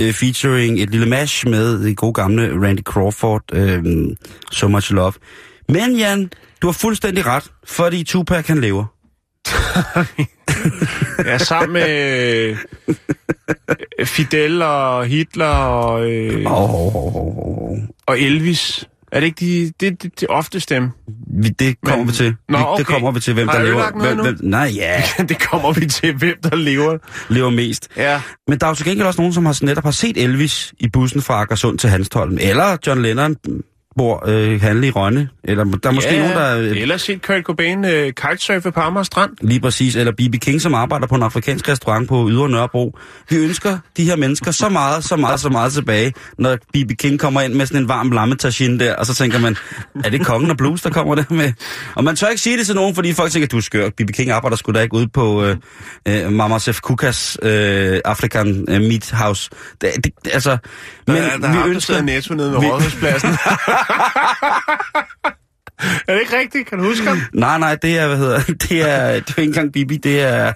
uh, 0.00 0.12
featuring 0.12 0.80
et 0.80 0.90
lille 0.90 1.06
mash 1.06 1.48
med 1.48 1.78
det 1.84 1.96
gode 1.96 2.14
gamle 2.14 2.42
Randy 2.62 2.82
Crawford, 2.82 3.42
uh, 3.52 4.14
So 4.52 4.68
Much 4.68 4.92
Love. 4.92 5.12
Men 5.72 5.96
Jan, 5.96 6.30
du 6.62 6.66
har 6.66 6.72
fuldstændig 6.72 7.26
ret, 7.26 7.50
fordi 7.66 8.04
Tupac 8.04 8.46
han 8.46 8.60
lever. 8.60 8.84
Ja, 11.24 11.38
sammen 11.38 11.72
med 11.72 11.88
øh, 11.88 12.56
Fidel 14.06 14.62
og 14.62 15.06
Hitler 15.06 15.46
og, 15.46 16.10
øh, 16.10 16.42
oh. 16.46 17.78
og 18.06 18.20
Elvis. 18.20 18.88
Er 19.12 19.20
det 19.20 19.26
ikke 19.26 19.40
de, 19.40 19.72
det, 19.80 20.02
det, 20.02 20.20
det 20.20 20.28
oftest 20.28 20.70
dem? 20.70 20.90
Vi, 21.42 21.48
det 21.48 21.76
kommer 21.84 21.98
Men- 22.04 22.08
vi 22.08 22.12
til. 22.12 22.34
Nå, 22.48 22.58
okay. 22.58 22.78
Det 22.78 22.86
kommer 22.86 23.10
vi 23.10 23.20
til, 23.20 23.34
hvem 23.34 23.48
Har 23.48 23.58
der 23.58 23.64
lever. 23.64 24.00
hvem, 24.02 24.20
hvem, 24.20 24.38
nej, 24.42 24.70
ja, 24.74 25.02
det 25.28 25.38
kommer 25.50 25.72
vi 25.72 25.86
til, 25.86 26.14
hvem 26.16 26.34
der 26.42 26.56
lever. 26.56 26.98
lever 27.28 27.50
mest. 27.50 27.88
Ja. 27.96 28.22
Men 28.48 28.58
der 28.58 28.66
er 28.66 28.70
jo 28.70 28.74
til 28.74 28.84
gengæld 28.84 29.06
også 29.06 29.20
nogen, 29.20 29.32
som 29.34 29.46
har 29.46 29.58
netop 29.62 29.84
har 29.84 29.90
set 29.90 30.16
Elvis 30.16 30.74
i 30.78 30.88
bussen 30.88 31.22
fra 31.22 31.40
Akersund 31.40 31.78
til 31.78 31.90
Hanstholm. 31.90 32.38
Eller 32.40 32.76
John 32.86 33.02
Lennon 33.02 33.36
bor 33.96 34.28
øh, 34.28 34.60
handle 34.60 34.86
i 34.86 34.90
Rønne. 34.90 35.28
Eller 35.44 35.64
der 35.64 35.88
er 35.88 35.92
måske 35.92 36.14
ja, 36.14 36.18
nogen, 36.20 36.36
der... 36.36 36.58
Øh, 36.58 36.80
Eller 36.80 36.96
set 36.96 37.22
Kurt 37.26 37.42
Cobain 37.42 37.84
øh, 37.84 38.12
kitesurfe 38.12 38.72
på 38.72 38.80
Amager 38.80 39.04
Strand. 39.04 39.30
Lige 39.40 39.60
præcis, 39.60 39.96
eller 39.96 40.12
B.B. 40.12 40.34
King, 40.40 40.60
som 40.60 40.74
arbejder 40.74 41.06
på 41.06 41.14
en 41.14 41.22
afrikansk 41.22 41.68
restaurant 41.68 42.08
på 42.08 42.28
Ydre 42.30 42.48
Nørrebro. 42.48 42.98
Vi 43.30 43.36
ønsker 43.36 43.78
de 43.96 44.04
her 44.04 44.16
mennesker 44.16 44.50
så 44.50 44.68
meget, 44.68 45.04
så 45.04 45.16
meget, 45.16 45.40
så 45.40 45.48
meget 45.48 45.72
tilbage, 45.72 46.12
når 46.38 46.56
B.B. 46.56 46.90
King 46.98 47.20
kommer 47.20 47.40
ind 47.40 47.54
med 47.54 47.66
sådan 47.66 47.82
en 47.82 47.88
varm 47.88 48.10
lammetagine 48.10 48.78
der, 48.78 48.94
og 48.96 49.06
så 49.06 49.14
tænker 49.14 49.38
man, 49.38 49.56
er 50.04 50.10
det 50.10 50.26
kongen 50.26 50.50
og 50.50 50.56
blues, 50.56 50.82
der 50.82 50.90
kommer 50.90 51.14
der 51.14 51.24
med? 51.30 51.52
Og 51.94 52.04
man 52.04 52.16
tør 52.16 52.28
ikke 52.28 52.42
sige 52.42 52.58
det 52.58 52.66
til 52.66 52.74
nogen, 52.74 52.94
fordi 52.94 53.12
folk 53.12 53.32
tænker, 53.32 53.48
du 53.48 53.56
er 53.56 53.60
skør. 53.60 53.88
B.B. 53.88 54.10
King 54.14 54.30
arbejder 54.30 54.56
sgu 54.56 54.72
da 54.72 54.80
ikke 54.80 54.94
ude 54.94 55.08
på 55.08 55.44
øh, 55.44 55.56
øh, 56.08 56.32
Mama 56.32 56.58
Sef 56.58 56.80
Kukas 56.80 57.38
øh, 57.42 58.00
African 58.04 58.64
øh, 58.68 58.80
Meat 58.80 59.10
House. 59.10 59.50
Det, 59.80 59.90
det, 60.04 60.12
altså, 60.32 60.50
Men, 61.06 61.14
men 61.14 61.22
der, 61.22 61.38
der 61.38 61.52
vi 61.52 61.58
er 61.58 61.66
ønsker... 61.66 62.02
netto 62.02 62.34
nede 62.34 62.50
ved 62.52 62.58
Rådhuspladsen. 62.58 63.30
er 66.08 66.12
det 66.14 66.20
ikke 66.20 66.38
rigtigt? 66.38 66.68
Kan 66.68 66.78
du 66.78 66.84
huske 66.84 67.06
ham? 67.06 67.18
Nej, 67.32 67.58
nej, 67.58 67.74
det 67.82 67.98
er, 67.98 68.06
hvad 68.06 68.16
hedder, 68.16 68.40
det 68.68 68.90
er, 68.90 69.12
det 69.12 69.34
er 69.36 69.40
ikke 69.40 69.42
engang 69.42 69.72
Bibi, 69.72 69.96
det 69.96 70.20
er, 70.20 70.52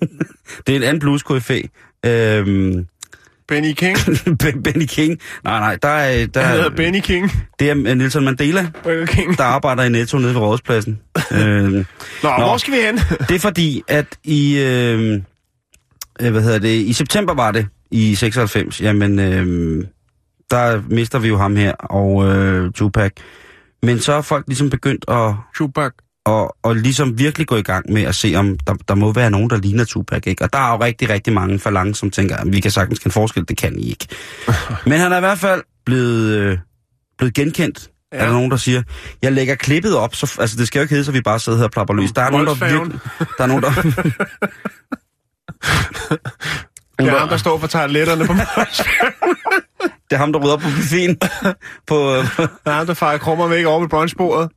det 0.66 0.72
er 0.72 0.76
en 0.76 0.82
anden 0.82 1.00
blues 1.00 1.24
Øhm, 2.06 2.86
Benny 3.48 3.72
King. 3.72 3.96
Ben- 4.42 4.62
Benny 4.62 4.84
King. 4.86 5.18
Nej, 5.44 5.58
nej, 5.60 5.76
der 5.82 5.88
er... 5.88 6.26
Der, 6.26 6.40
Han 6.42 6.56
hedder 6.56 6.70
Benny 6.70 7.00
King. 7.00 7.32
Det 7.58 7.70
er 7.70 7.74
øh, 7.86 7.94
Nelson 7.96 8.24
Mandela, 8.24 8.70
Burger 8.82 9.06
King. 9.06 9.38
der 9.38 9.44
arbejder 9.44 9.82
i 9.82 9.88
Netto 9.88 10.18
nede 10.18 10.34
ved 10.34 10.40
Rådhuspladsen. 10.40 11.00
øh, 11.32 11.38
Nå, 11.72 11.84
Nå, 12.22 12.36
hvor 12.36 12.56
skal 12.56 12.72
vi 12.74 12.78
hen? 12.78 12.98
det 13.28 13.34
er 13.34 13.38
fordi, 13.38 13.82
at 13.88 14.06
i... 14.24 14.58
Øh, 14.58 15.20
øh, 16.20 16.30
hvad 16.32 16.42
hedder 16.42 16.58
det? 16.58 16.68
I 16.80 16.92
september 16.92 17.34
var 17.34 17.52
det, 17.52 17.66
i 17.90 18.14
96. 18.14 18.80
Jamen, 18.80 19.18
øh, 19.18 19.84
der 20.50 20.82
mister 20.88 21.18
vi 21.18 21.28
jo 21.28 21.38
ham 21.38 21.56
her, 21.56 21.72
og 21.72 22.26
øh, 22.26 22.72
Tupac. 22.72 23.12
Men 23.82 24.00
så 24.00 24.12
er 24.12 24.20
folk 24.20 24.44
ligesom 24.46 24.70
begyndt 24.70 25.04
at... 25.08 25.34
Tupac. 25.56 25.92
Og, 26.26 26.56
og 26.62 26.76
ligesom 26.76 27.18
virkelig 27.18 27.46
gå 27.46 27.56
i 27.56 27.62
gang 27.62 27.92
med 27.92 28.02
at 28.02 28.14
se, 28.14 28.34
om 28.36 28.58
der, 28.66 28.74
der 28.88 28.94
må 28.94 29.12
være 29.12 29.30
nogen, 29.30 29.50
der 29.50 29.56
ligner 29.56 29.84
Tupac, 29.84 30.26
ikke? 30.26 30.44
Og 30.44 30.52
der 30.52 30.58
er 30.58 30.72
jo 30.72 30.80
rigtig, 30.80 31.10
rigtig 31.10 31.32
mange 31.32 31.58
falange, 31.58 31.94
som 31.94 32.10
tænker, 32.10 32.36
at 32.36 32.52
vi 32.52 32.60
kan 32.60 32.70
sagtens 32.70 32.98
kende 32.98 33.12
forskel, 33.12 33.48
det 33.48 33.58
kan 33.58 33.78
I 33.78 33.88
ikke. 33.88 34.06
Men 34.90 34.98
han 34.98 35.12
er 35.12 35.16
i 35.16 35.20
hvert 35.20 35.38
fald 35.38 35.62
blevet, 35.84 36.36
øh, 36.36 36.58
blevet 37.18 37.34
genkendt. 37.34 37.90
Ja. 38.12 38.18
Er 38.18 38.24
der 38.26 38.32
nogen, 38.32 38.50
der 38.50 38.56
siger, 38.56 38.82
jeg 39.22 39.32
lægger 39.32 39.54
klippet 39.54 39.96
op, 39.96 40.14
så, 40.14 40.36
altså 40.40 40.56
det 40.56 40.66
skal 40.66 40.78
jo 40.78 40.82
ikke 40.82 40.92
hedde, 40.94 41.04
så 41.04 41.12
vi 41.12 41.20
bare 41.20 41.38
sidder 41.38 41.58
her 41.58 41.64
og 41.64 41.70
plapper 41.70 41.94
løs. 41.94 42.12
Der 42.12 42.22
er 42.22 42.30
nogen, 42.30 42.46
der 42.46 42.54
virkelig, 42.54 43.00
der 43.38 43.44
er 43.44 43.46
nogen, 43.46 43.62
der... 43.62 43.70
Det 46.98 47.08
er 47.08 47.18
ham, 47.18 47.28
der 47.28 47.36
står 47.36 47.58
for 47.58 47.66
toiletterne 47.66 48.26
på 48.26 48.32
er 50.16 50.20
ham, 50.20 50.32
der 50.32 50.40
rydder 50.40 50.56
på 50.56 50.68
buffeten. 50.76 51.18
på, 51.90 52.14
øh, 52.14 52.24
Det 52.38 52.48
er 52.66 52.70
ham, 52.70 52.86
der 52.86 52.94
farer 52.94 53.18
krummer 53.18 53.48
væk 53.48 53.64
over 53.64 53.80
ved 53.80 53.88
brunchbordet. 53.88 54.50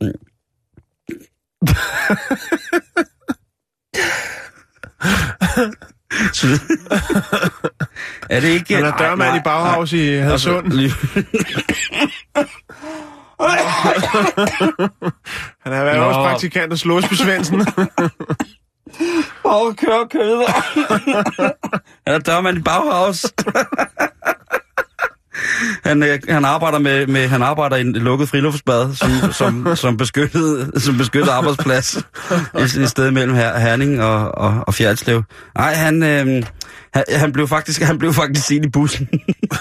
er 8.30 8.40
det 8.40 8.48
ikke... 8.48 8.74
Han 8.74 8.84
er 8.84 8.96
dørmand 8.96 9.36
i 9.36 9.40
Bauhaus 9.44 9.92
i 9.92 10.16
Hadsund. 10.16 10.72
Han 15.60 15.72
er 15.72 15.84
været 15.84 15.96
Nå. 15.96 16.04
vores 16.04 16.16
praktikant 16.16 16.72
hos 16.72 16.84
Låsby 16.84 17.14
Svendsen. 17.14 17.60
Åh, 19.44 19.74
kør, 19.74 20.24
videre. 20.24 20.52
han 22.06 22.14
er 22.14 22.18
dørmand 22.18 22.58
i 22.58 22.62
Bauhaus 22.62 23.26
han, 25.84 26.02
øh, 26.02 26.18
han, 26.28 26.44
arbejder 26.44 26.78
med, 26.78 27.06
med, 27.06 27.28
han 27.28 27.42
arbejder 27.42 27.76
i 27.76 27.80
en 27.80 27.92
lukket 27.92 28.28
friluftsbad 28.28 28.94
som, 28.94 29.10
som, 29.32 29.76
som, 29.76 29.96
beskyttet, 29.96 30.72
som 30.76 30.96
beskyttet 30.96 31.30
arbejdsplads 31.30 31.96
et, 32.58 32.74
et 32.76 32.90
sted 32.90 33.10
mellem 33.10 33.34
her, 33.34 33.58
Herning 33.58 34.02
og, 34.02 34.38
og, 34.38 34.64
og 34.66 34.74
Fjerdslev. 34.74 35.22
Nej, 35.54 35.74
han, 35.74 36.02
øh, 36.02 36.44
han, 36.94 37.04
han, 37.10 37.32
blev 37.32 37.48
faktisk, 37.48 37.82
han 37.82 37.98
blev 37.98 38.12
faktisk 38.12 38.46
set 38.46 38.64
i 38.64 38.68
bussen. 38.68 39.08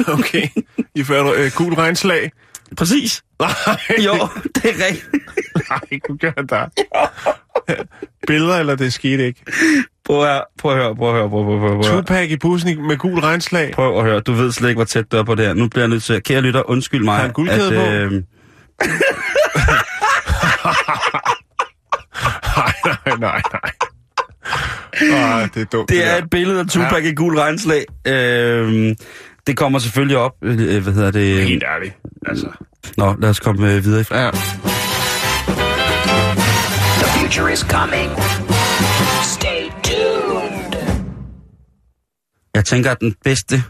okay. 0.08 0.48
I 0.96 1.04
fører 1.04 1.34
øh, 1.38 1.52
gul 1.56 1.74
regnslag. 1.74 2.32
Præcis. 2.78 3.22
Nej. 3.40 3.50
Jo, 4.06 4.14
det 4.56 4.66
er 4.66 4.86
rigtigt. 4.88 5.10
Nej, 5.70 6.00
du 6.08 6.18
gør 6.22 6.32
der. 6.32 6.66
Billeder, 8.28 8.56
eller 8.58 8.76
det 8.76 8.94
skete 8.94 9.26
ikke? 9.26 9.44
Prøv 10.06 10.24
at 10.26 10.44
prøv 10.60 10.72
at 10.72 10.78
høre, 10.78 10.96
prøv 10.96 11.10
at 11.10 11.16
høre, 11.16 11.30
prøv 11.30 11.54
at 11.54 11.60
høre. 11.60 11.70
Prøv 11.70 11.80
at 11.80 11.86
høre. 11.88 12.02
Tupac 12.02 12.30
i 12.30 12.38
bussen 12.38 12.88
med 12.88 12.98
gul 12.98 13.20
regnslag. 13.20 13.72
Prøv 13.74 13.98
at 13.98 14.04
høre, 14.04 14.20
du 14.20 14.34
ved 14.34 14.52
slet 14.52 14.70
ikke, 14.70 14.78
hvor 14.78 14.86
tæt 14.86 15.12
du 15.12 15.18
er 15.18 15.24
på 15.24 15.36
det 15.36 15.46
her. 15.46 15.54
Nu 15.54 15.68
bliver 15.68 15.82
jeg 15.84 15.90
nødt 15.90 16.04
til 16.04 16.14
at... 16.14 16.24
Kære 16.24 16.42
lytter, 16.42 16.70
undskyld 16.70 17.04
mig. 17.04 17.16
Har 17.16 17.22
han 17.22 17.32
guldkæde 17.32 17.70
på? 17.76 17.82
øh, 17.82 18.24
Nej, 22.58 22.74
nej, 22.86 23.18
nej, 23.20 23.42
nej. 23.54 23.72
Ah, 25.02 25.50
det 25.54 25.62
er 25.62 25.66
dumt. 25.66 25.90
Det 25.90 26.04
er 26.06 26.12
der. 26.12 26.24
et 26.24 26.30
billede 26.30 26.60
af 26.60 26.66
Tupac 26.68 27.04
i 27.06 27.14
gul 27.16 27.36
regnslag. 27.38 27.86
Øhm, 28.08 28.96
det 29.50 29.58
kommer 29.58 29.80
selvfølgelig 29.80 30.18
op. 30.18 30.32
Øh, 30.44 30.84
hvad 30.84 30.94
hedder 30.94 31.12
det? 31.12 31.44
Helt 31.44 31.64
ærligt. 31.64 31.98
Altså. 32.26 32.48
Nå, 32.98 33.16
lad 33.22 33.30
os 33.30 33.40
komme 33.40 33.74
øh, 33.74 33.84
videre. 33.84 34.06
Ja. 34.12 34.32
The 37.02 37.20
future 37.20 37.54
is 37.54 37.60
coming. 37.60 38.12
Stay 39.24 39.62
tuned. 39.84 41.02
Jeg 42.56 42.66
tænker, 42.66 42.92
at 42.92 43.00
den 43.02 43.16
bedste, 43.24 43.64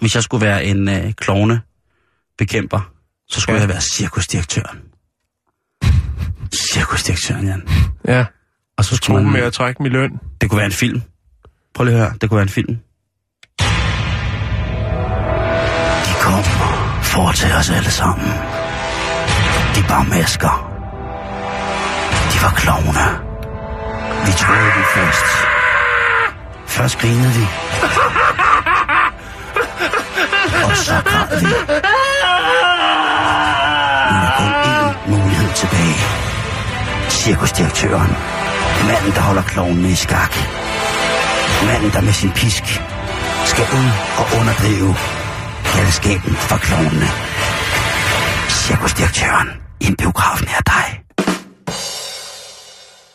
hvis 0.00 0.14
jeg 0.14 0.22
skulle 0.22 0.46
være 0.46 0.64
en 0.64 0.88
øh, 0.88 1.12
klovne 1.12 1.60
bekæmper, 2.38 2.92
så 3.28 3.40
skulle 3.40 3.56
Ja. 3.56 3.60
jeg 3.60 3.68
være 3.68 3.80
cirkusdirektøren. 3.80 4.78
Cirkusdirektøren, 6.54 7.46
Jan. 7.46 7.68
Ja. 8.08 8.24
Og 8.78 8.84
så 8.84 8.96
skulle 8.96 9.24
med 9.24 9.32
man... 9.32 9.42
at 9.42 9.52
trække 9.52 9.82
min 9.82 9.92
løn. 9.92 10.10
Det 10.40 10.50
kunne 10.50 10.56
være 10.56 10.66
en 10.66 10.72
film. 10.72 11.02
Prøv 11.74 11.84
lige 11.84 11.94
at 11.96 12.00
høre, 12.02 12.12
det 12.20 12.28
kunne 12.28 12.36
være 12.36 12.42
en 12.42 12.48
film. 12.48 12.78
De 17.18 17.24
os 17.24 17.70
alle 17.70 17.90
sammen. 17.90 18.32
De 19.74 19.82
bar 19.88 20.02
masker. 20.02 20.70
De 22.32 22.42
var 22.42 22.52
klovne. 22.56 23.06
Vi 24.26 24.32
troede 24.32 24.70
det 24.76 24.86
først. 24.94 25.26
Først 26.66 26.98
grinede 26.98 27.32
vi. 27.32 27.46
Og 30.64 30.76
så 30.76 30.94
græd 31.04 31.40
vi. 31.40 31.46
Nu 34.10 34.16
er 34.26 34.32
kun 34.38 34.52
én 34.70 35.10
mulighed 35.10 35.52
tilbage. 35.54 36.04
Cirkusdirektøren. 37.08 38.16
Manden, 38.86 39.12
der 39.12 39.20
holder 39.20 39.42
klovnene 39.42 39.88
i 39.90 39.94
skak. 39.94 40.36
Manden, 41.66 41.90
der 41.90 42.00
med 42.00 42.12
sin 42.12 42.30
pisk 42.30 42.82
skal 43.44 43.64
ud 43.64 43.90
og 44.18 44.38
underdrive 44.40 44.96
galskaben 45.78 46.34
for 46.48 46.56
klovnene. 46.56 47.08
Cirkusdirektøren 48.50 49.48
i 49.80 49.86
en 49.86 49.96
biograf 49.96 50.40
nær 50.40 50.62
dig. 50.74 50.88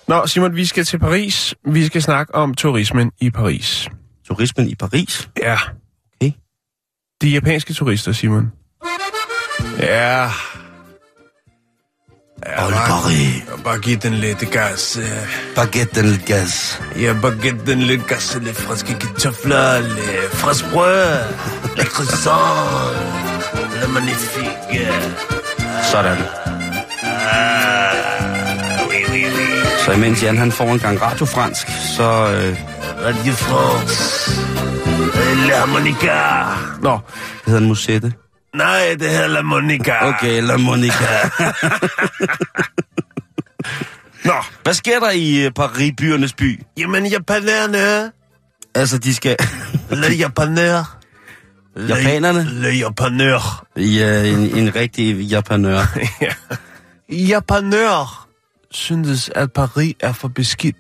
Nå, 0.07 0.28
Simon, 0.28 0.55
vi 0.55 0.66
skal 0.66 0.86
til 0.86 0.99
Paris. 0.99 1.55
Vi 1.66 1.86
skal 1.86 2.01
snakke 2.01 2.36
om 2.36 2.53
turismen 2.53 3.11
i 3.20 3.30
Paris. 3.30 3.89
Turismen 4.28 4.68
i 4.68 4.76
Paris? 4.76 5.30
Ja. 5.38 5.57
Okay. 6.16 6.32
De 7.22 7.30
japanske 7.30 7.74
turister, 7.74 8.11
Simon. 8.11 8.51
Ja. 9.80 10.30
Ja, 12.45 12.65
Old 12.65 12.73
Paris. 12.73 13.43
Bare 13.63 13.79
giv 13.79 13.97
den 13.97 14.13
lidt 14.13 14.51
gas. 14.51 14.99
Bare 15.55 15.65
gæt 15.67 15.95
den 15.95 16.05
lidt 16.05 16.25
gas. 16.25 16.81
Ja, 16.99 17.15
bare 17.21 17.35
giv 17.41 17.65
den 17.65 17.79
lidt 17.81 18.07
gas. 18.07 18.37
Lidt 18.41 18.57
friske 18.57 18.93
kartofler, 18.93 19.79
lidt 19.79 20.31
frisk 20.33 20.65
brød, 20.71 21.17
lidt 21.77 21.87
croissant, 21.87 22.97
lidt 23.79 23.93
magnifique. 23.93 24.87
Sådan. 25.91 26.17
Så 29.85 29.91
imens 29.91 30.23
Jan 30.23 30.37
han 30.37 30.51
får 30.51 30.65
en 30.65 30.79
gang 30.79 31.01
radiofransk, 31.01 31.67
så... 31.97 32.03
Øh, 32.03 32.57
Radio 33.05 33.33
France. 33.33 34.31
La 35.47 35.65
Monica. 35.65 36.19
Nå, 36.81 36.91
det 36.91 37.45
hedder 37.45 37.59
en 37.59 37.67
musette. 37.67 38.13
Nej, 38.55 38.95
det 38.99 39.09
hedder 39.09 39.27
La 39.27 39.41
Monica. 39.41 39.93
Okay, 40.07 40.41
La 40.41 40.57
Monica. 40.57 41.29
Nå, 44.25 44.33
Hvad 44.63 44.73
sker 44.73 44.99
der 44.99 45.11
i 45.11 45.45
øh, 45.45 45.51
Paris, 45.51 45.93
byernes 45.97 46.33
by? 46.33 46.59
jamen 46.77 47.05
japanerne. 47.05 48.11
Altså, 48.75 48.97
de 48.97 49.13
skal... 49.15 49.37
Le 49.91 50.07
japanør. 50.13 50.97
Le- 51.75 51.95
Japanerne? 51.95 52.43
Le 52.49 52.69
japanør. 52.69 53.65
Ja, 53.77 54.23
en, 54.23 54.39
en 54.57 54.75
rigtig 54.75 55.15
japanør. 55.21 55.79
Japanør 57.29 58.27
syntes, 58.71 59.31
at 59.35 59.51
Paris 59.53 59.93
er 59.99 60.13
for 60.13 60.27
beskidt. 60.27 60.75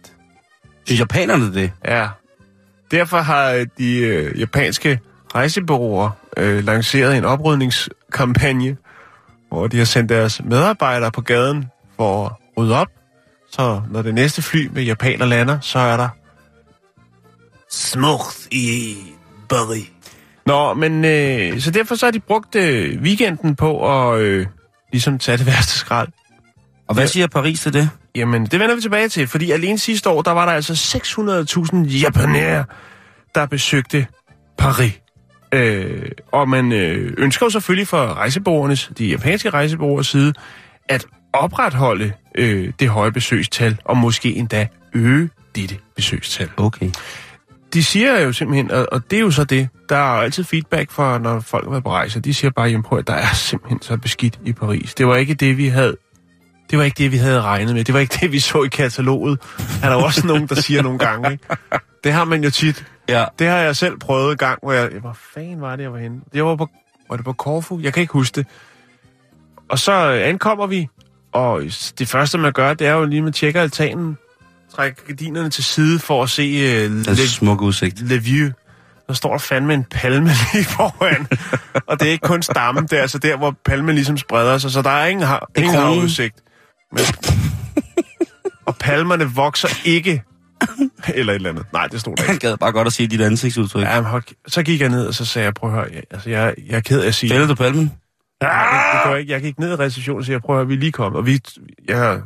Synes 0.85 0.99
japanerne 0.99 1.53
det? 1.53 1.71
Ja. 1.85 2.07
Derfor 2.91 3.17
har 3.17 3.65
de 3.77 3.95
øh, 3.97 4.39
japanske 4.39 4.99
rejsebureauer 5.35 6.09
øh, 6.37 6.63
lanceret 6.63 7.17
en 7.17 7.25
oprydningskampagne, 7.25 8.77
hvor 9.49 9.67
de 9.67 9.77
har 9.77 9.85
sendt 9.85 10.09
deres 10.09 10.41
medarbejdere 10.45 11.11
på 11.11 11.21
gaden 11.21 11.65
for 11.95 12.25
at 12.25 12.31
rydde 12.57 12.75
op. 12.75 12.87
Så 13.51 13.81
når 13.91 14.01
det 14.01 14.13
næste 14.13 14.41
fly 14.41 14.69
med 14.73 14.83
japaner 14.83 15.25
lander, 15.25 15.59
så 15.59 15.79
er 15.79 15.97
der 15.97 16.09
smukt 17.71 18.47
i 18.51 18.97
Paris. 19.49 19.89
Nå, 20.45 20.73
men 20.73 21.05
øh, 21.05 21.59
så 21.59 21.71
derfor 21.71 21.95
så 21.95 22.05
har 22.05 22.11
de 22.11 22.19
brugt 22.19 22.55
øh, 22.55 23.01
weekenden 23.01 23.55
på 23.55 23.91
at 23.91 24.19
øh, 24.19 24.47
ligesom 24.91 25.19
tage 25.19 25.37
det 25.37 25.45
værste 25.51 25.73
skrald. 25.73 26.07
Og 26.87 26.95
hvad 26.95 27.07
siger 27.07 27.27
Paris 27.27 27.61
til 27.61 27.73
det? 27.73 27.89
Jamen, 28.15 28.45
det 28.45 28.59
vender 28.59 28.75
vi 28.75 28.81
tilbage 28.81 29.09
til, 29.09 29.27
fordi 29.27 29.51
alene 29.51 29.77
sidste 29.77 30.09
år, 30.09 30.21
der 30.21 30.31
var 30.31 30.45
der 30.45 30.53
altså 30.53 30.73
600.000 30.73 31.87
japanere, 31.87 32.65
der 33.35 33.45
besøgte 33.45 34.07
Paris. 34.57 35.02
Øh, 35.53 36.11
og 36.31 36.49
man 36.49 36.71
øh, 36.71 37.13
ønsker 37.17 37.45
jo 37.45 37.49
selvfølgelig 37.49 37.87
fra 37.87 38.13
rejsebureauernes, 38.13 38.91
de 38.97 39.07
japanske 39.07 39.49
rejsebureauers 39.49 40.07
side, 40.07 40.33
at 40.89 41.05
opretholde 41.33 42.13
øh, 42.35 42.73
det 42.79 42.89
høje 42.89 43.11
besøgstal, 43.11 43.77
og 43.85 43.97
måske 43.97 44.35
endda 44.35 44.67
øge 44.93 45.29
dette 45.55 45.77
besøgstal. 45.95 46.49
Okay. 46.57 46.89
De 47.73 47.83
siger 47.83 48.19
jo 48.19 48.33
simpelthen, 48.33 48.71
og, 48.71 48.87
og 48.91 49.11
det 49.11 49.17
er 49.17 49.21
jo 49.21 49.31
så 49.31 49.43
det, 49.43 49.69
der 49.89 49.95
er 49.95 50.15
jo 50.15 50.21
altid 50.21 50.43
feedback 50.43 50.91
for, 50.91 51.17
når 51.17 51.39
folk 51.39 51.67
er 51.67 51.79
på 51.79 51.91
rejse, 51.91 52.19
de 52.19 52.33
siger 52.33 52.51
bare, 52.51 52.67
jamen 52.67 52.83
prøv 52.83 52.99
at 52.99 53.07
der 53.07 53.13
er 53.13 53.33
simpelthen 53.33 53.81
så 53.81 53.97
beskidt 53.97 54.39
i 54.45 54.53
Paris. 54.53 54.93
Det 54.93 55.07
var 55.07 55.15
ikke 55.15 55.33
det, 55.33 55.57
vi 55.57 55.67
havde 55.67 55.95
det 56.73 56.79
var 56.79 56.85
ikke 56.85 57.03
det, 57.03 57.11
vi 57.11 57.17
havde 57.17 57.41
regnet 57.41 57.75
med. 57.75 57.83
Det 57.83 57.93
var 57.93 57.99
ikke 57.99 58.17
det, 58.21 58.31
vi 58.31 58.39
så 58.39 58.63
i 58.63 58.67
kataloget. 58.67 59.39
Er 59.83 59.89
der 59.89 59.95
også 59.95 60.27
nogen, 60.27 60.47
der 60.47 60.55
siger 60.55 60.81
nogle 60.81 60.99
gange, 60.99 61.31
ikke? 61.31 61.47
Det 62.03 62.13
har 62.13 62.25
man 62.25 62.43
jo 62.43 62.49
tit. 62.49 62.85
Ja. 63.09 63.25
Det 63.39 63.47
har 63.47 63.57
jeg 63.57 63.75
selv 63.75 63.97
prøvet 63.97 64.31
en 64.31 64.37
gang, 64.37 64.59
hvor 64.63 64.71
jeg... 64.71 64.89
Hvor 65.01 65.17
fanden 65.33 65.61
var 65.61 65.75
det, 65.75 65.83
jeg 65.83 65.93
var 65.93 65.99
henne? 65.99 66.21
Det 66.33 66.43
var 66.43 66.55
på... 66.55 66.69
Var 67.09 67.15
det 67.15 67.25
på 67.25 67.33
Korfu? 67.33 67.79
Jeg 67.79 67.93
kan 67.93 68.01
ikke 68.01 68.13
huske 68.13 68.35
det. 68.35 68.47
Og 69.69 69.79
så 69.79 69.91
øh, 69.91 70.27
ankommer 70.27 70.67
vi, 70.67 70.87
og 71.31 71.61
det 71.99 72.07
første, 72.07 72.37
man 72.37 72.53
gør, 72.53 72.73
det 72.73 72.87
er 72.87 72.93
jo 72.93 73.05
lige, 73.05 73.17
at 73.17 73.23
man 73.23 73.33
tjekker 73.33 73.61
altanen, 73.61 74.17
trækker 74.75 75.01
gardinerne 75.07 75.49
til 75.49 75.63
side 75.63 75.99
for 75.99 76.23
at 76.23 76.29
se 76.29 76.85
uh, 76.85 76.91
Le, 76.91 77.27
smukke 77.27 77.65
udsigt. 77.65 78.09
Le 78.09 78.17
View. 78.17 78.49
Der 79.07 79.13
står 79.13 79.31
der 79.31 79.37
fandme 79.37 79.73
en 79.73 79.83
palme 79.83 80.29
lige 80.53 80.65
foran. 80.65 81.27
og 81.87 81.99
det 81.99 82.07
er 82.07 82.11
ikke 82.11 82.27
kun 82.27 82.41
stammen, 82.41 82.83
det 82.83 82.97
er 82.97 83.01
altså 83.01 83.17
der, 83.17 83.37
hvor 83.37 83.55
palmen 83.65 83.95
ligesom 83.95 84.17
spreder 84.17 84.57
sig, 84.57 84.71
så 84.71 84.81
der 84.81 84.89
er 84.89 85.07
ingen, 85.07 85.27
har, 85.27 85.49
ingen 85.55 85.75
havudsigt. 85.75 86.42
Men... 86.93 87.05
og 88.67 88.75
palmerne 88.75 89.25
vokser 89.25 89.69
ikke. 89.85 90.23
Eller 91.13 91.33
et 91.33 91.35
eller 91.35 91.49
andet. 91.49 91.65
Nej, 91.73 91.87
det 91.87 92.01
stod 92.01 92.15
der 92.15 92.23
Han 92.23 92.35
ikke. 92.35 92.47
gad 92.47 92.57
bare 92.57 92.71
godt 92.71 92.87
at 92.87 92.93
sige 92.93 93.07
dit 93.07 93.21
ansigtsudtryk. 93.21 93.83
Ja, 93.83 94.01
men 94.01 94.09
hold, 94.09 94.23
så 94.47 94.63
gik 94.63 94.81
jeg 94.81 94.89
ned, 94.89 95.07
og 95.07 95.13
så 95.13 95.25
sagde 95.25 95.45
jeg, 95.45 95.53
prøv 95.53 95.69
at 95.69 95.75
høre, 95.75 95.87
jeg, 95.93 96.03
altså, 96.11 96.29
jeg, 96.29 96.53
jeg 96.67 96.75
er 96.75 96.81
ked 96.81 97.01
af 97.01 97.07
at 97.07 97.15
sige... 97.15 97.29
Fælder 97.29 97.47
du 97.47 97.55
palmen? 97.55 97.91
Ja, 98.41 98.47
det, 98.47 99.05
det 99.05 99.11
jeg 99.11 99.19
ikke. 99.19 99.31
Jeg 99.33 99.41
gik 99.41 99.59
ned 99.59 99.71
i 99.71 99.75
receptionen 99.75 100.19
og 100.19 100.25
sagde, 100.25 100.39
prøv 100.39 100.55
at 100.55 100.59
høre, 100.59 100.67
vi 100.67 100.73
er 100.73 100.77
lige 100.77 100.91
kommet. 100.91 101.19
Og 101.19 101.25
vi, 101.25 101.39
jeg, 101.87 102.21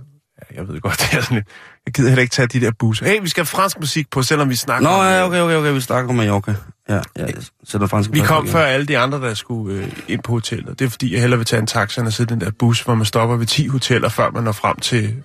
jeg 0.55 0.68
ved 0.68 0.82
godt, 0.82 0.99
det 1.11 1.18
er 1.18 1.22
sådan 1.22 1.36
lidt, 1.36 1.47
jeg 1.86 1.93
gider 1.93 2.09
heller 2.09 2.22
ikke 2.22 2.32
tage 2.32 2.47
de 2.47 2.61
der 2.61 2.72
busser. 2.80 3.05
Hey, 3.05 3.22
vi 3.22 3.30
skal 3.30 3.41
have 3.41 3.47
fransk 3.47 3.80
musik 3.80 4.09
på, 4.11 4.22
selvom 4.22 4.49
vi 4.49 4.55
snakker 4.55 4.89
Nå, 4.89 4.95
om... 4.95 5.05
ja, 5.05 5.20
øh, 5.20 5.28
okay, 5.28 5.41
okay, 5.41 5.55
okay, 5.55 5.74
vi 5.74 5.82
snakker 5.82 6.09
om 6.09 6.15
Mallorca. 6.15 6.53
Ja, 6.89 6.95
ja, 6.95 7.01
jeg 7.17 7.33
sætter 7.63 7.88
fransk 7.88 8.09
Vi 8.13 8.19
på 8.19 8.25
kom 8.25 8.43
igen. 8.43 8.51
før 8.51 8.65
alle 8.65 8.85
de 8.85 8.97
andre, 8.97 9.21
der 9.21 9.33
skulle 9.33 9.79
øh, 9.79 9.91
ind 10.07 10.21
på 10.23 10.31
hotellet. 10.31 10.79
Det 10.79 10.85
er 10.85 10.89
fordi, 10.89 11.13
jeg 11.13 11.21
hellere 11.21 11.38
vil 11.38 11.45
tage 11.45 11.59
en 11.59 11.67
taxa 11.67 12.01
end 12.01 12.07
at 12.07 12.13
sidde 12.13 12.33
i 12.33 12.33
den 12.33 12.45
der 12.45 12.51
bus, 12.59 12.81
hvor 12.81 12.95
man 12.95 13.05
stopper 13.05 13.35
ved 13.35 13.45
10 13.45 13.67
hoteller, 13.67 14.09
før 14.09 14.31
man 14.31 14.43
når 14.43 14.51
frem 14.51 14.75
til 14.79 15.15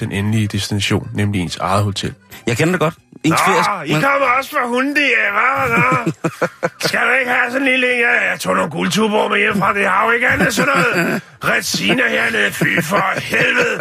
den 0.00 0.12
endelige 0.12 0.46
destination, 0.48 1.10
nemlig 1.14 1.40
ens 1.40 1.56
eget 1.56 1.84
hotel. 1.84 2.14
Jeg 2.46 2.56
kender 2.56 2.72
det 2.72 2.80
godt. 2.80 2.94
Ens 3.24 3.30
Nå, 3.46 3.52
ferie- 3.52 3.86
I 3.86 3.92
kommer 3.92 4.26
også 4.38 4.50
fra 4.50 4.66
Hundi, 4.66 5.00
ja, 5.00 5.32
hvad? 5.32 5.76
Nå? 5.78 6.12
Skal 6.88 7.00
du 7.00 7.12
ikke 7.20 7.30
have 7.30 7.50
sådan 7.50 7.62
en 7.62 7.68
lille... 7.70 7.86
Ja, 7.86 8.30
jeg 8.30 8.40
tog 8.40 8.54
nogle 8.56 8.70
guldtuber 8.70 9.28
med 9.28 9.38
hjem 9.38 9.58
fra 9.58 9.74
det 9.74 9.86
har 9.88 10.04
jo 10.06 10.10
ikke 10.10 10.28
andet 10.28 10.54
sådan 10.54 10.72
noget. 10.74 11.22
Retsina 11.44 12.08
hernede, 12.08 12.52
fy 12.52 12.82
for 12.82 13.20
helvede. 13.20 13.78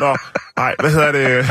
Nå, 0.00 0.16
nej, 0.56 0.74
hvad 0.80 0.90
hedder 0.90 1.12
det? 1.12 1.22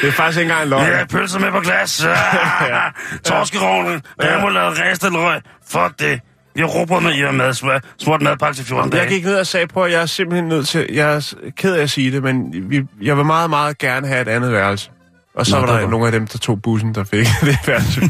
det 0.00 0.08
er 0.08 0.12
faktisk 0.12 0.40
ikke 0.40 0.50
engang 0.50 0.62
en 0.62 0.68
løgn. 0.68 0.86
Ja, 0.92 1.04
pølser 1.04 1.38
med 1.38 1.50
på 1.50 1.60
glas. 1.60 2.04
Ja. 2.68 2.80
Torskerovnen. 3.24 4.02
Der 4.20 4.40
må 4.40 4.48
lave 4.48 4.70
restelrøg. 4.90 5.40
Fuck 5.68 5.98
det. 5.98 6.20
Har 6.58 6.66
råbt 6.66 7.02
med 7.02 7.14
jer 7.14 7.32
mad. 7.32 7.80
Smurt 7.98 8.22
madpakke 8.22 8.56
til 8.56 8.64
14 8.66 8.90
dage. 8.90 9.02
Jeg 9.02 9.10
gik 9.10 9.24
ned 9.24 9.36
og 9.36 9.46
sagde, 9.46 9.66
prøv 9.66 9.84
at 9.84 9.92
jeg 9.92 10.02
er 10.02 10.06
simpelthen 10.06 10.48
nødt 10.48 10.68
til... 10.68 10.86
Jeg 10.92 11.14
er 11.16 11.34
ked 11.56 11.74
af 11.74 11.82
at 11.82 11.90
sige 11.90 12.12
det, 12.12 12.22
men 12.22 12.54
vi, 12.70 12.82
jeg 13.02 13.16
vil 13.16 13.24
meget, 13.24 13.50
meget 13.50 13.78
gerne 13.78 14.06
have 14.06 14.20
et 14.22 14.28
andet 14.28 14.52
værelse. 14.52 14.90
Og 15.36 15.46
så 15.46 15.54
Nå, 15.54 15.60
var 15.60 15.66
det 15.66 15.74
der 15.74 15.80
var- 15.80 15.90
nogle 15.90 16.06
af 16.06 16.12
dem, 16.12 16.26
der 16.26 16.38
tog 16.38 16.62
bussen, 16.62 16.94
der 16.94 17.04
fik 17.04 17.26
det 17.40 17.58
værelse. 17.66 18.00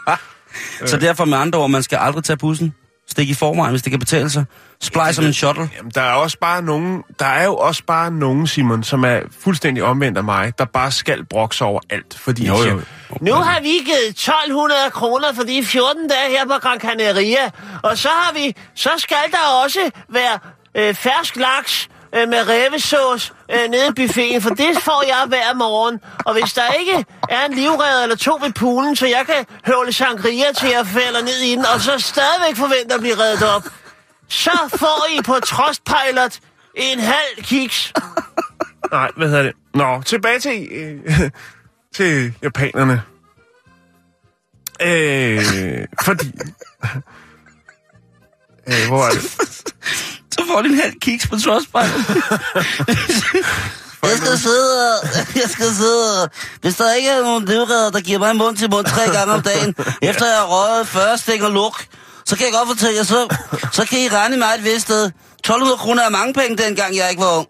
Så 0.90 0.96
derfor 0.96 1.24
med 1.24 1.38
andre 1.38 1.58
ord, 1.58 1.70
man 1.70 1.82
skal 1.82 1.98
aldrig 2.02 2.24
tage 2.24 2.36
bussen. 2.36 2.74
Stik 3.14 3.30
i 3.30 3.34
forvejen, 3.34 3.70
hvis 3.70 3.82
det 3.82 3.90
kan 3.90 3.98
betale 3.98 4.30
sig. 4.30 4.44
Splej 4.82 5.12
som 5.12 5.24
en 5.24 5.32
shuttle. 5.32 5.70
Jamen, 5.76 5.92
der 5.94 6.00
er 6.00 6.12
også 6.12 6.38
bare 6.40 6.62
nogen, 6.62 7.02
der 7.18 7.26
er 7.26 7.44
jo 7.44 7.56
også 7.56 7.82
bare 7.86 8.10
nogen, 8.10 8.46
Simon, 8.46 8.82
som 8.84 9.04
er 9.04 9.20
fuldstændig 9.40 9.82
omvendt 9.84 10.18
af 10.18 10.24
mig, 10.24 10.58
der 10.58 10.64
bare 10.64 10.90
skal 10.90 11.24
brokse 11.24 11.64
over 11.64 11.80
alt, 11.90 12.18
fordi 12.18 12.46
Jo, 12.46 12.52
jo. 12.56 12.62
siger, 12.62 12.80
Nu 13.20 13.34
har 13.34 13.60
vi 13.60 13.68
givet 13.68 14.08
1200 14.08 14.80
kroner 14.90 15.32
for 15.32 15.42
de 15.42 15.64
14 15.64 16.08
dage 16.08 16.30
her 16.38 16.44
på 16.46 16.52
Gran 16.62 16.80
Canaria. 16.80 17.50
Og 17.82 17.98
så 17.98 18.08
har 18.08 18.34
vi, 18.34 18.56
så 18.74 18.90
skal 18.96 19.16
der 19.30 19.62
også 19.64 19.90
være 20.08 20.38
øh, 20.74 20.94
fersk 20.94 21.36
laks 21.36 21.88
øh, 22.14 22.28
med 22.28 22.48
revesauce 22.48 23.32
øh, 23.50 23.70
nede 23.70 23.86
i 23.88 23.92
buffeten, 23.92 24.42
for 24.42 24.50
det 24.50 24.78
får 24.82 25.04
jeg 25.06 25.24
hver 25.28 25.54
morgen. 25.54 26.00
Og 26.24 26.32
hvis 26.32 26.52
der 26.52 26.72
ikke 26.80 27.04
er 27.28 27.44
en 27.46 27.54
livredder 27.54 28.02
eller 28.02 28.16
to 28.16 28.38
ved 28.42 28.52
poolen, 28.52 28.96
så 28.96 29.06
jeg 29.06 29.22
kan 29.26 29.46
høvle 29.66 29.92
sangria 29.92 30.52
til 30.58 30.68
jeg 30.68 30.86
falder 30.86 31.22
ned 31.22 31.38
i 31.38 31.50
den, 31.50 31.66
og 31.74 31.80
så 31.80 31.98
stadigvæk 31.98 32.56
forventer 32.56 32.94
at 32.94 33.00
blive 33.00 33.18
reddet 33.18 33.42
op, 33.56 33.62
så 34.28 34.76
får 34.76 35.06
I 35.18 35.22
på 35.22 35.34
Trostpilot 35.40 36.38
en 36.74 37.00
halv 37.00 37.42
kiks. 37.42 37.92
nej, 38.92 39.10
hvad 39.16 39.28
hedder 39.28 39.42
det? 39.42 39.52
Nå, 39.74 40.02
tilbage 40.02 40.38
til, 40.38 40.68
øh, 40.72 41.30
til 41.94 42.34
japanerne. 42.42 43.02
Øh, 44.82 45.86
fordi... 46.04 46.32
Øh, 48.68 48.88
hvor 48.88 49.04
er 49.04 49.10
det? 49.10 49.74
Får 50.48 50.62
de 50.62 50.68
en 50.68 50.74
halv 50.74 50.92
kiks 51.00 51.26
på 51.26 51.36
Trustpilot. 51.36 51.90
Jeg 54.02 54.16
skal 54.16 54.38
sidde, 54.38 54.92
jeg 55.42 55.50
skal 55.50 55.66
sidde. 55.66 56.28
Hvis 56.60 56.76
der 56.76 56.94
ikke 56.94 57.08
er 57.08 57.22
nogen 57.22 57.44
livredder, 57.44 57.90
der 57.90 58.00
giver 58.00 58.18
mig 58.18 58.36
mund 58.36 58.56
til 58.56 58.70
mund 58.70 58.86
tre 58.86 59.02
gange 59.12 59.34
om 59.34 59.42
dagen, 59.42 59.74
efter 60.02 60.26
jeg 60.26 60.36
har 60.36 60.46
røget 60.46 60.88
40 60.88 61.18
stikker 61.18 61.48
luk, 61.48 61.84
så 62.24 62.36
kan 62.36 62.46
jeg 62.46 62.52
godt 62.52 62.68
fortælle 62.68 62.96
jer, 62.96 63.02
så, 63.02 63.36
så 63.72 63.86
kan 63.86 63.98
I 63.98 64.08
regne 64.08 64.36
mig 64.36 64.48
et 64.58 64.64
vist 64.64 64.80
sted. 64.80 65.04
1200 65.38 65.76
kroner 65.76 66.02
er 66.02 66.10
mange 66.10 66.34
penge, 66.34 66.56
dengang 66.56 66.96
jeg 66.96 67.10
ikke 67.10 67.22
var 67.22 67.38
ung. 67.38 67.48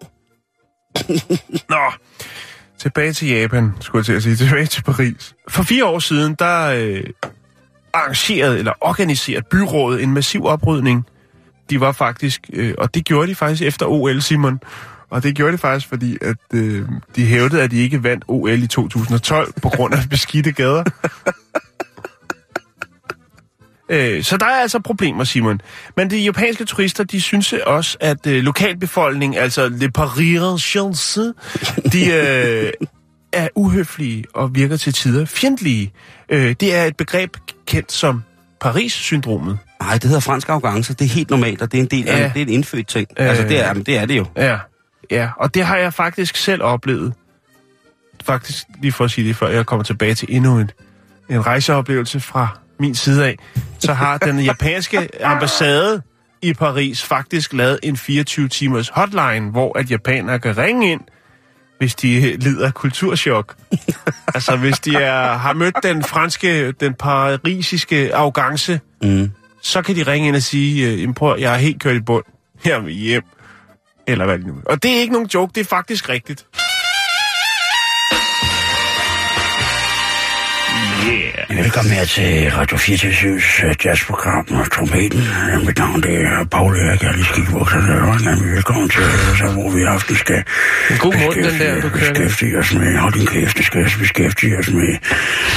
Nå, 1.69 1.91
tilbage 2.81 3.13
til 3.13 3.27
Japan, 3.27 3.71
skulle 3.81 3.99
jeg 3.99 4.05
til 4.05 4.13
at 4.13 4.23
sige. 4.23 4.35
Tilbage 4.35 4.65
til 4.65 4.83
Paris. 4.83 5.33
For 5.49 5.63
fire 5.63 5.85
år 5.85 5.99
siden, 5.99 6.35
der 6.39 6.61
øh, 6.65 7.03
arrangerede 7.93 8.59
eller 8.59 8.73
organiserede 8.81 9.45
byrådet 9.51 10.03
en 10.03 10.13
massiv 10.13 10.45
oprydning. 10.45 11.05
De 11.69 11.79
var 11.79 11.91
faktisk, 11.91 12.49
øh, 12.53 12.73
og 12.77 12.95
det 12.95 13.05
gjorde 13.05 13.27
de 13.27 13.35
faktisk 13.35 13.61
efter 13.61 13.85
OL, 13.85 14.21
Simon. 14.21 14.59
Og 15.09 15.23
det 15.23 15.35
gjorde 15.35 15.53
de 15.53 15.57
faktisk, 15.57 15.89
fordi 15.89 16.17
at 16.21 16.37
øh, 16.53 16.87
de 17.15 17.25
hævdede, 17.25 17.61
at 17.61 17.71
de 17.71 17.77
ikke 17.77 18.03
vandt 18.03 18.23
OL 18.27 18.63
i 18.63 18.67
2012 18.67 19.53
på 19.61 19.69
grund 19.69 19.93
af 19.93 19.99
beskidte 20.09 20.51
gader. 20.51 20.83
Øh, 23.89 24.23
så 24.23 24.37
der 24.37 24.45
er 24.45 24.61
altså 24.61 24.79
problemer, 24.79 25.23
Simon. 25.23 25.61
Men 25.97 26.09
de 26.09 26.17
japanske 26.17 26.65
turister, 26.65 27.03
de 27.03 27.21
synes 27.21 27.53
også, 27.53 27.97
at 27.99 28.27
øh, 28.27 28.43
lokalbefolkningen, 28.43 29.39
altså 29.39 29.69
le 29.69 29.91
parisiennes, 29.91 31.19
de 31.91 32.11
øh, 32.11 32.73
er 33.33 33.47
uhøflige 33.55 34.25
og 34.33 34.55
virker 34.55 34.77
til 34.77 34.93
tider 34.93 35.25
fjendtlige. 35.25 35.93
Øh, 36.29 36.55
det 36.59 36.75
er 36.75 36.83
et 36.83 36.97
begreb 36.97 37.37
kendt 37.65 37.91
som 37.91 38.23
Paris-syndromet. 38.61 39.57
Nej, 39.81 39.93
det 39.93 40.03
hedder 40.03 40.19
fransk 40.19 40.49
arrogance. 40.49 40.93
Det 40.93 41.05
er 41.05 41.09
helt 41.09 41.29
normalt, 41.29 41.61
og 41.61 41.71
det 41.71 41.77
er 41.77 41.81
en 41.81 41.87
del 41.89 42.07
af, 42.09 42.19
Ja. 42.19 42.31
det 42.33 42.37
er 42.41 42.45
en 42.45 42.49
indfødt 42.49 42.87
ting. 42.87 43.07
Altså, 43.17 43.43
det 43.43 43.65
er, 43.65 43.73
men 43.73 43.83
det 43.83 43.97
er 43.97 44.05
det 44.05 44.17
jo. 44.17 44.25
Ja, 44.37 44.57
ja, 45.11 45.29
og 45.37 45.53
det 45.53 45.65
har 45.65 45.77
jeg 45.77 45.93
faktisk 45.93 46.35
selv 46.35 46.63
oplevet. 46.63 47.13
Faktisk, 48.23 48.63
lige 48.81 48.91
for 48.91 49.05
at 49.05 49.11
sige 49.11 49.27
det, 49.27 49.35
før 49.35 49.47
jeg 49.47 49.65
kommer 49.65 49.83
tilbage 49.83 50.15
til 50.15 50.27
endnu 50.31 50.59
en, 50.59 50.71
en 51.29 51.45
rejseoplevelse 51.45 52.19
fra 52.19 52.47
min 52.79 52.95
side 52.95 53.25
af, 53.25 53.37
så 53.79 53.93
har 53.93 54.17
den 54.17 54.39
japanske 54.39 55.09
ambassade 55.23 56.01
i 56.41 56.53
Paris 56.53 57.03
faktisk 57.03 57.53
lavet 57.53 57.79
en 57.83 57.95
24-timers 57.95 58.89
hotline, 58.89 59.51
hvor 59.51 59.77
at 59.79 59.91
japanere 59.91 60.39
kan 60.39 60.57
ringe 60.57 60.91
ind, 60.91 61.01
hvis 61.77 61.95
de 61.95 62.37
lider 62.37 62.65
af 62.67 62.73
kulturschok. 62.73 63.55
altså, 64.33 64.55
hvis 64.57 64.79
de 64.79 64.95
er, 64.95 65.33
har 65.37 65.53
mødt 65.53 65.75
den 65.83 66.03
franske, 66.03 66.71
den 66.71 66.93
parisiske 66.93 68.15
arrogance, 68.15 68.79
mm 69.01 69.31
så 69.65 69.81
kan 69.81 69.95
de 69.95 70.03
ringe 70.03 70.27
ind 70.27 70.35
og 70.35 70.41
sige, 70.41 70.91
øh, 70.91 71.13
prøv, 71.13 71.37
jeg 71.39 71.53
er 71.53 71.57
helt 71.57 71.81
kørt 71.81 71.95
i 71.95 71.99
bund. 71.99 72.23
Her 72.63 72.79
vil 72.79 72.93
hjem. 72.93 73.23
Eller 74.07 74.25
hvad 74.25 74.37
det 74.37 74.47
nu. 74.47 74.55
Og 74.65 74.83
det 74.83 74.95
er 74.95 74.99
ikke 74.99 75.13
nogen 75.13 75.29
joke, 75.33 75.51
det 75.55 75.61
er 75.61 75.65
faktisk 75.65 76.09
rigtigt. 76.09 76.45
Velkommen 81.63 81.93
her 81.93 82.05
til 82.05 82.51
Radio 82.51 82.77
24's 82.77 83.65
øh, 83.65 83.75
jazzprogram 83.85 84.47
og 84.59 84.71
trompeten. 84.71 85.19
Øh, 85.19 85.65
Mit 85.65 85.77
navn 85.77 86.01
det 86.01 86.15
er 86.15 86.45
Paul 86.51 86.75
Erik, 86.75 87.01
jeg 87.01 87.09
er 87.09 87.13
lige 87.13 87.25
skidt 87.25 87.53
vokset 87.53 87.83
der. 87.87 88.53
Velkommen 88.55 88.89
til, 88.89 89.01
øh, 89.01 89.37
så, 89.37 89.47
hvor 89.53 89.69
vi 89.69 89.79
i 89.81 89.83
aften 89.83 90.15
skal 90.15 90.43
En 90.91 90.97
god 90.97 91.13
måde, 91.21 91.49
den 91.49 91.59
der, 91.59 91.81
du 91.81 91.89
beskæftige 91.89 92.57
os 92.57 92.73
med, 92.73 92.97
hold 92.97 93.13
din 93.13 93.25
kæft, 93.25 93.57
det 93.57 93.65
skal 93.65 93.91
beskæftige 93.99 94.57
os 94.57 94.69
med 94.71 94.97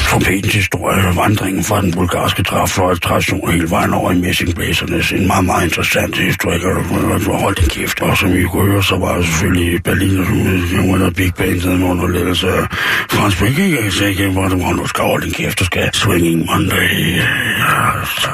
trompetens 0.09 0.55
historie, 0.55 1.16
vandringen 1.16 1.64
fra 1.64 1.82
den 1.82 1.92
bulgarske 1.92 2.42
træfløjt 2.42 3.03
tradition 3.03 3.51
hele 3.53 3.70
vejen 3.70 3.94
over 3.94 4.12
i 4.12 4.14
messingblæsernes. 4.14 5.12
En 5.12 5.26
meget, 5.26 5.44
meget 5.44 5.64
interessant 5.64 6.18
historie, 6.18 6.66
og 7.14 7.20
du 7.24 7.32
hold 7.32 7.55
din 7.55 7.68
kæft. 7.68 8.01
Og 8.01 8.16
som 8.16 8.36
I 8.36 8.42
kunne 8.42 8.70
høre, 8.72 8.82
så 8.82 8.96
var 8.96 9.14
der 9.14 9.22
selvfølgelig 9.22 9.82
Berlin, 9.82 10.18
og 10.18 10.88
under 10.88 11.11
Big 11.11 11.34
Band, 11.34 11.78
med 11.78 11.88
underledelse 11.88 12.49
af 12.49 12.62
Frans 13.11 13.36
Brikke, 13.36 13.84
jeg 13.84 13.92
sagde 13.92 14.11
ikke, 14.11 14.28
hvor 14.28 14.49
du, 14.49 14.59
holde 14.99 15.26
din 15.26 15.34
kæft, 15.34 15.59
du 15.59 15.64
skal 15.64 15.88
swinging 15.95 16.47
Monday. 16.47 17.16
Ja, 17.16 18.05
så... 18.05 18.30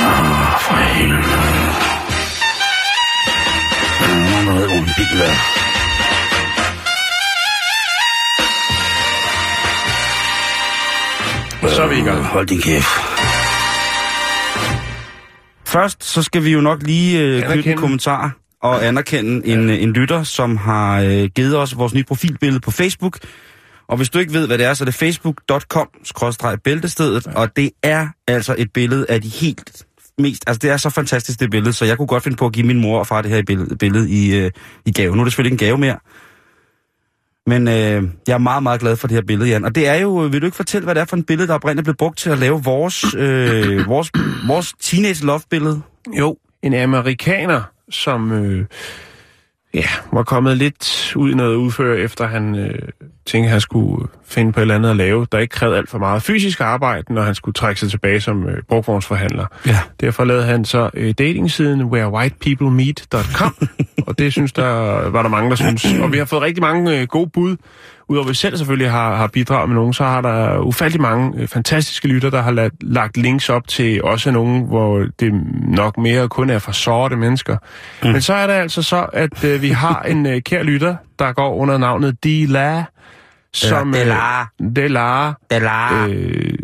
Ah, 0.00 0.60
for 0.60 0.74
helvede. 0.74 1.22
Der 3.98 4.06
er 4.06 4.30
nogen, 4.30 4.46
der 4.46 4.54
ved, 4.54 4.66
hvor 4.66 4.76
en 4.76 4.84
bil 4.96 5.20
er. 5.20 5.62
Så 11.68 11.82
er 11.82 11.88
vi 11.88 11.98
i 11.98 12.02
gang. 12.02 12.24
Hold 12.24 12.46
din 12.46 12.60
kæft. 12.60 12.86
Først 15.66 16.04
så 16.04 16.22
skal 16.22 16.44
vi 16.44 16.52
jo 16.52 16.60
nok 16.60 16.82
lige 16.82 17.20
øh, 17.20 17.42
knytte 17.42 17.70
en 17.70 17.78
kommentar 17.78 18.32
og 18.62 18.86
anerkende 18.86 19.46
en, 19.46 19.70
øh, 19.70 19.82
en 19.82 19.92
lytter, 19.92 20.22
som 20.22 20.56
har 20.56 21.00
øh, 21.00 21.24
givet 21.34 21.58
os 21.58 21.76
vores 21.76 21.94
nye 21.94 22.04
profilbillede 22.04 22.60
på 22.60 22.70
Facebook. 22.70 23.18
Og 23.88 23.96
hvis 23.96 24.10
du 24.10 24.18
ikke 24.18 24.32
ved, 24.32 24.46
hvad 24.46 24.58
det 24.58 24.66
er, 24.66 24.74
så 24.74 24.84
er 24.84 24.86
det 24.86 24.94
facebook.com-bæltestedet, 24.94 27.26
og 27.26 27.56
det 27.56 27.70
er 27.82 28.08
altså 28.28 28.54
et 28.58 28.72
billede 28.72 29.06
af 29.08 29.22
de 29.22 29.28
helt 29.28 29.86
mest... 30.18 30.44
Altså, 30.46 30.58
det 30.58 30.70
er 30.70 30.76
så 30.76 30.90
fantastisk, 30.90 31.40
det 31.40 31.50
billede, 31.50 31.72
så 31.72 31.84
jeg 31.84 31.96
kunne 31.96 32.06
godt 32.06 32.22
finde 32.22 32.36
på 32.36 32.46
at 32.46 32.52
give 32.52 32.66
min 32.66 32.80
mor 32.80 32.98
og 32.98 33.06
far 33.06 33.22
det 33.22 33.30
her 33.30 33.42
billede, 33.46 33.76
billede 33.76 34.10
i, 34.10 34.36
øh, 34.36 34.50
i 34.86 34.92
gave. 34.92 35.16
Nu 35.16 35.20
er 35.20 35.24
det 35.24 35.32
selvfølgelig 35.32 35.52
ikke 35.52 35.64
en 35.64 35.68
gave 35.68 35.78
mere, 35.78 35.98
men 37.46 37.68
øh, 37.68 38.02
jeg 38.26 38.34
er 38.34 38.38
meget, 38.38 38.62
meget 38.62 38.80
glad 38.80 38.96
for 38.96 39.08
det 39.08 39.14
her 39.14 39.22
billede, 39.26 39.50
Jan. 39.50 39.64
Og 39.64 39.74
det 39.74 39.88
er 39.88 39.94
jo, 39.94 40.14
vil 40.14 40.40
du 40.40 40.46
ikke 40.46 40.56
fortælle, 40.56 40.84
hvad 40.84 40.94
det 40.94 41.00
er 41.00 41.04
for 41.04 41.16
et 41.16 41.26
billede, 41.26 41.48
der 41.48 41.54
oprindeligt 41.54 41.84
blev 41.84 41.96
brugt 41.96 42.18
til 42.18 42.30
at 42.30 42.38
lave 42.38 42.64
vores, 42.64 43.14
øh, 43.14 43.88
vores, 43.88 44.10
vores 44.46 44.74
teenage 44.80 45.26
love-billede? 45.26 45.82
Jo, 46.18 46.36
en 46.62 46.74
amerikaner, 46.74 47.62
som 47.90 48.32
øh, 48.32 48.66
ja, 49.74 49.86
var 50.12 50.22
kommet 50.22 50.56
lidt 50.56 51.12
ud 51.16 51.30
i 51.30 51.34
noget 51.34 51.56
udfør, 51.56 51.94
efter 51.94 52.26
han 52.26 52.54
øh, 52.54 52.88
tænkte, 53.26 53.46
at 53.46 53.50
han 53.50 53.60
skulle 53.60 54.08
finde 54.24 54.52
på 54.52 54.60
et 54.60 54.62
eller 54.62 54.74
andet 54.74 54.90
at 54.90 54.96
lave, 54.96 55.26
der 55.32 55.38
ikke 55.38 55.52
krævede 55.52 55.78
alt 55.78 55.90
for 55.90 55.98
meget 55.98 56.22
fysisk 56.22 56.60
arbejde, 56.60 57.14
når 57.14 57.22
han 57.22 57.34
skulle 57.34 57.52
trække 57.52 57.80
sig 57.80 57.90
tilbage 57.90 58.20
som 58.20 58.48
øh, 58.48 58.62
brugvognsforhandler. 58.68 59.46
Ja. 59.66 59.78
Derfor 60.00 60.24
lavede 60.24 60.44
han 60.44 60.64
så 60.64 60.90
øh, 60.94 61.14
datingsiden 61.18 61.82
wherewhitepeoplemeet.com, 61.82 63.68
og 64.06 64.18
det 64.18 64.32
synes 64.32 64.52
der 64.52 64.70
var 65.10 65.22
der 65.22 65.28
mange, 65.28 65.50
der 65.50 65.56
synes. 65.56 65.86
Og 66.02 66.12
vi 66.12 66.18
har 66.18 66.24
fået 66.24 66.42
rigtig 66.42 66.62
mange 66.62 67.00
øh, 67.00 67.06
gode 67.06 67.30
bud. 67.30 67.56
Udover 68.08 68.24
at 68.24 68.28
vi 68.28 68.34
selv 68.34 68.56
selvfølgelig 68.56 68.90
har, 68.90 69.16
har 69.16 69.26
bidraget 69.26 69.68
med 69.68 69.76
nogen, 69.76 69.92
så 69.92 70.04
har 70.04 70.20
der 70.20 70.58
ufattelig 70.58 71.00
mange 71.00 71.40
øh, 71.40 71.48
fantastiske 71.48 72.08
lytter, 72.08 72.30
der 72.30 72.42
har 72.42 72.50
lagt, 72.50 72.74
lagt 72.80 73.16
links 73.16 73.48
op 73.48 73.68
til 73.68 74.04
også 74.04 74.30
nogen, 74.30 74.66
hvor 74.66 75.06
det 75.20 75.32
nok 75.68 75.98
mere 75.98 76.28
kun 76.28 76.50
er 76.50 76.58
for 76.58 76.72
sorte 76.72 77.16
mennesker. 77.16 77.56
Mm. 78.02 78.08
Men 78.10 78.20
så 78.20 78.34
er 78.34 78.46
det 78.46 78.54
altså 78.54 78.82
så, 78.82 79.06
at 79.12 79.44
øh, 79.44 79.62
vi 79.62 79.68
har 79.68 80.02
en 80.02 80.26
øh, 80.26 80.42
kær 80.42 80.62
lytter, 80.62 80.96
der 81.22 81.32
går 81.32 81.54
under 81.54 81.78
navnet 81.78 82.24
Dila, 82.24 82.84
som... 83.52 83.92
Delar. 83.92 84.52
Øh, 84.62 84.76
Delar. 84.76 85.40
Delar. 85.50 86.06
Øh, 86.10 86.54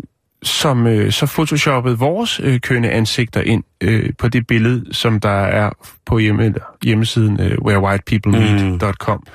som 0.43 0.87
øh, 0.87 1.11
så 1.11 1.25
photoshoppede 1.25 1.97
vores 1.97 2.39
øh, 2.43 2.59
kønne 2.59 2.89
ansigter 2.89 3.41
ind 3.41 3.63
øh, 3.81 4.09
på 4.17 4.27
det 4.27 4.47
billede, 4.47 4.93
som 4.93 5.19
der 5.19 5.29
er 5.29 5.69
på 6.05 6.17
hjemme, 6.17 6.53
hjemmesiden 6.83 7.39
øh, 7.41 7.57
wherewhitepeoplemeet.com. 7.61 9.23
Mm. 9.27 9.31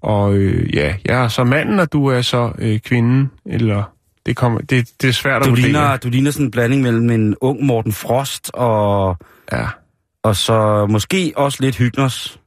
Og 0.00 0.34
øh, 0.34 0.74
ja, 0.74 0.94
jeg 1.04 1.24
er 1.24 1.28
så 1.28 1.44
manden, 1.44 1.80
og 1.80 1.92
du 1.92 2.06
er 2.06 2.22
så 2.22 2.52
øh, 2.58 2.78
kvinden, 2.78 3.30
eller 3.46 3.82
det, 4.26 4.36
kommer, 4.36 4.60
det, 4.60 4.90
det 5.02 5.08
er 5.08 5.12
svært 5.12 5.42
at 5.42 5.44
Du 5.44 5.50
vurdere. 5.50 5.66
ligner, 5.66 5.96
du 5.96 6.08
ligner 6.08 6.30
sådan 6.30 6.46
en 6.46 6.50
blanding 6.50 6.82
mellem 6.82 7.10
en 7.10 7.34
ung 7.40 7.64
Morten 7.64 7.92
Frost 7.92 8.50
og... 8.54 9.16
Ja. 9.52 9.66
Og 10.22 10.36
så 10.36 10.86
måske 10.86 11.32
også 11.36 11.58
lidt 11.60 11.76
Hygners. 11.76 12.39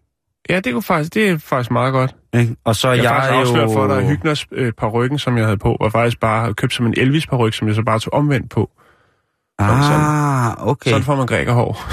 Ja, 0.50 0.60
det, 0.60 0.74
kunne 0.74 0.84
faktisk, 0.84 1.14
det 1.14 1.30
er 1.30 1.38
faktisk 1.38 1.72
meget 1.72 1.94
godt. 1.94 2.16
Ikke? 2.34 2.56
Og 2.64 2.76
så 2.76 2.90
jeg, 2.90 3.04
jeg, 3.04 3.12
faktisk 3.12 3.32
er 3.32 3.40
afsløre 3.40 3.64
jo... 3.64 3.74
for 3.74 3.88
dig, 3.88 3.98
at 3.98 4.08
Hygners 4.08 4.46
øh, 4.52 4.74
parykken, 4.78 5.20
som 5.20 5.38
jeg 5.38 5.46
havde 5.46 5.58
på, 5.58 5.78
var 5.82 5.90
faktisk 5.90 6.20
bare 6.20 6.54
købt 6.54 6.74
som 6.74 6.86
en 6.86 6.94
elvis 6.98 7.28
paryk, 7.28 7.54
som 7.54 7.68
jeg 7.68 7.76
så 7.76 7.82
bare 7.82 8.00
tog 8.00 8.14
omvendt 8.14 8.50
på. 8.50 8.70
Ah, 9.60 10.68
okay. 10.68 10.90
Sådan 10.90 11.04
får 11.04 11.16
man 11.16 11.26
grækerhår. 11.26 11.86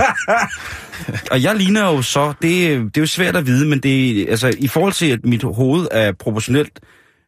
og 1.32 1.42
jeg 1.42 1.56
ligner 1.56 1.84
jo 1.84 2.02
så, 2.02 2.32
det, 2.42 2.78
det 2.78 2.96
er 2.96 3.00
jo 3.00 3.06
svært 3.06 3.36
at 3.36 3.46
vide, 3.46 3.68
men 3.68 3.80
det, 3.80 4.26
altså, 4.28 4.54
i 4.58 4.68
forhold 4.68 4.92
til, 4.92 5.10
at 5.10 5.24
mit 5.24 5.42
hoved 5.42 5.88
er 5.90 6.12
proportionelt, 6.12 6.80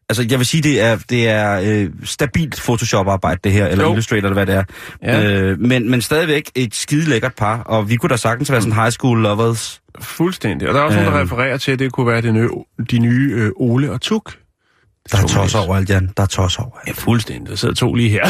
altså 0.09 0.25
jeg 0.29 0.39
vil 0.39 0.45
sige, 0.45 0.63
det 0.63 0.81
er, 0.81 0.97
det 1.09 1.29
er 1.29 1.61
øh, 1.63 1.89
stabilt 2.03 2.61
Photoshop-arbejde 2.65 3.39
det 3.43 3.51
her, 3.51 3.67
eller 3.67 3.83
Jo. 3.83 3.91
Illustrator, 3.91 4.27
eller 4.27 4.45
hvad 4.45 4.45
det 4.45 4.55
er. 4.55 4.63
Ja. 5.03 5.41
Øh, 5.41 5.59
men, 5.59 5.91
men 5.91 6.01
stadigvæk 6.01 6.51
et 6.55 6.75
skide 6.75 7.09
lækkert 7.09 7.35
par, 7.35 7.59
og 7.59 7.89
vi 7.89 7.95
kunne 7.95 8.09
da 8.09 8.17
sagtens 8.17 8.51
være 8.51 8.61
sådan 8.61 8.75
high 8.75 8.91
school 8.91 9.21
lovers. 9.21 9.78
Fuldstændig. 10.01 10.67
Og 10.67 10.73
der 10.73 10.79
er 10.79 10.83
også 10.83 10.97
øh. 10.99 11.03
nogen, 11.05 11.15
der 11.15 11.21
Øhm. 11.21 11.31
refererer 11.31 11.57
til, 11.57 11.71
at 11.71 11.79
det 11.79 11.91
kunne 11.91 12.07
være 12.07 12.21
de 12.21 12.31
nye, 12.31 12.49
de 12.91 12.99
nye 12.99 13.33
øh, 13.35 13.51
Ole 13.55 13.91
og 13.91 14.01
Tuk. 14.01 14.33
Der 15.11 15.17
er 15.17 15.27
tos 15.27 15.55
overalt, 15.55 15.89
Jan. 15.89 16.09
Der 16.17 16.23
er 16.23 16.27
tos 16.27 16.57
overalt. 16.59 16.87
Ja, 16.87 16.91
fuldstændig. 16.93 17.49
Der 17.49 17.55
sidder 17.55 17.75
to 17.75 17.93
lige 17.93 18.09
her. 18.09 18.25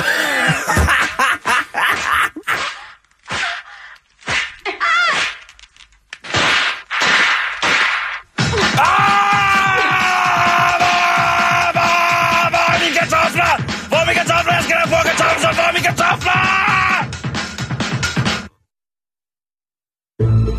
Hvor 20.27 20.58